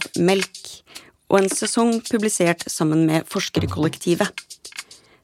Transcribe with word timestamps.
av 0.00 0.22
melk, 0.22 0.60
og 1.30 1.42
en 1.44 1.52
sesong 1.52 2.00
publisert 2.08 2.64
sammen 2.70 3.04
med 3.06 3.28
forskerkollektivet. 3.30 4.46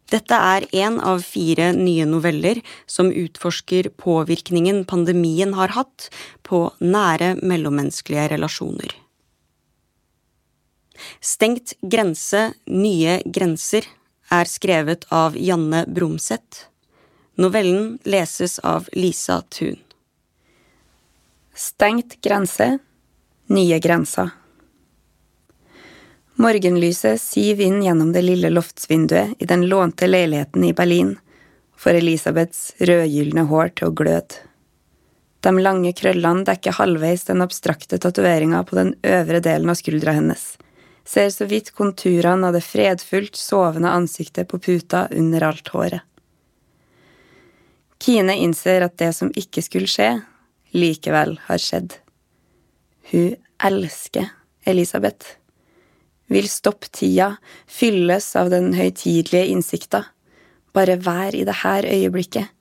Dette 0.06 0.36
er 0.38 0.68
én 0.70 1.00
av 1.02 1.24
fire 1.26 1.72
nye 1.74 2.04
noveller 2.06 2.60
som 2.86 3.08
utforsker 3.10 3.88
påvirkningen 3.98 4.84
pandemien 4.86 5.56
har 5.58 5.74
hatt 5.74 6.06
på 6.46 6.68
nære 6.78 7.33
mellommenneskelige 7.42 8.28
relasjoner. 8.36 8.94
Stengt 11.20 11.74
grense, 11.83 12.52
nye 12.70 13.18
grenser 13.27 13.88
er 14.33 14.46
skrevet 14.48 15.08
av 15.11 15.34
Janne 15.36 15.84
Bromseth. 15.90 16.68
Novellen 17.36 17.98
leses 18.06 18.61
av 18.62 18.86
Lisa 18.94 19.42
Thun. 19.50 19.77
Stengt 21.56 22.20
grense, 22.22 22.77
nye 23.50 23.78
grenser. 23.83 24.30
Morgenlyset 26.37 27.20
siv 27.20 27.61
inn 27.61 27.79
gjennom 27.83 28.11
det 28.12 28.20
lille 28.23 28.51
loftsvinduet 28.53 29.41
i 29.41 29.47
den 29.48 29.62
lånte 29.70 30.05
leiligheten 30.06 30.65
i 30.65 30.75
Berlin, 30.77 31.15
får 31.77 31.97
Elisabeths 31.97 32.75
rødgylne 32.79 33.47
hår 33.48 33.73
til 33.73 33.89
å 33.89 33.95
gløde. 33.97 34.42
De 35.41 35.53
lange 35.64 35.95
krøllene 35.97 36.45
dekker 36.45 36.77
halvveis 36.77 37.25
den 37.31 37.41
abstrakte 37.41 37.97
tatoveringa 38.03 38.61
på 38.69 38.77
den 38.77 38.92
øvre 39.01 39.41
delen 39.41 39.73
av 39.73 39.79
skuldra 39.81 40.12
hennes, 40.19 40.45
ser 41.09 41.31
så 41.33 41.48
vidt 41.48 41.73
konturene 41.73 42.51
av 42.51 42.59
det 42.59 42.64
fredfullt 42.67 43.41
sovende 43.41 43.95
ansiktet 43.97 44.51
på 44.53 44.61
puta 44.61 45.07
under 45.17 45.48
alt 45.48 45.73
håret. 45.73 46.05
Kine 47.97 48.37
innser 48.45 48.84
at 48.84 48.98
det 49.01 49.14
som 49.17 49.33
ikke 49.33 49.64
skulle 49.64 49.89
skje, 49.89 50.12
likevel 50.77 51.39
har 51.48 51.64
skjedd. 51.64 51.97
Hun 53.09 53.41
elsker 53.64 54.29
Elisabeth 54.69 55.39
vil 56.32 56.48
stoppe 56.50 56.91
tida, 56.92 57.36
fylles 57.66 58.28
av 58.36 58.50
den 58.50 58.72
høytidelige 58.77 59.46
innsikta. 59.52 60.05
Bare 60.74 60.98
vær 61.00 61.34
i 61.34 61.44
det 61.46 61.60
her 61.62 61.86
øyeblikket. 61.86 62.52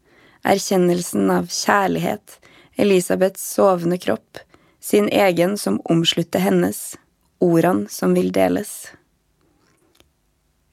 Erkjennelsen 0.45 1.31
av 1.33 1.49
kjærlighet, 1.49 2.38
Elisabeths 2.77 3.41
sovende 3.55 3.97
kropp, 3.97 4.38
sin 4.80 5.07
egen 5.09 5.55
som 5.57 5.80
omslutter 5.89 6.44
hennes, 6.44 6.94
ordene 7.41 7.90
som 7.90 8.13
vil 8.13 8.29
deles. 8.35 8.91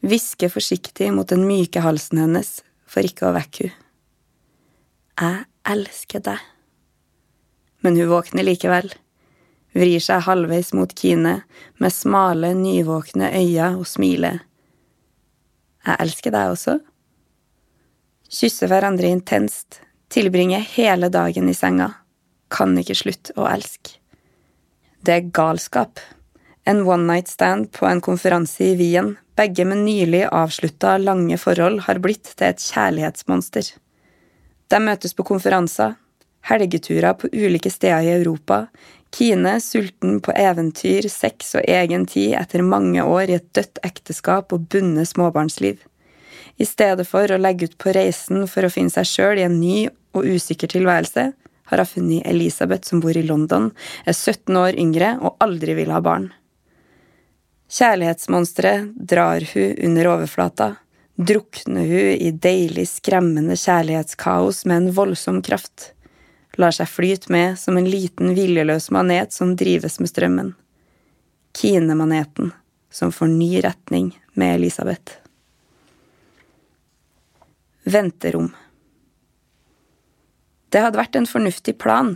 Hviske 0.02 0.50
forsiktig 0.52 1.08
mot 1.14 1.30
den 1.30 1.46
myke 1.48 1.80
halsen 1.80 2.20
hennes 2.20 2.58
for 2.90 3.06
ikke 3.06 3.30
å 3.30 3.36
vekke 3.36 3.70
hun. 3.70 3.78
Jeg 5.22 5.44
elsker 5.68 6.22
deg. 6.26 6.40
Men 7.84 7.96
hun 8.00 8.10
våkner 8.10 8.46
likevel 8.46 8.88
vrir 9.76 10.00
seg 10.02 10.24
halvveis 10.26 10.72
mot 10.76 10.92
Kine 10.98 11.40
med 11.80 11.92
smale, 11.94 12.52
nyvåkne 12.58 13.32
øyne 13.32 13.72
og 13.78 13.86
smiler. 13.88 14.42
Jeg 15.86 15.98
elsker 16.04 16.34
deg 16.34 16.52
også. 16.52 16.78
Kysser 18.32 18.70
hverandre 18.70 19.10
intenst, 19.12 19.82
tilbringer 20.12 20.62
hele 20.76 21.10
dagen 21.12 21.50
i 21.50 21.56
senga, 21.56 21.90
kan 22.52 22.76
ikke 22.78 22.96
slutte 22.96 23.34
å 23.36 23.48
elske. 23.50 23.98
Det 25.02 25.14
er 25.16 25.30
galskap. 25.34 26.00
En 26.64 26.84
one 26.86 27.08
night 27.08 27.28
stand 27.28 27.72
på 27.74 27.88
en 27.88 28.00
konferanse 28.00 28.62
i 28.62 28.76
Wien, 28.78 29.16
begge 29.36 29.64
med 29.66 29.82
nylig 29.82 30.22
avslutta 30.30 30.94
lange 31.02 31.38
forhold, 31.40 31.80
har 31.88 31.98
blitt 31.98 32.36
til 32.36 32.46
et 32.46 32.62
kjærlighetsmonster. 32.62 33.72
De 34.70 34.80
møtes 34.80 35.16
på 35.18 35.26
konferanser, 35.26 35.96
helgeturer 36.46 37.16
på 37.18 37.30
ulike 37.32 37.70
steder 37.70 38.06
i 38.06 38.14
Europa, 38.14 38.66
Kine 39.12 39.60
sulten 39.60 40.20
på 40.24 40.32
eventyr, 40.32 41.04
sex 41.12 41.52
og 41.58 41.66
egen 41.68 42.06
tid 42.08 42.32
etter 42.38 42.64
mange 42.64 43.02
år 43.04 43.28
i 43.28 43.36
et 43.36 43.50
dødt 43.52 43.82
ekteskap 43.84 44.54
og 44.56 44.64
bundet 44.72 45.10
småbarnsliv. 45.10 45.82
I 46.56 46.64
stedet 46.68 47.04
for 47.08 47.28
å 47.28 47.40
legge 47.40 47.68
ut 47.68 47.76
på 47.80 47.92
reisen 47.92 48.46
for 48.48 48.64
å 48.64 48.72
finne 48.72 48.92
seg 48.92 49.08
sjøl 49.08 49.40
i 49.40 49.44
en 49.44 49.60
ny 49.60 49.76
og 50.16 50.24
usikker 50.24 50.72
tilværelse, 50.72 51.26
har 51.72 51.84
hun 51.84 51.88
funnet 51.88 52.26
Elisabeth 52.28 52.88
som 52.88 53.00
bor 53.04 53.16
i 53.16 53.24
London, 53.24 53.70
er 54.04 54.16
17 54.16 54.56
år 54.56 54.80
yngre 54.80 55.14
og 55.20 55.36
aldri 55.44 55.76
vil 55.76 55.92
ha 55.92 56.00
barn. 56.04 56.30
Kjærlighetsmonsteret 57.72 58.92
drar 58.96 59.44
hun 59.52 59.76
under 59.88 60.12
overflata, 60.16 60.74
drukner 61.16 61.88
hun 61.88 62.12
i 62.16 62.32
deilig, 62.32 62.88
skremmende 62.88 63.56
kjærlighetskaos 63.60 64.64
med 64.68 64.82
en 64.82 64.94
voldsom 64.96 65.40
kraft 65.44 65.92
lar 66.60 66.74
seg 66.74 66.90
flyte 66.90 67.32
med 67.32 67.58
som 67.58 67.76
en 67.76 67.88
liten 67.88 68.34
viljeløs 68.36 68.90
manet 68.92 69.32
som 69.32 69.54
drives 69.56 70.00
med 70.00 70.10
strømmen. 70.10 70.52
Kine-maneten 71.56 72.52
som 72.92 73.12
får 73.12 73.30
ny 73.32 73.60
retning 73.64 74.12
med 74.34 74.54
Elisabeth. 74.54 75.18
Venterom. 77.84 78.52
Det 80.72 80.80
hadde 80.80 81.00
vært 81.00 81.16
en 81.18 81.28
fornuftig 81.28 81.74
plan, 81.80 82.14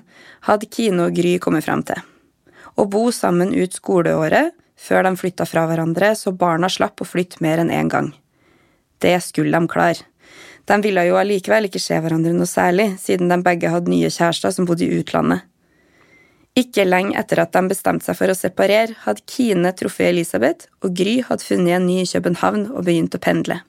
hadde 0.48 0.68
Kine 0.72 1.08
og 1.08 1.16
Gry 1.16 1.36
kommet 1.42 1.66
frem 1.66 1.82
til. 1.84 1.98
Å 2.76 2.84
bo 2.88 3.08
sammen 3.12 3.52
ut 3.56 3.74
skoleåret 3.76 4.54
før 4.76 5.04
de 5.08 5.16
flytta 5.16 5.46
fra 5.48 5.64
hverandre, 5.68 6.12
så 6.16 6.32
barna 6.32 6.68
slapp 6.72 7.00
å 7.00 7.08
flytte 7.08 7.42
mer 7.44 7.60
enn 7.60 7.72
én 7.72 7.90
gang. 7.92 8.12
Det 9.00 9.16
skulle 9.24 9.52
de 9.52 9.68
klare. 9.68 10.04
De 10.66 10.78
ville 10.82 11.04
jo 11.06 11.18
allikevel 11.18 11.68
ikke 11.68 11.82
se 11.82 11.98
hverandre 12.02 12.32
noe 12.34 12.48
særlig, 12.50 12.96
siden 12.98 13.30
de 13.30 13.38
begge 13.44 13.70
hadde 13.70 13.92
nye 13.92 14.10
kjærester 14.10 14.54
som 14.54 14.66
bodde 14.66 14.86
i 14.86 14.98
utlandet. 14.98 15.44
Ikke 16.56 16.86
lenge 16.86 17.14
etter 17.20 17.42
at 17.42 17.52
de 17.52 17.68
bestemte 17.68 18.06
seg 18.08 18.16
for 18.16 18.32
å 18.32 18.36
separere, 18.36 18.96
hadde 19.04 19.22
Kine 19.28 19.74
truffet 19.76 20.08
Elisabeth, 20.08 20.70
og 20.80 20.96
Gry 20.96 21.18
hadde 21.28 21.44
funnet 21.44 21.76
en 21.76 21.86
ny 21.86 22.00
i 22.02 22.08
København 22.08 22.70
og 22.72 22.86
begynt 22.88 23.14
å 23.14 23.20
pendle. 23.22 23.60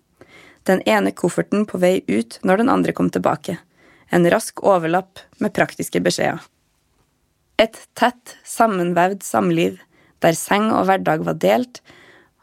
Den 0.68 0.82
ene 0.88 1.12
kofferten 1.16 1.68
på 1.68 1.80
vei 1.84 2.00
ut 2.08 2.40
når 2.48 2.64
den 2.64 2.72
andre 2.72 2.96
kom 2.96 3.12
tilbake. 3.12 3.58
En 4.10 4.28
rask 4.32 4.64
overlapp 4.64 5.20
med 5.44 5.54
praktiske 5.56 6.00
beskjeder. 6.04 6.40
Et 7.60 7.78
tett, 7.98 8.38
sammenvevd 8.48 9.24
samliv, 9.26 9.80
der 10.24 10.36
seng 10.38 10.70
og 10.72 10.88
hverdag 10.88 11.26
var 11.28 11.38
delt, 11.44 11.82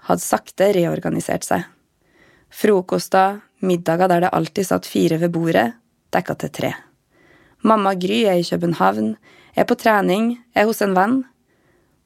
hadde 0.09 0.25
sakte 0.25 0.73
reorganisert 0.77 1.47
seg. 1.47 1.65
Frokoster, 2.55 3.41
middager 3.61 4.09
der 4.09 4.25
det 4.25 4.33
alltid 4.33 4.67
satt 4.67 4.87
fire 4.87 5.19
ved 5.21 5.33
bordet, 5.35 5.73
dekka 6.15 6.35
til 6.39 6.53
tre. 6.53 6.73
Mamma 7.65 7.95
Gry 7.95 8.25
er 8.29 8.41
i 8.41 8.45
København, 8.45 9.15
er 9.57 9.65
på 9.65 9.77
trening, 9.79 10.35
er 10.55 10.67
hos 10.69 10.83
en 10.83 10.95
venn. 10.97 11.23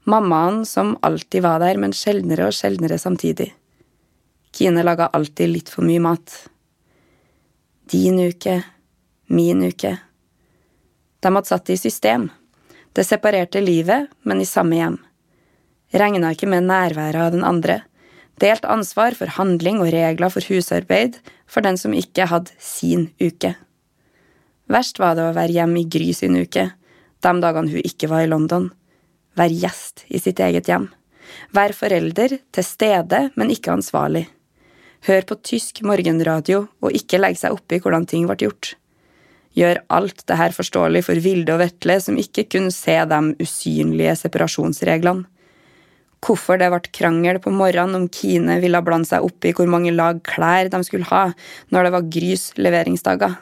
Mammaen 0.08 0.64
som 0.66 0.96
alltid 1.02 1.42
var 1.42 1.58
der, 1.60 1.76
men 1.76 1.92
sjeldnere 1.92 2.48
og 2.48 2.56
sjeldnere 2.56 2.98
samtidig. 2.98 3.50
Kine 4.54 4.84
laga 4.84 5.10
alltid 5.12 5.50
litt 5.50 5.72
for 5.72 5.84
mye 5.84 6.00
mat. 6.00 6.36
Din 7.90 8.20
uke, 8.20 8.62
min 9.26 9.64
uke. 9.66 9.98
De 11.20 11.34
hadde 11.34 11.48
satt 11.48 11.66
det 11.66 11.76
i 11.76 11.82
system. 11.82 12.28
Det 12.92 13.04
separerte 13.04 13.60
livet, 13.60 14.08
men 14.22 14.40
i 14.40 14.48
samme 14.48 14.78
hjem. 14.78 14.96
Regna 15.92 16.32
ikke 16.32 16.48
med 16.48 16.68
nærværet 16.68 17.20
av 17.26 17.32
den 17.32 17.44
andre 17.44 17.82
delt 18.40 18.66
ansvar 18.68 19.16
for 19.18 19.30
handling 19.38 19.80
og 19.82 19.92
regler 19.94 20.32
for 20.32 20.44
husarbeid 20.48 21.18
for 21.48 21.64
den 21.64 21.78
som 21.80 21.94
ikke 21.96 22.28
hadde 22.30 22.54
sin 22.62 23.08
uke. 23.22 23.54
Verst 24.68 25.00
var 25.00 25.16
det 25.16 25.24
å 25.24 25.36
være 25.36 25.54
hjemme 25.56 25.80
i 25.82 25.88
Gry 25.88 26.12
sin 26.16 26.36
uke, 26.36 26.68
de 27.24 27.32
dagene 27.42 27.72
hun 27.72 27.84
ikke 27.84 28.10
var 28.10 28.26
i 28.26 28.30
London. 28.30 28.68
Være 29.38 29.56
gjest 29.64 30.04
i 30.12 30.20
sitt 30.20 30.40
eget 30.44 30.68
hjem. 30.68 30.90
Være 31.56 31.76
forelder, 31.76 32.38
til 32.52 32.64
stede, 32.64 33.28
men 33.36 33.52
ikke 33.52 33.72
ansvarlig. 33.74 34.26
Hør 35.06 35.24
på 35.28 35.38
tysk 35.46 35.80
morgenradio 35.86 36.66
og 36.82 36.94
ikke 36.96 37.20
legge 37.20 37.40
seg 37.42 37.54
opp 37.54 37.72
i 37.72 37.80
hvordan 37.80 38.06
ting 38.10 38.26
ble 38.28 38.36
gjort. 38.42 38.74
Gjør 39.56 39.80
alt 39.94 40.24
det 40.28 40.36
her 40.38 40.54
forståelig 40.54 41.04
for 41.06 41.22
Vilde 41.22 41.54
og 41.54 41.62
Vetle, 41.62 41.98
som 42.02 42.18
ikke 42.20 42.46
kunne 42.52 42.74
se 42.74 42.96
de 43.10 43.20
usynlige 43.42 44.14
separasjonsreglene 44.20 45.26
hvorfor 46.24 46.58
det 46.60 46.70
ble 46.72 46.92
krangel 46.94 47.38
på 47.42 47.52
morgenen 47.54 48.02
om 48.02 48.06
Kine 48.12 48.58
ville 48.62 48.82
blande 48.84 49.08
seg 49.10 49.24
opp 49.26 49.46
i 49.46 49.54
hvor 49.56 49.68
mange 49.70 49.94
lag 49.94 50.20
klær 50.26 50.70
de 50.72 50.82
skulle 50.86 51.08
ha 51.10 51.28
når 51.74 51.86
det 51.86 51.94
var 51.94 52.08
Grys 52.18 52.46
leveringsdager. 52.58 53.36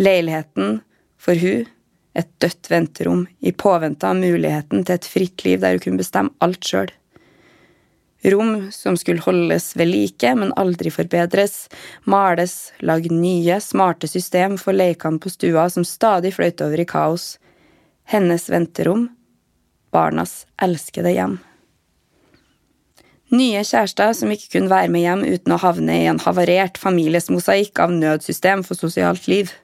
Leiligheten, 0.00 0.80
for 1.20 1.38
hun, 1.38 1.68
et 2.12 2.28
dødt 2.44 2.68
venterom 2.68 3.22
i 3.40 3.52
påvente 3.56 4.08
av 4.08 4.18
muligheten 4.18 4.84
til 4.84 4.98
et 4.98 5.08
fritt 5.08 5.44
liv 5.46 5.62
der 5.62 5.76
hun 5.76 5.84
kunne 5.86 6.02
bestemme 6.02 6.36
alt 6.44 6.64
sjøl. 6.68 6.92
Rom 8.22 8.68
som 8.70 8.96
skulle 8.96 9.24
holdes 9.24 9.72
ved 9.74 9.88
like, 9.90 10.34
men 10.38 10.52
aldri 10.60 10.92
forbedres, 10.94 11.66
males, 12.06 12.70
lag 12.78 13.08
nye, 13.10 13.56
smarte 13.58 14.06
system 14.06 14.54
for 14.60 14.76
lekene 14.76 15.18
på 15.18 15.32
stua 15.32 15.66
som 15.72 15.86
stadig 15.86 16.30
fløyt 16.36 16.62
over 16.62 16.84
i 16.84 16.86
kaos. 16.86 17.32
Hennes 18.06 18.46
venterom, 18.52 19.08
barnas 19.90 20.44
elskede 20.62 21.16
hjem. 21.16 21.40
Nye 23.32 23.62
kjærester 23.64 24.12
som 24.12 24.32
ikke 24.34 24.58
kunne 24.58 24.68
være 24.68 24.90
med 24.92 25.06
hjem 25.06 25.22
uten 25.24 25.54
å 25.54 25.60
havne 25.62 25.94
i 26.02 26.08
en 26.10 26.20
havarert 26.20 26.76
families 26.76 27.30
mosaikk 27.32 27.80
av 27.80 27.94
nødsystem 27.94 28.60
for 28.66 28.76
sosialt 28.76 29.24
liv. 29.30 29.54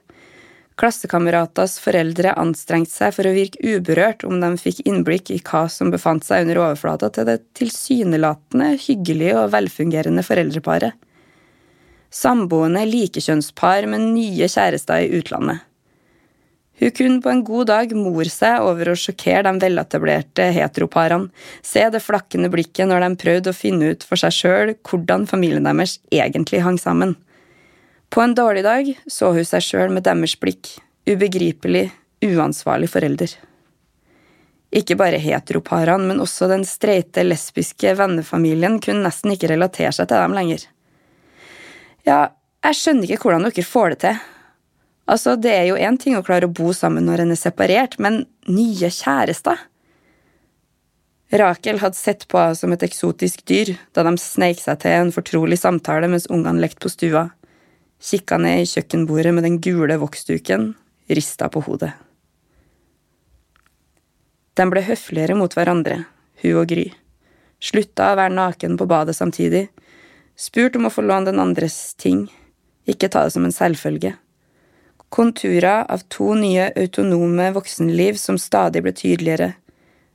Klassekameraters 0.79 1.75
foreldre 1.83 2.31
anstrengte 2.39 2.95
seg 2.95 3.13
for 3.13 3.29
å 3.29 3.35
virke 3.35 3.61
uberørt 3.61 4.25
om 4.25 4.39
de 4.41 4.49
fikk 4.57 4.81
innblikk 4.87 5.29
i 5.35 5.41
hva 5.43 5.67
som 5.69 5.91
befant 5.93 6.25
seg 6.25 6.47
under 6.47 6.63
overflata 6.63 7.11
til 7.13 7.29
det 7.29 7.37
tilsynelatende 7.59 8.71
hyggelige 8.87 9.37
og 9.37 9.53
velfungerende 9.53 10.25
foreldreparet. 10.25 10.97
Samboende 12.09 12.87
likekjønnspar 12.89 13.85
med 13.91 14.07
nye 14.15 14.49
kjærester 14.49 15.03
i 15.05 15.11
utlandet. 15.19 15.68
Hun 16.79 16.91
kunne 16.95 17.21
på 17.21 17.29
en 17.29 17.41
god 17.43 17.67
dag 17.67 17.91
more 17.95 18.31
seg 18.31 18.63
over 18.63 18.91
å 18.91 18.97
sjokkere 18.97 19.43
de 19.49 19.59
veletablerte 19.65 20.45
heteroparene, 20.55 21.27
se 21.65 21.83
det 21.91 21.99
flakkende 21.99 22.51
blikket 22.53 22.87
når 22.87 23.03
de 23.03 23.19
prøvde 23.19 23.51
å 23.51 23.57
finne 23.57 23.91
ut 23.91 24.05
for 24.07 24.21
seg 24.21 24.35
sjøl 24.35 24.71
hvordan 24.87 25.27
familien 25.27 25.67
deres 25.67 25.97
egentlig 26.07 26.63
hang 26.63 26.79
sammen. 26.79 27.17
På 28.09 28.23
en 28.23 28.37
dårlig 28.37 28.63
dag 28.65 28.93
så 29.11 29.33
hun 29.35 29.45
seg 29.45 29.65
sjøl 29.65 29.91
med 29.93 30.07
deres 30.07 30.37
blikk, 30.39 30.71
ubegripelig, 31.09 31.89
uansvarlig 32.25 32.89
forelder. 32.89 33.35
Ikke 34.69 34.95
bare 34.95 35.19
heteroparene, 35.19 36.07
men 36.11 36.23
også 36.23 36.47
den 36.49 36.63
streite, 36.67 37.25
lesbiske 37.25 37.95
vennefamilien 37.97 38.77
kunne 38.81 39.03
nesten 39.07 39.33
ikke 39.33 39.49
relatere 39.51 39.91
seg 39.95 40.09
til 40.09 40.21
dem 40.21 40.35
lenger. 40.37 40.65
Ja, 42.07 42.19
jeg 42.63 42.77
skjønner 42.77 43.09
ikke 43.09 43.27
hvordan 43.27 43.49
dere 43.49 43.65
får 43.65 43.95
det 43.95 43.99
til, 44.05 44.19
Altså, 45.09 45.35
Det 45.35 45.51
er 45.51 45.65
jo 45.69 45.75
én 45.75 45.97
ting 45.97 46.15
å 46.17 46.23
klare 46.25 46.45
å 46.45 46.53
bo 46.53 46.71
sammen 46.73 47.07
når 47.09 47.23
en 47.23 47.33
er 47.33 47.39
separert, 47.39 47.97
men 47.97 48.25
nye 48.45 48.89
kjærester? 48.93 49.57
Rakel 51.29 51.79
hadde 51.81 51.97
sett 51.97 52.27
på 52.29 52.39
henne 52.41 52.57
som 52.57 52.73
et 52.73 52.85
eksotisk 52.85 53.43
dyr 53.45 53.75
da 53.93 54.03
de 54.05 54.15
sneik 54.17 54.61
seg 54.61 54.79
til 54.81 54.95
en 54.97 55.11
fortrolig 55.13 55.59
samtale 55.61 56.09
mens 56.09 56.29
ungene 56.29 56.61
lekte 56.61 56.85
på 56.85 56.93
stua, 56.93 57.27
kikka 58.01 58.37
ned 58.41 58.63
i 58.63 58.69
kjøkkenbordet 58.69 59.33
med 59.33 59.45
den 59.45 59.59
gule 59.61 59.97
voksduken, 60.01 60.71
rista 61.09 61.49
på 61.49 61.61
hodet. 61.65 61.91
De 64.57 64.65
ble 64.69 64.81
høfligere 64.85 65.37
mot 65.37 65.53
hverandre, 65.53 66.03
hun 66.41 66.57
og 66.61 66.65
Gry, 66.69 66.89
slutta 67.61 68.11
å 68.11 68.17
være 68.17 68.33
naken 68.33 68.77
på 68.77 68.89
badet 68.89 69.17
samtidig, 69.17 69.67
Spurt 70.39 70.77
om 70.79 70.85
å 70.87 70.91
få 70.93 71.03
låne 71.03 71.27
den 71.27 71.41
andres 71.43 71.97
ting, 71.99 72.21
ikke 72.87 73.09
ta 73.11 73.25
det 73.25 73.33
som 73.33 73.43
en 73.43 73.51
selvfølge. 73.51 74.13
Konturer 75.09 75.87
av 75.89 76.03
to 76.13 76.35
nye 76.37 76.69
autonome 76.77 77.49
voksenliv 77.55 78.17
som 78.21 78.37
stadig 78.37 78.83
ble 78.85 78.93
tydeligere. 78.93 79.53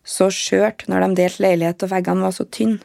Så 0.07 0.29
skjørt 0.31 0.85
når 0.87 1.03
de 1.03 1.21
delte 1.23 1.43
leilighet 1.43 1.83
og 1.83 1.91
veggene 1.91 2.27
var 2.27 2.37
så 2.37 2.47
tynne. 2.47 2.83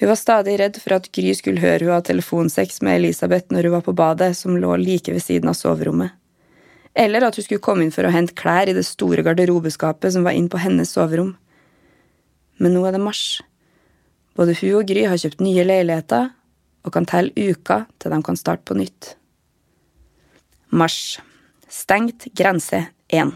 Hun 0.00 0.10
var 0.10 0.18
stadig 0.18 0.56
redd 0.58 0.80
for 0.82 0.96
at 0.96 1.06
Gry 1.14 1.30
skulle 1.38 1.62
høre 1.62 1.86
hun 1.86 1.94
ha 1.94 2.00
telefonsex 2.02 2.80
med 2.82 2.98
Elisabeth 2.98 3.54
når 3.54 3.68
hun 3.68 3.76
var 3.76 3.84
på 3.86 3.94
badet, 3.94 4.32
som 4.34 4.56
lå 4.58 4.74
like 4.80 5.12
ved 5.14 5.22
siden 5.22 5.52
av 5.52 5.54
soverommet. 5.54 6.10
Eller 6.94 7.26
at 7.26 7.38
hun 7.38 7.46
skulle 7.46 7.62
komme 7.62 7.86
inn 7.86 7.94
for 7.94 8.06
å 8.06 8.12
hente 8.14 8.34
klær 8.38 8.70
i 8.70 8.74
det 8.74 8.86
store 8.86 9.22
garderobeskapet 9.26 10.14
som 10.14 10.26
var 10.26 10.34
inn 10.34 10.50
på 10.50 10.58
hennes 10.62 10.90
soverom. 10.90 11.36
Men 12.58 12.74
nå 12.74 12.82
er 12.86 12.94
det 12.94 13.02
mars. 13.02 13.42
Både 14.34 14.56
hun 14.58 14.80
og 14.80 14.88
Gry 14.90 15.06
har 15.06 15.18
kjøpt 15.18 15.42
nye 15.42 15.66
leiligheter 15.66 16.32
og 16.84 16.94
kan 16.94 17.06
telle 17.06 17.30
uker 17.34 17.86
til 18.02 18.14
de 18.14 18.22
kan 18.26 18.38
starte 18.38 18.66
på 18.66 18.78
nytt. 18.78 19.14
Mars. 20.74 21.20
Stengt 21.68 22.24
grense 22.34 22.86
1. 23.08 23.30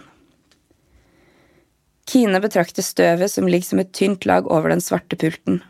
Kine 2.11 2.40
betrakter 2.43 2.82
støvet 2.82 3.31
som 3.31 3.46
ligger 3.46 3.69
som 3.69 3.79
et 3.79 3.93
tynt 3.94 4.26
lag 4.26 4.49
over 4.50 4.73
den 4.73 4.82
svarte 4.82 5.14
pulten. 5.20 5.61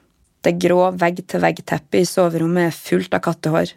Det 0.41 0.55
grå 0.63 0.87
vegg-til-vegg-teppet 0.97 2.01
i 2.01 2.09
soverommet 2.09 2.71
er 2.71 2.79
fullt 2.79 3.13
av 3.13 3.21
kattehår. 3.29 3.75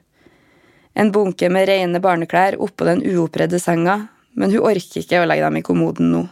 En 0.96 1.12
bunke 1.12 1.52
med 1.52 1.68
rene 1.68 2.00
barneklær 2.00 2.62
oppå 2.64 2.88
den 2.88 3.04
uoppredde 3.12 3.60
senga, 3.60 4.06
men 4.40 4.56
hun 4.56 4.64
orker 4.72 5.04
ikke 5.04 5.20
å 5.20 5.28
legge 5.28 5.50
dem 5.50 5.60
i 5.60 5.68
kommoden 5.68 6.16
nå. 6.16 6.26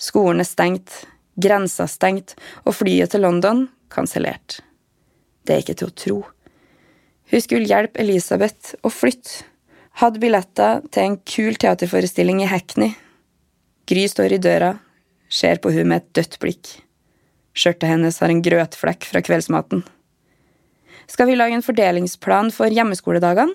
Skolen 0.00 0.40
er 0.40 0.48
stengt, 0.48 1.02
grensa 1.36 1.84
stengt, 1.92 2.38
og 2.64 2.80
flyet 2.80 3.12
til 3.12 3.28
London 3.28 3.66
kansellert. 3.92 4.62
Det 5.44 5.58
er 5.58 5.66
ikke 5.66 5.76
til 5.76 5.92
å 5.92 5.98
tro. 6.06 6.22
Hun 7.28 7.42
skulle 7.44 7.68
hjelpe 7.68 8.00
Elisabeth 8.00 8.78
å 8.80 8.88
flytte. 8.88 9.44
Hadde 9.94 10.18
billetter 10.18 10.80
til 10.90 11.06
en 11.06 11.16
kul 11.22 11.54
teaterforestilling 11.54 12.40
i 12.42 12.48
Hackney. 12.50 12.96
Gry 13.86 14.08
står 14.10 14.34
i 14.34 14.40
døra, 14.42 14.72
ser 15.30 15.60
på 15.62 15.70
hun 15.70 15.86
med 15.92 16.02
et 16.02 16.08
dødt 16.18 16.40
blikk. 16.42 16.70
Skjørtet 17.54 17.86
hennes 17.92 18.18
har 18.18 18.32
en 18.32 18.42
grøtflekk 18.42 19.06
fra 19.06 19.22
kveldsmaten. 19.22 19.84
Skal 21.06 21.30
vi 21.30 21.38
lage 21.38 21.54
en 21.54 21.62
fordelingsplan 21.62 22.50
for 22.50 22.74
hjemmeskoledagene? 22.74 23.54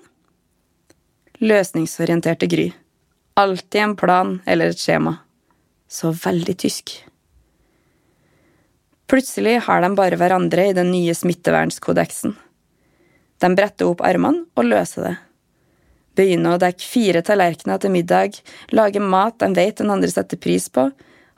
Løsningsorienterte 1.44 2.48
Gry. 2.48 2.70
Alltid 3.36 3.84
en 3.84 3.96
plan 4.00 4.34
eller 4.48 4.72
et 4.72 4.80
skjema. 4.80 5.18
Så 5.92 6.14
veldig 6.24 6.56
tysk. 6.64 6.94
Plutselig 9.12 9.58
har 9.66 9.84
de 9.84 9.96
bare 9.98 10.16
hverandre 10.16 10.70
i 10.70 10.76
den 10.76 10.92
nye 10.94 11.12
smittevernkodeksen. 11.16 12.38
De 13.40 13.56
bretter 13.58 13.90
opp 13.90 14.00
armene 14.06 14.46
og 14.56 14.72
løser 14.72 15.10
det 15.10 15.18
begynne 16.18 16.54
å 16.54 16.60
dekke 16.60 16.86
fire 16.86 17.22
tallerkener 17.26 17.80
til 17.80 17.94
middag, 17.94 18.40
lage 18.74 19.02
mat 19.02 19.38
de 19.42 19.50
vet 19.56 19.80
den 19.80 19.92
andre 19.92 20.10
setter 20.12 20.40
pris 20.40 20.68
på, 20.72 20.88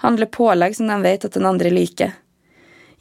handle 0.03 0.29
pålegg 0.31 0.77
som 0.79 0.91
de 0.91 0.99
vet 1.05 1.27
at 1.27 1.37
den 1.37 1.49
andre 1.49 1.73
liker. 1.73 2.15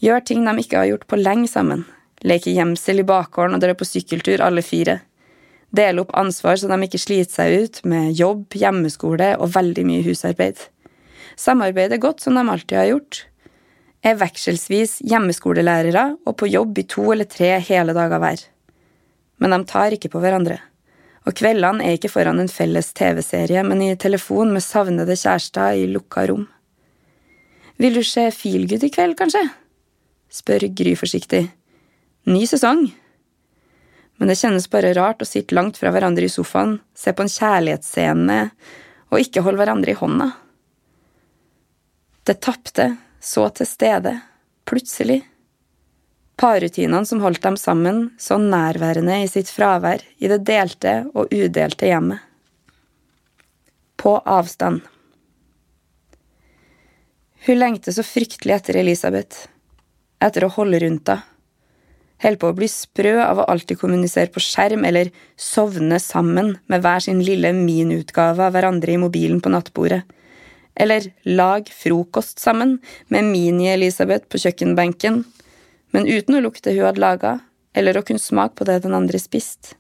Gjør 0.02 0.24
ting 0.26 0.46
de 0.46 0.54
ikke 0.64 0.82
har 0.82 0.90
gjort 0.90 1.08
på 1.10 1.20
lenge 1.20 1.50
sammen, 1.50 1.86
leke 2.26 2.54
gjemsel 2.54 3.02
i 3.02 3.08
bakgården 3.08 3.58
og 3.58 3.64
dra 3.64 3.76
på 3.78 3.88
sykkeltur 3.88 4.44
alle 4.44 4.64
fire. 4.66 5.00
Dele 5.72 6.04
opp 6.04 6.14
ansvar 6.18 6.58
så 6.60 6.68
de 6.68 6.78
ikke 6.86 7.00
sliter 7.00 7.32
seg 7.32 7.64
ut 7.64 7.82
med 7.88 8.12
jobb, 8.18 8.48
hjemmeskole 8.60 9.36
og 9.38 9.54
veldig 9.56 9.86
mye 9.88 10.06
husarbeid. 10.06 10.60
Samarbeide 11.40 12.02
godt 12.02 12.26
som 12.26 12.36
de 12.36 12.44
alltid 12.44 12.78
har 12.78 12.90
gjort. 12.90 13.22
Er 14.04 14.18
vekselsvis 14.20 14.98
hjemmeskolelærere 15.08 16.08
og 16.26 16.36
på 16.42 16.50
jobb 16.50 16.82
i 16.82 16.88
to 16.90 17.06
eller 17.14 17.30
tre 17.30 17.54
hele 17.64 17.96
dager 17.96 18.20
hver. 18.20 18.44
Men 19.40 19.56
de 19.56 19.62
tar 19.70 19.96
ikke 19.96 20.12
på 20.12 20.22
hverandre 20.22 20.60
og 21.28 21.36
kveldene 21.38 21.86
er 21.86 21.98
ikke 21.98 22.10
foran 22.10 22.42
en 22.42 22.50
felles 22.50 22.90
TV-serie, 22.98 23.62
men 23.68 23.84
i 23.86 23.96
telefon 24.00 24.54
med 24.54 24.66
savnede 24.66 25.18
kjærester 25.20 25.78
i 25.78 25.86
lukka 25.90 26.26
rom. 26.32 26.48
Vil 27.82 27.98
du 27.98 28.04
se 28.06 28.28
Feelgood 28.34 28.84
i 28.86 28.92
kveld, 28.94 29.18
kanskje? 29.20 29.44
spør 30.32 30.68
Gry 30.78 30.96
forsiktig. 30.98 31.44
Ny 32.30 32.42
sesong. 32.50 32.88
Men 34.18 34.30
det 34.30 34.38
kjennes 34.38 34.70
bare 34.70 34.94
rart 34.94 35.22
å 35.24 35.28
sitte 35.28 35.56
langt 35.58 35.80
fra 35.82 35.90
hverandre 35.94 36.28
i 36.28 36.32
sofaen, 36.32 36.78
se 36.94 37.14
på 37.14 37.26
en 37.26 37.32
kjærlighetsscene 37.32 38.40
og 39.12 39.24
ikke 39.24 39.44
holde 39.46 39.62
hverandre 39.62 39.94
i 39.94 39.98
hånda. 39.98 40.30
Det 42.30 42.38
tapte, 42.42 42.86
så 43.22 43.48
til 43.58 43.70
stede, 43.70 44.14
plutselig. 44.70 45.24
Parrutinene 46.42 47.06
som 47.06 47.20
holdt 47.22 47.44
dem 47.44 47.58
sammen, 47.60 48.08
så 48.18 48.40
nærværende 48.42 49.20
i 49.22 49.28
sitt 49.30 49.52
fravær 49.54 50.02
i 50.18 50.30
det 50.32 50.40
delte 50.48 50.94
og 51.14 51.30
udelte 51.30 51.86
hjemmet. 51.86 52.18
På 54.02 54.16
avstand. 54.26 54.80
Hun 57.46 57.60
lengter 57.60 57.94
så 57.94 58.02
fryktelig 58.06 58.56
etter 58.56 58.80
Elisabeth, 58.82 59.44
etter 60.18 60.48
å 60.48 60.56
holde 60.56 60.80
rundt 60.82 61.12
henne. 61.14 61.28
Holder 62.22 62.38
på 62.38 62.50
å 62.52 62.54
bli 62.54 62.68
sprø 62.70 63.16
av 63.24 63.40
å 63.42 63.46
alltid 63.50 63.80
kommunisere 63.82 64.30
på 64.30 64.42
skjerm 64.46 64.84
eller 64.86 65.08
sovne 65.42 65.98
sammen 65.98 66.52
med 66.70 66.84
hver 66.84 67.02
sin 67.02 67.18
lille 67.26 67.50
minutgave 67.58 68.46
av 68.46 68.54
hverandre 68.54 68.94
i 68.94 69.00
mobilen 69.02 69.40
på 69.42 69.50
nattbordet. 69.50 70.04
Eller 70.78 71.08
lag 71.26 71.66
frokost 71.74 72.38
sammen 72.38 72.76
med 73.10 73.26
Mini-Elisabeth 73.30 74.30
på 74.30 74.42
kjøkkenbenken 74.44 75.24
men 75.92 76.08
uten 76.08 76.38
å 76.38 76.44
lukte 76.44 76.74
hun 76.74 76.88
hadde 76.88 77.04
laga, 77.04 77.38
eller 77.76 77.98
å 77.98 78.04
kunne 78.06 78.22
smake 78.22 78.58
på 78.58 78.68
det 78.68 78.82
den 78.86 78.96
andre 78.98 79.20
spiste. 79.20 79.76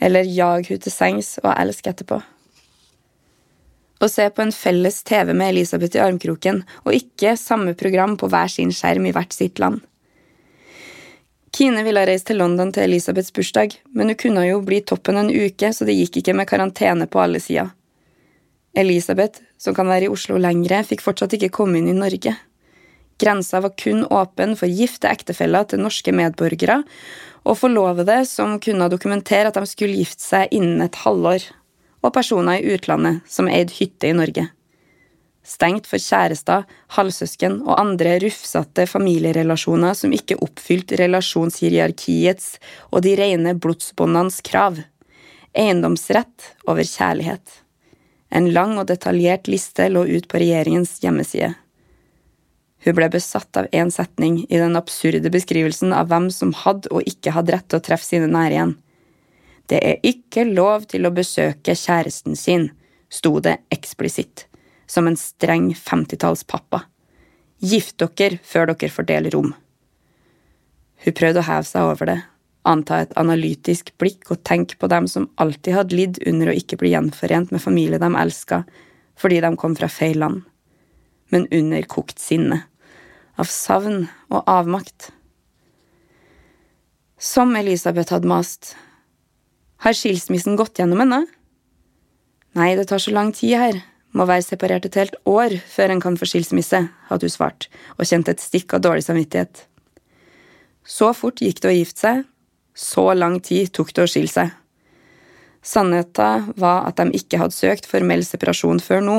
Eller 0.00 0.24
jage 0.24 0.72
hun 0.72 0.80
til 0.80 0.94
sengs 0.94 1.36
og 1.42 1.52
elske 1.52 1.92
etterpå. 1.92 2.20
Å 4.00 4.08
se 4.08 4.24
på 4.32 4.40
en 4.40 4.54
felles 4.54 5.02
TV 5.04 5.34
med 5.36 5.52
Elisabeth 5.52 5.98
i 5.98 6.00
armkroken, 6.00 6.62
og 6.86 6.96
ikke 6.96 7.36
samme 7.36 7.74
program 7.76 8.16
på 8.16 8.30
hver 8.32 8.48
sin 8.48 8.72
skjerm 8.72 9.10
i 9.10 9.12
hvert 9.12 9.36
sitt 9.36 9.60
land. 9.60 9.82
Kine 11.52 11.82
ville 11.84 12.06
reist 12.06 12.28
til 12.30 12.38
London 12.40 12.70
til 12.72 12.86
Elisabeths 12.86 13.34
bursdag, 13.36 13.74
men 13.92 14.08
hun 14.08 14.16
kunne 14.16 14.46
jo 14.46 14.62
bli 14.64 14.80
toppen 14.86 15.18
en 15.20 15.28
uke, 15.28 15.72
så 15.74 15.84
det 15.84 15.98
gikk 15.98 16.20
ikke 16.22 16.36
med 16.38 16.48
karantene 16.48 17.10
på 17.10 17.20
alle 17.20 17.42
sider. 17.42 17.74
Elisabeth, 18.72 19.42
som 19.58 19.74
kan 19.74 19.90
være 19.90 20.06
i 20.06 20.12
Oslo 20.14 20.38
lengre, 20.38 20.84
fikk 20.86 21.02
fortsatt 21.02 21.34
ikke 21.36 21.50
komme 21.58 21.80
inn 21.80 21.90
i 21.90 21.96
Norge. 21.96 22.36
Grensa 23.20 23.60
var 23.60 23.74
kun 23.76 24.06
åpen 24.08 24.54
for 24.56 24.70
gifte 24.70 25.10
ektefeller 25.10 25.66
til 25.68 25.82
norske 25.84 26.12
medborgere 26.16 26.80
og 27.44 27.58
forlovede 27.60 28.22
som 28.28 28.58
kunne 28.62 28.88
dokumentere 28.92 29.50
at 29.50 29.58
de 29.58 29.68
skulle 29.68 29.98
gifte 30.00 30.24
seg 30.24 30.54
innen 30.56 30.80
et 30.84 30.98
halvår, 31.04 31.44
og 32.00 32.14
personer 32.16 32.60
i 32.60 32.74
utlandet 32.76 33.20
som 33.28 33.48
eide 33.48 33.76
hytte 33.76 34.08
i 34.08 34.16
Norge. 34.16 34.46
Stengt 35.50 35.88
for 35.88 36.00
kjærester, 36.00 36.66
halvsøsken 36.96 37.62
og 37.64 37.78
andre 37.80 38.18
rufsete 38.22 38.84
familierelasjoner 38.88 39.96
som 39.96 40.12
ikke 40.14 40.38
oppfylte 40.44 40.98
relasjonshierarkiets 41.00 42.52
og 42.92 43.02
de 43.06 43.16
rene 43.18 43.56
blodsbåndenes 43.56 44.42
krav. 44.46 44.78
Eiendomsrett 45.56 46.52
over 46.68 46.84
kjærlighet. 46.84 47.42
En 48.30 48.52
lang 48.54 48.76
og 48.78 48.86
detaljert 48.92 49.48
liste 49.50 49.88
lå 49.90 50.04
ut 50.06 50.28
på 50.30 50.38
regjeringens 50.38 51.00
hjemmeside. 51.02 51.54
Hun 52.84 52.96
ble 52.96 53.10
besatt 53.12 53.56
av 53.60 53.68
én 53.76 53.90
setning 53.92 54.44
i 54.48 54.58
den 54.58 54.78
absurde 54.78 55.32
beskrivelsen 55.32 55.92
av 55.92 56.08
hvem 56.08 56.30
som 56.32 56.54
hadde 56.56 56.88
og 56.94 57.04
ikke 57.08 57.34
hadde 57.36 57.52
rett 57.52 57.68
til 57.68 57.80
å 57.80 57.84
treffe 57.84 58.06
sine 58.06 58.30
nære 58.30 58.56
igjen. 58.56 58.76
Det 59.68 59.80
er 59.86 60.06
ikke 60.06 60.46
lov 60.48 60.88
til 60.90 61.06
å 61.06 61.12
besøke 61.14 61.76
kjæresten 61.76 62.38
sin, 62.38 62.70
sto 63.12 63.36
det 63.44 63.58
eksplisitt, 63.74 64.46
som 64.88 65.06
en 65.06 65.18
streng 65.18 65.70
femtitallspappa. 65.76 66.86
Gift 67.60 68.00
dere 68.00 68.40
før 68.42 68.72
dere 68.72 68.90
fordeler 68.90 69.28
dele 69.28 69.34
rom. 69.36 69.52
Hun 71.04 71.16
prøvde 71.16 71.42
å 71.42 71.48
heve 71.48 71.68
seg 71.68 71.86
over 71.86 72.08
det, 72.08 72.18
anta 72.68 73.02
et 73.04 73.12
analytisk 73.20 73.92
blikk 74.00 74.32
og 74.32 74.42
tenke 74.44 74.76
på 74.80 74.88
dem 74.92 75.06
som 75.08 75.28
alltid 75.40 75.76
hadde 75.76 75.96
lidd 75.96 76.20
under 76.28 76.50
å 76.50 76.56
ikke 76.56 76.80
bli 76.80 76.92
gjenforent 76.94 77.52
med 77.52 77.62
familie 77.62 78.00
de 78.00 78.10
elska, 78.24 78.64
fordi 79.20 79.40
de 79.44 79.52
kom 79.60 79.76
fra 79.76 79.88
feil 79.92 80.20
land, 80.20 80.42
men 81.32 81.48
underkokt 81.52 82.20
sinne, 82.20 82.64
av 83.40 83.48
savn 83.48 84.04
og 84.28 84.44
avmakt. 84.50 85.10
Som 87.20 87.56
Elisabeth 87.56 88.12
hadde 88.14 88.28
mast. 88.28 88.74
Har 89.84 89.96
skilsmissen 89.96 90.58
gått 90.60 90.80
gjennom 90.80 91.02
ennå? 91.04 91.22
Nei, 92.58 92.74
det 92.76 92.88
tar 92.90 93.00
så 93.00 93.12
lang 93.14 93.30
tid 93.36 93.56
her, 93.56 93.80
må 94.12 94.26
være 94.26 94.44
separert 94.44 94.88
et 94.88 94.98
helt 94.98 95.16
år 95.28 95.54
før 95.70 95.94
en 95.94 96.02
kan 96.02 96.16
få 96.18 96.26
skilsmisse, 96.28 96.80
hadde 97.08 97.28
hun 97.28 97.32
svart, 97.32 97.68
og 97.96 98.08
kjente 98.08 98.34
et 98.34 98.42
stikk 98.42 98.74
av 98.74 98.82
dårlig 98.84 99.06
samvittighet. 99.06 99.66
Så 100.84 101.12
fort 101.14 101.40
gikk 101.40 101.60
det 101.62 101.70
å 101.70 101.76
gifte 101.76 102.02
seg, 102.02 102.24
så 102.74 103.10
lang 103.14 103.38
tid 103.44 103.70
tok 103.76 103.92
det 103.94 104.04
å 104.04 104.10
skille 104.10 104.32
seg. 104.32 104.50
Sannheten 105.62 106.50
var 106.58 106.88
at 106.88 106.98
de 106.98 107.12
ikke 107.20 107.38
hadde 107.42 107.54
søkt 107.54 107.86
formell 107.88 108.24
separasjon 108.26 108.80
før 108.82 109.04
nå. 109.04 109.18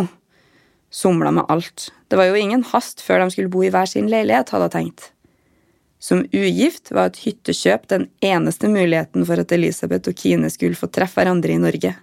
Somla 0.91 1.31
med 1.31 1.47
alt. 1.49 1.89
Det 2.11 2.19
var 2.19 2.27
jo 2.27 2.37
ingen 2.37 2.65
hast 2.73 3.01
før 3.01 3.23
de 3.23 3.31
skulle 3.31 3.51
bo 3.51 3.63
i 3.63 3.71
hver 3.71 3.87
sin 3.89 4.09
leilighet, 4.11 4.51
hadde 4.51 4.67
hun 4.67 4.75
tenkt. 4.75 5.09
Som 6.01 6.25
ugift 6.33 6.91
var 6.91 7.11
et 7.11 7.21
hyttekjøp 7.23 7.87
den 7.91 8.07
eneste 8.25 8.67
muligheten 8.67 9.25
for 9.25 9.39
at 9.39 9.51
Elisabeth 9.55 10.09
og 10.11 10.17
Kine 10.17 10.49
skulle 10.51 10.79
få 10.79 10.89
treffe 10.91 11.21
hverandre 11.21 11.53
i 11.53 11.61
Norge 11.61 11.93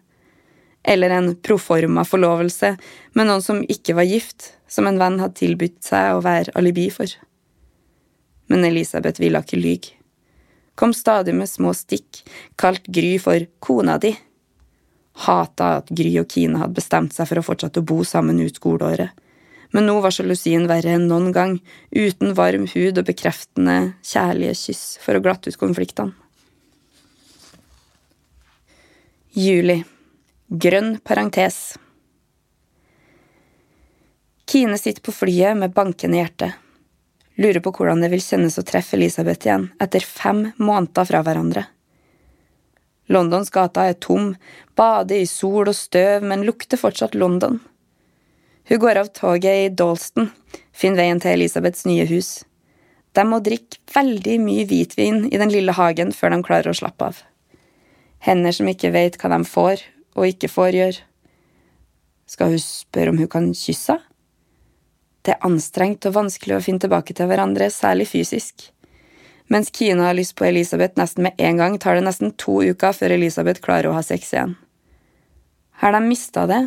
eller 0.88 1.11
en 1.11 1.37
proforma 1.37 2.04
forlovelse 2.04 2.76
med 3.12 3.28
noen 3.28 3.42
som 3.45 3.61
ikke 3.68 3.97
var 3.99 4.09
gift, 4.09 4.54
som 4.68 4.87
en 4.88 4.99
venn 5.00 5.18
hadde 5.21 5.40
tilbudt 5.40 5.83
seg 5.85 6.14
å 6.16 6.23
være 6.25 6.54
alibi 6.59 6.88
for. 6.92 7.11
Men 8.49 8.64
Elisabeth 8.64 9.21
ville 9.21 9.40
ikke 9.45 9.61
lyge. 9.61 9.95
Kom 10.78 10.95
stadig 10.95 11.35
med 11.35 11.50
små 11.50 11.75
stikk, 11.75 12.23
kalt 12.57 12.87
Gry 12.87 13.18
for 13.21 13.45
kona 13.61 13.99
di. 14.00 14.14
Hata 15.25 15.70
at 15.80 15.90
Gry 15.90 16.12
og 16.20 16.28
Kine 16.30 16.60
hadde 16.62 16.78
bestemt 16.78 17.16
seg 17.16 17.26
for 17.30 17.40
å 17.40 17.46
fortsette 17.46 17.82
å 17.82 17.87
bo 17.87 18.04
sammen 18.06 18.38
ut 18.42 18.60
skoleåret. 18.60 19.10
Men 19.75 19.84
nå 19.88 19.98
var 20.00 20.14
sjalusien 20.14 20.64
verre 20.70 20.94
enn 20.96 21.08
noen 21.10 21.32
gang, 21.34 21.58
uten 21.92 22.32
varm 22.38 22.64
hud 22.70 23.00
og 23.00 23.08
bekreftende, 23.10 23.94
kjærlige 24.06 24.56
kyss 24.62 24.84
for 25.02 25.18
å 25.18 25.22
glatte 25.25 25.52
ut 25.52 25.60
konfliktene. 25.60 26.14
Juli 29.38 29.82
Grønn 30.48 30.94
parentes. 31.04 31.76
Kine 34.48 34.78
sitter 34.80 35.04
på 35.04 35.12
flyet 35.12 35.58
med 35.60 35.75
bankende 35.76 36.22
hjerte. 36.22 36.48
Lurer 37.37 37.60
på 37.60 37.75
hvordan 37.76 38.00
det 38.00 38.08
vil 38.14 38.25
kjennes 38.25 38.56
å 38.56 38.64
treffe 38.66 38.96
Elisabeth 38.96 39.44
igjen 39.44 39.68
etter 39.76 40.00
fem 40.00 40.46
måneder 40.56 41.04
fra 41.10 41.20
hverandre. 41.26 41.66
Londons 43.08 43.50
gata 43.50 43.86
er 43.88 43.96
tom, 44.00 44.34
bader 44.76 45.22
i 45.22 45.28
sol 45.28 45.70
og 45.70 45.76
støv, 45.76 46.26
men 46.28 46.44
lukter 46.44 46.80
fortsatt 46.80 47.16
London. 47.16 47.58
Hun 48.68 48.82
går 48.82 49.00
av 49.00 49.08
toget 49.16 49.62
i 49.64 49.70
Dalston, 49.72 50.28
finner 50.76 51.02
veien 51.02 51.20
til 51.22 51.32
Elisabeths 51.38 51.86
nye 51.88 52.04
hus. 52.10 52.42
De 53.16 53.24
må 53.24 53.40
drikke 53.40 53.80
veldig 53.94 54.36
mye 54.44 54.66
hvitvin 54.68 55.24
i 55.32 55.40
den 55.40 55.52
lille 55.52 55.72
hagen 55.72 56.12
før 56.12 56.34
de 56.34 56.42
klarer 56.44 56.70
å 56.70 56.76
slappe 56.76 57.08
av. 57.08 57.22
Hender 58.22 58.52
som 58.52 58.68
ikke 58.68 58.92
vet 58.92 59.16
hva 59.16 59.32
de 59.32 59.40
får, 59.48 59.80
og 60.18 60.28
ikke 60.28 60.50
får 60.52 60.76
gjøre. 60.76 61.06
Skal 62.28 62.52
hun 62.52 62.60
spørre 62.60 63.14
om 63.14 63.22
hun 63.22 63.32
kan 63.32 63.50
kysse 63.56 63.96
henne? 63.96 64.04
Det 65.26 65.34
er 65.34 65.44
anstrengt 65.44 66.06
og 66.08 66.14
vanskelig 66.14 66.54
å 66.56 66.62
finne 66.64 66.80
tilbake 66.80 67.12
til 67.12 67.26
hverandre, 67.28 67.66
særlig 67.74 68.06
fysisk. 68.08 68.70
Mens 69.48 69.70
Kina 69.72 70.10
har 70.10 70.16
lyst 70.16 70.36
på 70.36 70.44
Elisabeth 70.44 70.98
nesten 71.00 71.24
med 71.24 71.40
en 71.40 71.56
gang, 71.56 71.78
tar 71.80 71.96
det 71.96 72.04
nesten 72.04 72.34
to 72.36 72.60
uker 72.68 72.92
før 72.92 73.14
Elisabeth 73.16 73.64
klarer 73.64 73.88
å 73.88 73.96
ha 73.96 74.02
sex 74.04 74.34
igjen. 74.34 74.56
Har 75.80 75.94
de 75.96 76.02
mista 76.04 76.44
det, 76.50 76.66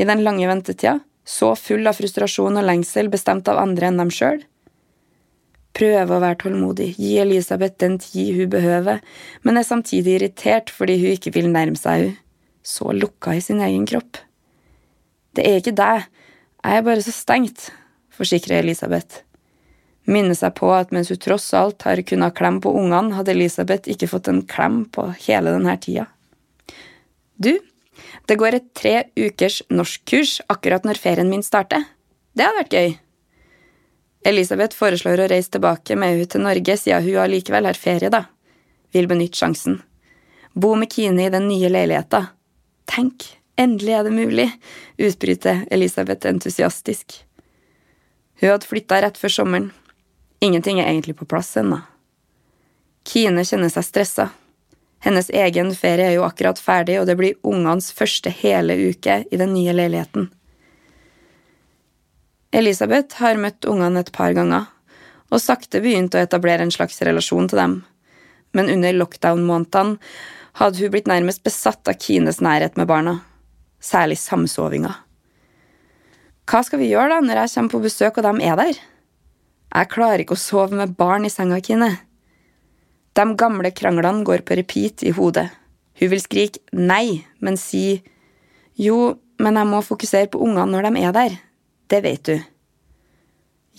i 0.00 0.06
den 0.08 0.22
lange 0.24 0.48
ventetida, 0.48 1.00
så 1.28 1.52
full 1.58 1.86
av 1.86 1.98
frustrasjon 1.98 2.56
og 2.56 2.66
lengsel 2.66 3.12
bestemt 3.12 3.50
av 3.52 3.60
andre 3.60 3.90
enn 3.90 4.00
dem 4.00 4.10
sjøl? 4.10 4.40
Prøve 5.76 6.16
å 6.16 6.20
være 6.20 6.40
tålmodig, 6.42 6.90
gi 7.00 7.14
Elisabeth 7.20 7.78
den 7.80 7.98
tid 8.00 8.34
hun 8.36 8.50
behøver, 8.52 9.00
men 9.44 9.60
er 9.60 9.68
samtidig 9.68 10.18
irritert 10.18 10.72
fordi 10.72 10.98
hun 11.00 11.16
ikke 11.16 11.32
vil 11.36 11.48
nærme 11.52 11.80
seg 11.80 12.08
henne 12.08 12.18
så 12.62 12.92
lukka 12.94 13.34
i 13.34 13.40
sin 13.42 13.58
egen 13.58 13.82
kropp. 13.90 14.20
Det 15.34 15.42
er 15.48 15.58
ikke 15.58 15.74
deg, 15.74 16.04
jeg 16.62 16.78
er 16.78 16.84
bare 16.86 17.02
så 17.02 17.10
stengt, 17.10 17.72
forsikrer 18.14 18.62
Elisabeth. 18.62 19.24
Minner 20.04 20.34
seg 20.34 20.56
på 20.58 20.70
at 20.74 20.90
mens 20.94 21.12
hun 21.12 21.20
tross 21.22 21.52
alt 21.54 21.84
har 21.86 22.00
kunnet 22.06 22.34
klemme 22.34 22.62
på 22.62 22.72
ungene, 22.74 23.14
hadde 23.14 23.34
Elisabeth 23.36 23.90
ikke 23.90 24.10
fått 24.10 24.30
en 24.32 24.42
klem 24.48 24.82
på 24.90 25.06
hele 25.28 25.54
denne 25.54 25.76
tida. 25.78 26.08
Du, 27.38 27.54
det 28.26 28.38
går 28.38 28.58
et 28.58 28.68
tre 28.78 28.96
ukers 29.18 29.60
norskkurs 29.70 30.40
akkurat 30.52 30.84
når 30.86 31.00
ferien 31.02 31.30
min 31.30 31.44
starter. 31.46 31.86
Det 32.34 32.46
hadde 32.46 32.62
vært 32.62 32.76
gøy. 32.76 32.92
Elisabeth 34.26 34.78
foreslår 34.78 35.24
å 35.24 35.30
reise 35.30 35.50
tilbake 35.54 35.96
med 35.98 36.14
henne 36.14 36.28
til 36.30 36.44
Norge 36.44 36.76
siden 36.78 37.02
hun 37.06 37.22
allikevel 37.24 37.66
har 37.66 37.78
ferie, 37.78 38.10
da. 38.10 38.24
Vil 38.94 39.08
benytte 39.10 39.38
sjansen. 39.38 39.80
Bo 40.54 40.74
med 40.78 40.92
Kine 40.92 41.26
i 41.26 41.32
den 41.32 41.48
nye 41.48 41.70
leiligheta. 41.72 42.26
Tenk, 42.90 43.24
endelig 43.58 43.94
er 43.96 44.06
det 44.06 44.14
mulig, 44.14 44.48
utbryter 45.00 45.64
Elisabeth 45.74 46.28
entusiastisk. 46.28 47.22
Hun 48.42 48.52
hadde 48.52 48.68
flytta 48.68 49.00
rett 49.02 49.18
før 49.18 49.32
sommeren. 49.32 49.70
Ingenting 50.42 50.80
er 50.80 50.88
egentlig 50.90 51.14
på 51.16 51.26
plass 51.30 51.56
ennå. 51.56 51.78
Kine 53.06 53.44
kjenner 53.46 53.70
seg 53.70 53.84
stressa. 53.86 54.24
Hennes 55.02 55.30
egen 55.30 55.70
ferie 55.78 56.08
er 56.08 56.16
jo 56.16 56.24
akkurat 56.26 56.58
ferdig, 56.58 56.96
og 56.98 57.06
det 57.06 57.14
blir 57.18 57.38
ungenes 57.46 57.92
første 57.94 58.30
hele 58.42 58.74
uke 58.90 59.20
i 59.22 59.38
den 59.38 59.54
nye 59.54 59.74
leiligheten. 59.74 60.28
Elisabeth 62.50 63.22
har 63.22 63.38
møtt 63.38 63.70
ungene 63.70 64.02
et 64.02 64.12
par 64.14 64.34
ganger, 64.34 64.66
og 65.30 65.40
sakte 65.46 65.80
begynt 65.80 66.18
å 66.18 66.24
etablere 66.26 66.66
en 66.66 66.74
slags 66.74 66.98
relasjon 67.06 67.46
til 67.48 67.62
dem, 67.62 67.78
men 68.50 68.70
under 68.74 68.98
lockdown-månedene 68.98 69.96
hadde 70.58 70.82
hun 70.82 70.92
blitt 70.92 71.10
nærmest 71.10 71.46
besatt 71.46 71.86
av 71.86 72.02
Kines 72.02 72.42
nærhet 72.42 72.74
med 72.76 72.90
barna, 72.90 73.20
særlig 73.78 74.18
samsovinga. 74.18 74.96
Hva 76.50 76.66
skal 76.66 76.82
vi 76.82 76.90
gjøre 76.90 77.14
da 77.14 77.22
når 77.22 77.44
jeg 77.44 77.54
kommer 77.54 77.78
på 77.78 77.86
besøk 77.86 78.18
og 78.18 78.26
de 78.26 78.50
er 78.50 78.58
der? 78.58 78.88
Jeg 79.72 79.88
klarer 79.88 80.20
ikke 80.20 80.36
å 80.36 80.40
sove 80.40 80.76
med 80.76 80.96
barn 80.98 81.24
i 81.24 81.32
senga, 81.32 81.60
Kine. 81.64 81.94
De 83.16 83.24
gamle 83.40 83.70
kranglene 83.72 84.24
går 84.24 84.44
på 84.44 84.56
repeat 84.58 85.04
i 85.04 85.12
hodet. 85.16 85.48
Hun 86.00 86.12
vil 86.12 86.20
skrike 86.20 86.60
nei, 86.76 87.24
men 87.40 87.56
si 87.60 88.02
jo, 88.80 89.14
men 89.40 89.56
jeg 89.56 89.68
må 89.68 89.80
fokusere 89.84 90.30
på 90.32 90.40
ungene 90.44 90.68
når 90.72 90.88
de 90.88 91.02
er 91.04 91.16
der. 91.16 91.38
Det 91.88 92.02
vet 92.04 92.28
du. 92.28 92.36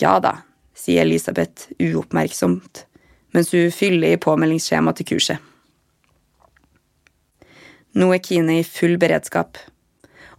Ja 0.02 0.18
da, 0.22 0.40
sier 0.78 1.06
Elisabeth 1.06 1.70
uoppmerksomt, 1.82 2.86
mens 3.34 3.54
hun 3.54 3.74
fyller 3.74 4.14
i 4.14 4.22
påmeldingsskjemaet 4.22 5.02
til 5.02 5.14
kurset. 5.14 5.50
Nå 7.94 8.10
er 8.14 8.22
Kine 8.26 8.60
i 8.60 8.66
full 8.66 8.98
beredskap. 8.98 9.58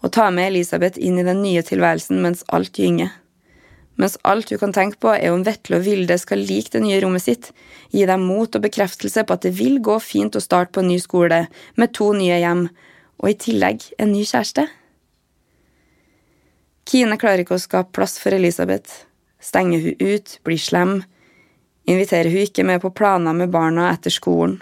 og 0.05 0.13
ta 0.13 0.27
med 0.31 0.51
Elisabeth 0.51 1.01
inn 1.01 1.17
i 1.17 1.23
den 1.25 1.39
nye 1.41 1.63
tilværelsen 1.65 2.19
mens 2.21 2.43
alt 2.53 2.77
gynger. 2.77 3.09
Mens 4.01 4.17
alt 4.27 4.51
hun 4.51 4.59
kan 4.59 4.75
tenke 4.75 4.99
på, 5.03 5.13
er 5.15 5.31
om 5.31 5.45
Vetle 5.47 5.79
og 5.79 5.85
Vilde 5.87 6.17
skal 6.19 6.43
like 6.43 6.73
det 6.75 6.83
nye 6.83 6.99
rommet 7.05 7.23
sitt, 7.23 7.53
gi 7.95 8.03
dem 8.11 8.27
mot 8.27 8.51
og 8.51 8.65
bekreftelse 8.65 9.23
på 9.23 9.37
at 9.37 9.47
det 9.47 9.55
vil 9.59 9.79
gå 9.85 10.01
fint 10.03 10.35
å 10.35 10.43
starte 10.43 10.75
på 10.75 10.83
en 10.83 10.91
ny 10.91 10.99
skole, 11.03 11.45
med 11.79 11.95
to 11.95 12.11
nye 12.17 12.41
hjem, 12.43 12.67
og 13.23 13.31
i 13.31 13.39
tillegg 13.47 13.87
en 14.03 14.13
ny 14.13 14.25
kjæreste. 14.27 14.67
Kine 16.91 17.17
klarer 17.21 17.45
ikke 17.45 17.57
å 17.57 17.63
skape 17.63 17.95
plass 17.97 18.19
for 18.21 18.35
Elisabeth. 18.35 19.07
Stenger 19.41 19.81
hun 19.87 20.03
ut, 20.03 20.39
blir 20.45 20.61
slem. 20.61 20.99
Inviterer 21.89 22.33
hun 22.33 22.45
ikke 22.45 22.67
med 22.67 22.83
på 22.83 22.93
planer 22.97 23.37
med 23.37 23.55
barna 23.55 23.93
etter 23.95 24.13
skolen 24.13 24.59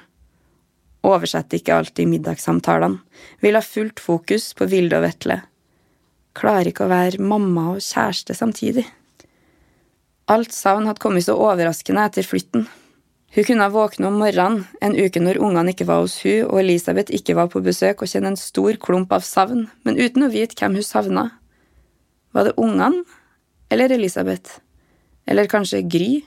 oversetter 1.03 1.59
ikke 1.59 1.77
alltid 1.77 2.11
middagssamtalene, 2.11 3.01
vil 3.43 3.59
ha 3.59 3.62
fullt 3.65 4.01
fokus 4.03 4.53
på 4.59 4.69
Vilde 4.71 4.99
og 5.01 5.07
Vetle. 5.07 5.41
Klarer 6.39 6.71
ikke 6.71 6.87
å 6.87 6.93
være 6.93 7.23
mamma 7.23 7.73
og 7.75 7.83
kjæreste 7.85 8.37
samtidig. 8.37 8.87
Alt 10.31 10.55
savn 10.55 10.87
hadde 10.87 11.02
kommet 11.02 11.26
så 11.26 11.35
overraskende 11.35 12.05
etter 12.07 12.26
flytten. 12.26 12.69
Hun 13.33 13.47
kunne 13.49 13.69
våkne 13.73 14.11
om 14.11 14.19
morgenen 14.21 14.67
en 14.85 14.95
uke 14.95 15.21
når 15.23 15.41
ungene 15.41 15.73
ikke 15.73 15.88
var 15.88 16.02
hos 16.05 16.19
hun 16.23 16.50
og 16.50 16.61
Elisabeth 16.61 17.14
ikke 17.17 17.37
var 17.38 17.49
på 17.49 17.62
besøk, 17.64 18.02
og 18.02 18.11
kjenne 18.11 18.35
en 18.35 18.38
stor 18.38 18.76
klump 18.76 19.12
av 19.17 19.25
savn, 19.25 19.71
men 19.83 19.97
uten 19.97 20.26
å 20.26 20.33
vite 20.33 20.59
hvem 20.59 20.76
hun 20.76 20.87
savna. 20.87 21.25
Var 22.37 22.49
det 22.49 22.59
ungene 22.61 23.02
eller 23.73 23.95
Elisabeth? 23.97 24.61
Eller 25.26 25.49
kanskje 25.49 25.83
Gry? 25.88 26.21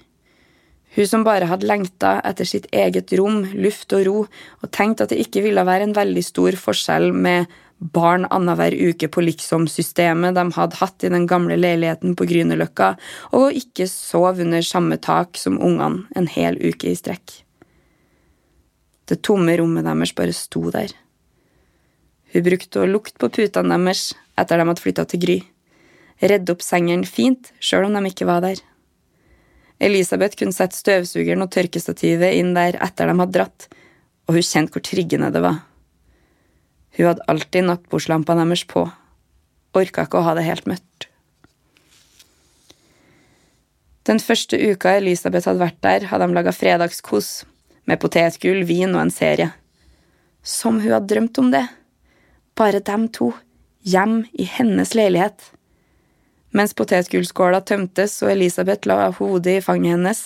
Hun 0.96 1.08
som 1.08 1.26
bare 1.28 1.48
hadde 1.50 1.68
lengta 1.68 2.18
etter 2.26 2.48
sitt 2.48 2.66
eget 2.74 3.12
rom, 3.20 3.44
luft 3.54 3.94
og 3.94 4.06
ro, 4.08 4.20
og 4.64 4.72
tenkt 4.74 5.04
at 5.04 5.12
det 5.12 5.20
ikke 5.22 5.44
ville 5.46 5.66
være 5.68 5.90
en 5.90 5.96
veldig 5.96 6.24
stor 6.24 6.56
forskjell 6.58 7.12
med 7.14 7.52
barn 7.80 8.26
annenhver 8.32 8.74
uke 8.74 9.08
på 9.12 9.22
liksom-systemet 9.22 10.36
de 10.36 10.46
hadde 10.56 10.80
hatt 10.80 11.04
i 11.04 11.12
den 11.12 11.28
gamle 11.28 11.58
leiligheten 11.60 12.16
på 12.16 12.28
Grünerløkka, 12.30 12.94
og 13.36 13.58
ikke 13.58 13.88
sov 13.92 14.40
under 14.42 14.64
samme 14.66 14.98
tak 14.98 15.38
som 15.38 15.60
ungene 15.60 16.06
en 16.16 16.30
hel 16.32 16.58
uke 16.62 16.92
i 16.92 16.96
strekk. 16.98 17.42
Det 19.06 19.22
tomme 19.22 19.54
rommet 19.60 19.86
deres 19.86 20.16
bare 20.18 20.34
sto 20.34 20.64
der. 20.74 20.94
Hun 22.34 22.46
brukte 22.48 22.82
å 22.82 22.90
lukte 22.90 23.20
på 23.22 23.30
putene 23.38 23.78
deres 23.78 24.14
etter 24.40 24.60
de 24.60 24.68
hadde 24.68 24.84
flytta 24.84 25.06
til 25.12 25.22
Gry. 25.22 25.36
Redde 26.24 26.56
opp 26.56 26.64
sengene 26.64 27.08
fint, 27.08 27.52
sjøl 27.60 27.90
om 27.90 27.96
de 27.96 28.10
ikke 28.10 28.28
var 28.28 28.42
der. 28.44 28.64
Elisabeth 29.84 30.40
kunne 30.40 30.56
sette 30.56 30.80
støvsugeren 30.80 31.44
og 31.44 31.52
tørkestativet 31.52 32.40
inn 32.40 32.54
der 32.56 32.80
etter 32.84 33.12
de 33.12 33.18
hadde 33.20 33.36
dratt, 33.36 33.68
og 34.26 34.40
hun 34.40 34.48
kjente 34.48 34.74
hvor 34.74 34.84
triggende 34.88 35.30
det 35.36 35.44
var. 35.44 35.60
Hun 36.96 37.10
hadde 37.10 37.26
alltid 37.28 37.68
nattbordslampa 37.68 38.38
deres 38.40 38.64
på. 38.72 38.86
Orka 39.76 40.06
ikke 40.08 40.22
å 40.22 40.28
ha 40.30 40.36
det 40.38 40.46
helt 40.48 40.68
mørkt. 40.70 41.10
Den 44.06 44.22
første 44.22 44.58
uka 44.62 44.94
Elisabeth 45.00 45.50
hadde 45.50 45.64
vært 45.64 45.82
der, 45.84 46.06
hadde 46.12 46.28
de 46.30 46.38
laga 46.38 46.54
fredagskos, 46.54 47.44
med 47.90 48.00
potetgull, 48.02 48.62
vin 48.70 48.94
og 48.94 49.02
en 49.02 49.14
serie. 49.14 49.50
Som 50.46 50.80
hun 50.80 50.94
hadde 50.94 51.10
drømt 51.10 51.40
om 51.42 51.50
det. 51.52 51.66
Bare 52.56 52.84
dem 52.86 53.08
to, 53.10 53.32
hjem 53.82 54.22
i 54.32 54.46
hennes 54.48 54.94
leilighet. 54.96 55.50
Mens 56.56 56.76
potetgullskåla 56.78 57.60
tømtes 57.68 58.22
og 58.24 58.32
Elisabeth 58.32 58.88
la 58.88 59.10
hodet 59.18 59.58
i 59.58 59.66
fanget 59.66 59.98
hennes, 59.98 60.22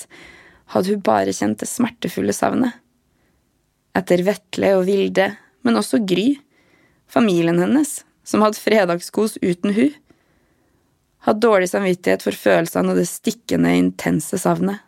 hadde 0.76 0.94
hun 0.94 1.02
bare 1.08 1.34
kjent 1.34 1.64
det 1.64 1.72
smertefulle 1.72 2.36
savnet. 2.36 2.76
Etter 3.98 4.22
Vetle 4.28 4.76
og 4.78 4.86
Vilde, 4.92 5.32
men 5.66 5.80
også 5.80 6.04
Gry 6.06 6.36
familien 7.10 7.60
hennes, 7.60 8.04
som 8.24 8.44
hadde 8.46 8.62
fredagskos 8.62 9.38
uten 9.42 9.74
hun, 9.74 9.92
hadde 11.26 11.44
dårlig 11.44 11.72
samvittighet 11.72 12.24
for 12.24 12.38
følelsene 12.38 12.94
og 12.94 13.02
det 13.02 13.10
stikkende, 13.10 13.74
intense 13.76 14.40
savnet. 14.40 14.86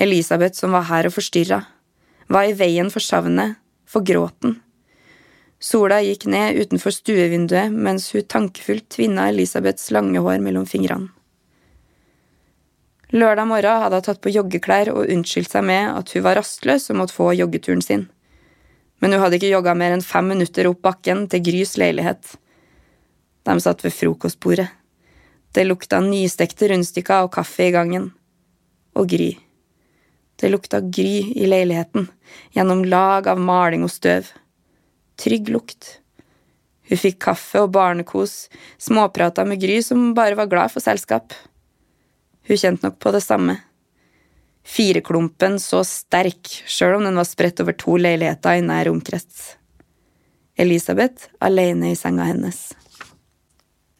Elisabeth, 0.00 0.56
som 0.56 0.72
var 0.72 0.86
her 0.88 1.10
og 1.10 1.16
forstyrra, 1.18 1.60
var 2.30 2.48
i 2.48 2.56
veien 2.56 2.88
for 2.92 3.04
savnet, 3.04 3.58
for 3.90 4.06
gråten. 4.06 4.60
Sola 5.60 5.98
gikk 6.00 6.24
ned 6.30 6.56
utenfor 6.56 6.94
stuevinduet 6.94 7.74
mens 7.74 8.06
hun 8.14 8.24
tankefullt 8.24 8.86
tvinna 8.94 9.26
Elisabeths 9.28 9.90
lange 9.92 10.22
hår 10.22 10.38
mellom 10.40 10.64
fingrene. 10.64 11.10
Lørdag 13.10 13.48
morgen 13.50 13.82
hadde 13.82 13.98
hun 13.98 14.06
tatt 14.06 14.22
på 14.22 14.32
joggeklær 14.32 14.92
og 14.94 15.10
unnskyldt 15.10 15.50
seg 15.52 15.66
med 15.66 15.90
at 15.90 16.14
hun 16.14 16.24
var 16.24 16.38
rastløs 16.38 16.86
og 16.92 17.00
måtte 17.02 17.16
få 17.16 17.32
joggeturen 17.34 17.82
sin 17.84 18.06
men 19.00 19.12
hun 19.12 19.22
hadde 19.22 19.38
ikke 19.40 19.52
jogga 19.54 19.74
mer 19.76 19.94
enn 19.96 20.04
fem 20.04 20.28
minutter 20.28 20.68
opp 20.70 20.82
bakken 20.84 21.26
til 21.32 21.42
Grys 21.44 21.76
leilighet. 21.80 22.36
De 23.48 23.56
satt 23.64 23.84
ved 23.84 23.96
frokostbordet. 23.96 24.68
Det 25.50 25.64
lukta 25.66 25.98
nystekte 26.04 26.68
rundstykker 26.70 27.26
og 27.26 27.32
kaffe 27.34 27.66
i 27.66 27.72
gangen. 27.74 28.10
Og 28.94 29.08
Gry. 29.10 29.32
Det 30.40 30.50
lukta 30.52 30.80
Gry 30.80 31.32
i 31.34 31.48
leiligheten, 31.48 32.06
gjennom 32.54 32.84
lag 32.86 33.26
av 33.28 33.40
maling 33.40 33.82
og 33.84 33.92
støv. 33.92 34.28
Trygg 35.20 35.50
lukt. 35.52 35.96
Hun 36.90 36.98
fikk 36.98 37.18
kaffe 37.22 37.64
og 37.64 37.72
barnekos, 37.74 38.48
småprata 38.80 39.44
med 39.46 39.60
Gry 39.62 39.80
som 39.84 40.12
bare 40.14 40.38
var 40.38 40.48
glad 40.50 40.72
for 40.72 40.84
selskap. 40.84 41.34
Hun 42.48 42.58
kjente 42.58 42.86
nok 42.86 42.98
på 43.02 43.12
det 43.14 43.24
samme. 43.24 43.60
Fireklumpen 44.66 45.58
så 45.60 45.82
sterk, 45.86 46.46
sjøl 46.68 46.98
om 46.98 47.06
den 47.08 47.18
var 47.18 47.28
spredt 47.28 47.62
over 47.62 47.76
to 47.76 47.96
leiligheter 48.00 48.60
i 48.60 48.64
nær 48.64 48.90
omkrets. 48.92 49.56
Elisabeth 50.60 51.30
alene 51.40 51.92
i 51.92 51.96
senga 51.96 52.26
hennes. 52.28 52.74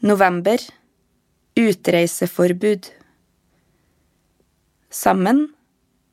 November. 0.05 0.61
Utreiseforbud. 1.57 2.87
Sammen 4.91 5.49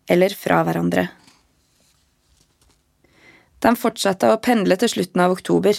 eller 0.08 0.34
fra 0.36 0.62
hverandre. 0.64 1.08
De 3.60 3.74
fortsatte 3.76 4.30
å 4.32 4.40
pendle 4.44 4.78
til 4.80 4.92
slutten 4.92 5.24
av 5.24 5.34
oktober. 5.34 5.78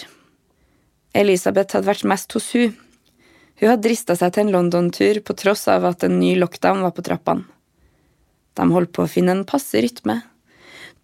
Elisabeth 1.17 1.73
hadde 1.75 1.89
vært 1.89 2.07
mest 2.11 2.33
hos 2.37 2.51
hun. 2.53 2.75
Hun 3.59 3.71
hadde 3.71 3.87
drista 3.87 4.15
seg 4.19 4.35
til 4.35 4.47
en 4.47 4.53
London-tur 4.53 5.21
på 5.25 5.35
tross 5.39 5.65
av 5.71 5.87
at 5.89 6.05
en 6.05 6.19
ny 6.19 6.35
lockdown 6.39 6.83
var 6.85 6.93
på 6.95 7.05
trappene. 7.07 7.47
De 8.59 8.67
holdt 8.73 8.91
på 8.95 9.05
å 9.05 9.11
finne 9.11 9.37
en 9.37 9.47
passe 9.47 9.79
rytme. 9.79 10.19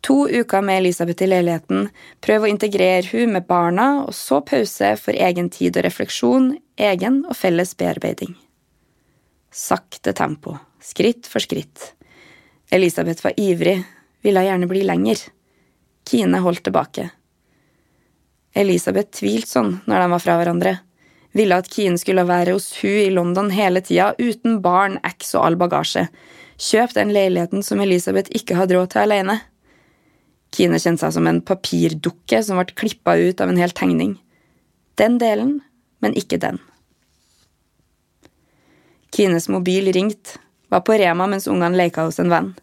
To 0.05 0.27
uker 0.29 0.61
med 0.61 0.83
Elisabeth 0.83 1.23
i 1.25 1.29
leiligheten, 1.31 1.87
prøv 2.21 2.45
å 2.45 2.49
integrere 2.51 3.07
hun 3.09 3.31
med 3.33 3.47
barna, 3.49 4.03
og 4.05 4.13
så 4.13 4.41
pause 4.45 4.91
for 5.01 5.17
egen 5.17 5.49
tid 5.49 5.79
og 5.79 5.87
refleksjon, 5.87 6.51
egen 6.77 7.23
og 7.25 7.33
felles 7.39 7.73
bearbeiding. 7.79 8.35
Sakte 9.49 10.13
tempo, 10.13 10.57
skritt 10.83 11.29
for 11.31 11.41
skritt. 11.41 11.93
Elisabeth 12.69 13.23
var 13.25 13.39
ivrig, 13.39 13.79
ville 14.21 14.43
gjerne 14.45 14.69
bli 14.69 14.83
lenger. 14.85 15.21
Kine 16.05 16.41
holdt 16.43 16.67
tilbake. 16.67 17.09
Elisabeth 18.55 19.17
tvilte 19.19 19.51
sånn 19.55 19.77
når 19.87 20.03
de 20.03 20.11
var 20.13 20.23
fra 20.23 20.37
hverandre. 20.39 20.77
Ville 21.35 21.57
at 21.59 21.67
Kine 21.71 21.99
skulle 21.99 22.27
være 22.27 22.53
hos 22.55 22.69
hun 22.79 22.99
i 23.07 23.11
London 23.11 23.49
hele 23.51 23.81
tida, 23.83 24.13
uten 24.19 24.61
barn, 24.63 24.99
eks 25.03 25.33
og 25.35 25.47
all 25.47 25.57
bagasje. 25.59 26.05
Kjøp 26.61 26.93
den 26.95 27.11
leiligheten 27.15 27.63
som 27.63 27.81
Elisabeth 27.83 28.31
ikke 28.35 28.55
hadde 28.55 28.77
råd 28.77 28.93
til 28.93 29.03
alene. 29.03 29.39
Kine 30.55 30.79
kjente 30.79 31.03
seg 31.03 31.15
som 31.17 31.27
en 31.27 31.41
papirdukke 31.43 32.39
som 32.43 32.61
ble 32.61 32.77
klippa 32.79 33.17
ut 33.19 33.41
av 33.43 33.51
en 33.51 33.59
hel 33.59 33.75
tegning. 33.75 34.15
Den 34.95 35.17
delen, 35.19 35.59
men 35.99 36.15
ikke 36.15 36.39
den. 36.39 36.61
Kines 39.15 39.49
mobil 39.51 39.91
ringte, 39.95 40.39
var 40.71 40.83
på 40.87 40.95
Rema 40.99 41.27
mens 41.27 41.47
ungene 41.51 41.75
leka 41.75 42.07
hos 42.07 42.19
en 42.23 42.31
venn. 42.31 42.53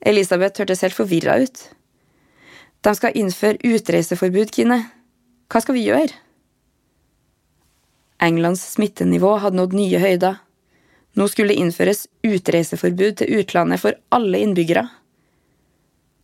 Elisabeth 0.00 0.60
hørtes 0.60 0.84
helt 0.84 0.96
forvirra 0.96 1.38
ut. 1.40 1.60
De 2.80 2.92
skal 2.96 3.16
innføre 3.16 3.60
utreiseforbud, 3.64 4.52
Kine. 4.56 4.82
Hva 5.52 5.60
skal 5.60 5.76
vi 5.76 5.88
gjøre? 5.88 6.12
Englands 8.20 8.62
smittenivå 8.76 9.34
hadde 9.40 9.56
nådd 9.56 9.76
nye 9.76 10.00
høyder. 10.00 10.40
Nå 11.18 11.26
skulle 11.28 11.54
det 11.54 11.62
innføres 11.62 12.06
utreiseforbud 12.26 13.20
til 13.20 13.40
utlandet 13.40 13.82
for 13.82 13.96
alle 14.14 14.42
innbyggere. 14.44 14.86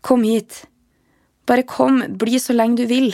Kom 0.06 0.22
hit. 0.22 0.64
Bare 1.46 1.66
kom, 1.66 2.02
bli 2.18 2.38
så 2.42 2.54
lenge 2.54 2.82
du 2.82 2.86
vil. 2.90 3.10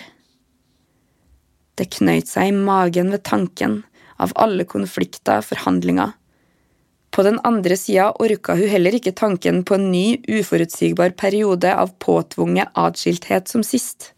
Det 1.76 1.88
knøyt 1.96 2.28
seg 2.28 2.50
i 2.50 2.56
magen 2.56 3.12
ved 3.12 3.24
tanken 3.24 3.80
av 4.20 4.34
alle 4.36 4.66
konflikter, 4.68 5.40
forhandlinger. 5.44 6.12
På 7.12 7.24
den 7.24 7.38
andre 7.44 7.76
sida 7.76 8.10
orka 8.24 8.54
hun 8.56 8.70
heller 8.72 8.94
ikke 8.96 9.12
tanken 9.16 9.60
på 9.68 9.76
en 9.76 9.90
ny, 9.92 10.06
uforutsigbar 10.28 11.12
periode 11.20 11.72
av 11.76 11.92
påtvunget 12.00 12.72
atskilthet 12.78 13.52
som 13.52 13.64
sist. 13.66 14.12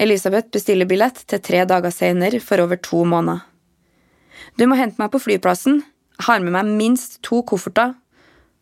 Elisabeth 0.00 0.48
bestiller 0.52 0.88
billett 0.88 1.20
til 1.28 1.42
tre 1.44 1.64
dager 1.68 1.92
senere 1.92 2.40
for 2.40 2.64
over 2.64 2.80
to 2.80 3.04
måneder. 3.04 3.44
Du 4.56 4.64
må 4.68 4.76
hente 4.78 5.00
meg 5.00 5.12
på 5.12 5.20
flyplassen, 5.22 5.82
har 6.22 6.40
med 6.40 6.54
meg 6.54 6.70
minst 6.78 7.20
to 7.26 7.42
kofferter. 7.42 7.94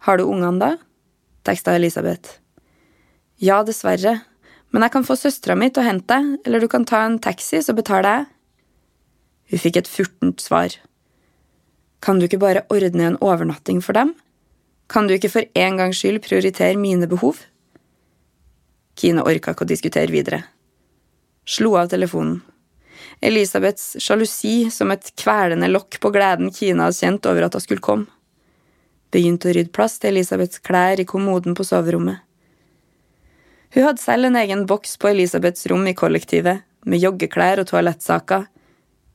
Har 0.06 0.18
du 0.18 0.24
ungene, 0.24 0.58
da? 0.58 0.70
teksta 1.46 1.74
Elisabeth. 1.74 2.38
Ja, 3.42 3.62
dessverre, 3.66 4.20
men 4.70 4.84
jeg 4.84 4.94
kan 4.94 5.04
få 5.06 5.16
søstera 5.18 5.56
mi 5.58 5.68
til 5.70 5.82
å 5.82 5.86
hente 5.86 6.14
deg, 6.14 6.46
eller 6.46 6.62
du 6.62 6.68
kan 6.70 6.86
ta 6.88 7.02
en 7.06 7.18
taxi, 7.22 7.60
så 7.62 7.74
betaler 7.74 8.20
jeg. 8.20 8.28
Hun 9.52 9.62
fikk 9.64 9.80
et 9.82 9.90
furtent 9.90 10.40
svar. 10.40 10.76
Kan 12.02 12.18
du 12.18 12.26
ikke 12.26 12.40
bare 12.42 12.64
ordne 12.72 13.10
en 13.10 13.18
overnatting 13.20 13.82
for 13.84 13.98
dem? 13.98 14.14
Kan 14.88 15.08
du 15.08 15.14
ikke 15.16 15.30
for 15.32 15.58
en 15.58 15.78
gangs 15.78 16.00
skyld 16.00 16.22
prioritere 16.24 16.78
mine 16.78 17.08
behov? 17.10 17.42
Kine 18.98 19.24
orka 19.26 19.54
ikke 19.54 19.66
å 19.66 19.70
diskutere 19.70 20.12
videre. 20.12 20.42
Slo 21.48 21.74
av 21.80 21.90
telefonen. 21.92 22.40
Elisabeths 23.22 23.96
sjalusi 24.02 24.70
som 24.74 24.90
et 24.90 25.12
kvelende 25.18 25.68
lokk 25.70 26.00
på 26.02 26.10
gleden 26.10 26.50
Kina 26.50 26.88
hadde 26.88 26.98
kjent 26.98 27.28
over 27.30 27.46
at 27.46 27.54
hun 27.54 27.62
skulle 27.62 27.84
komme. 27.84 28.10
Begynte 29.14 29.50
å 29.50 29.54
rydde 29.54 29.70
plass 29.76 30.00
til 30.02 30.10
Elisabeths 30.10 30.62
klær 30.66 30.98
i 30.98 31.06
kommoden 31.06 31.54
på 31.54 31.66
soverommet. 31.68 32.18
Hun 33.72 33.86
hadde 33.86 34.02
selv 34.02 34.28
en 34.28 34.38
egen 34.40 34.64
boks 34.66 34.98
på 35.00 35.12
Elisabeths 35.12 35.68
rom 35.70 35.86
i 35.86 35.94
kollektivet, 35.96 36.64
med 36.84 36.98
joggeklær 36.98 37.62
og 37.62 37.70
toalettsaker. 37.70 38.48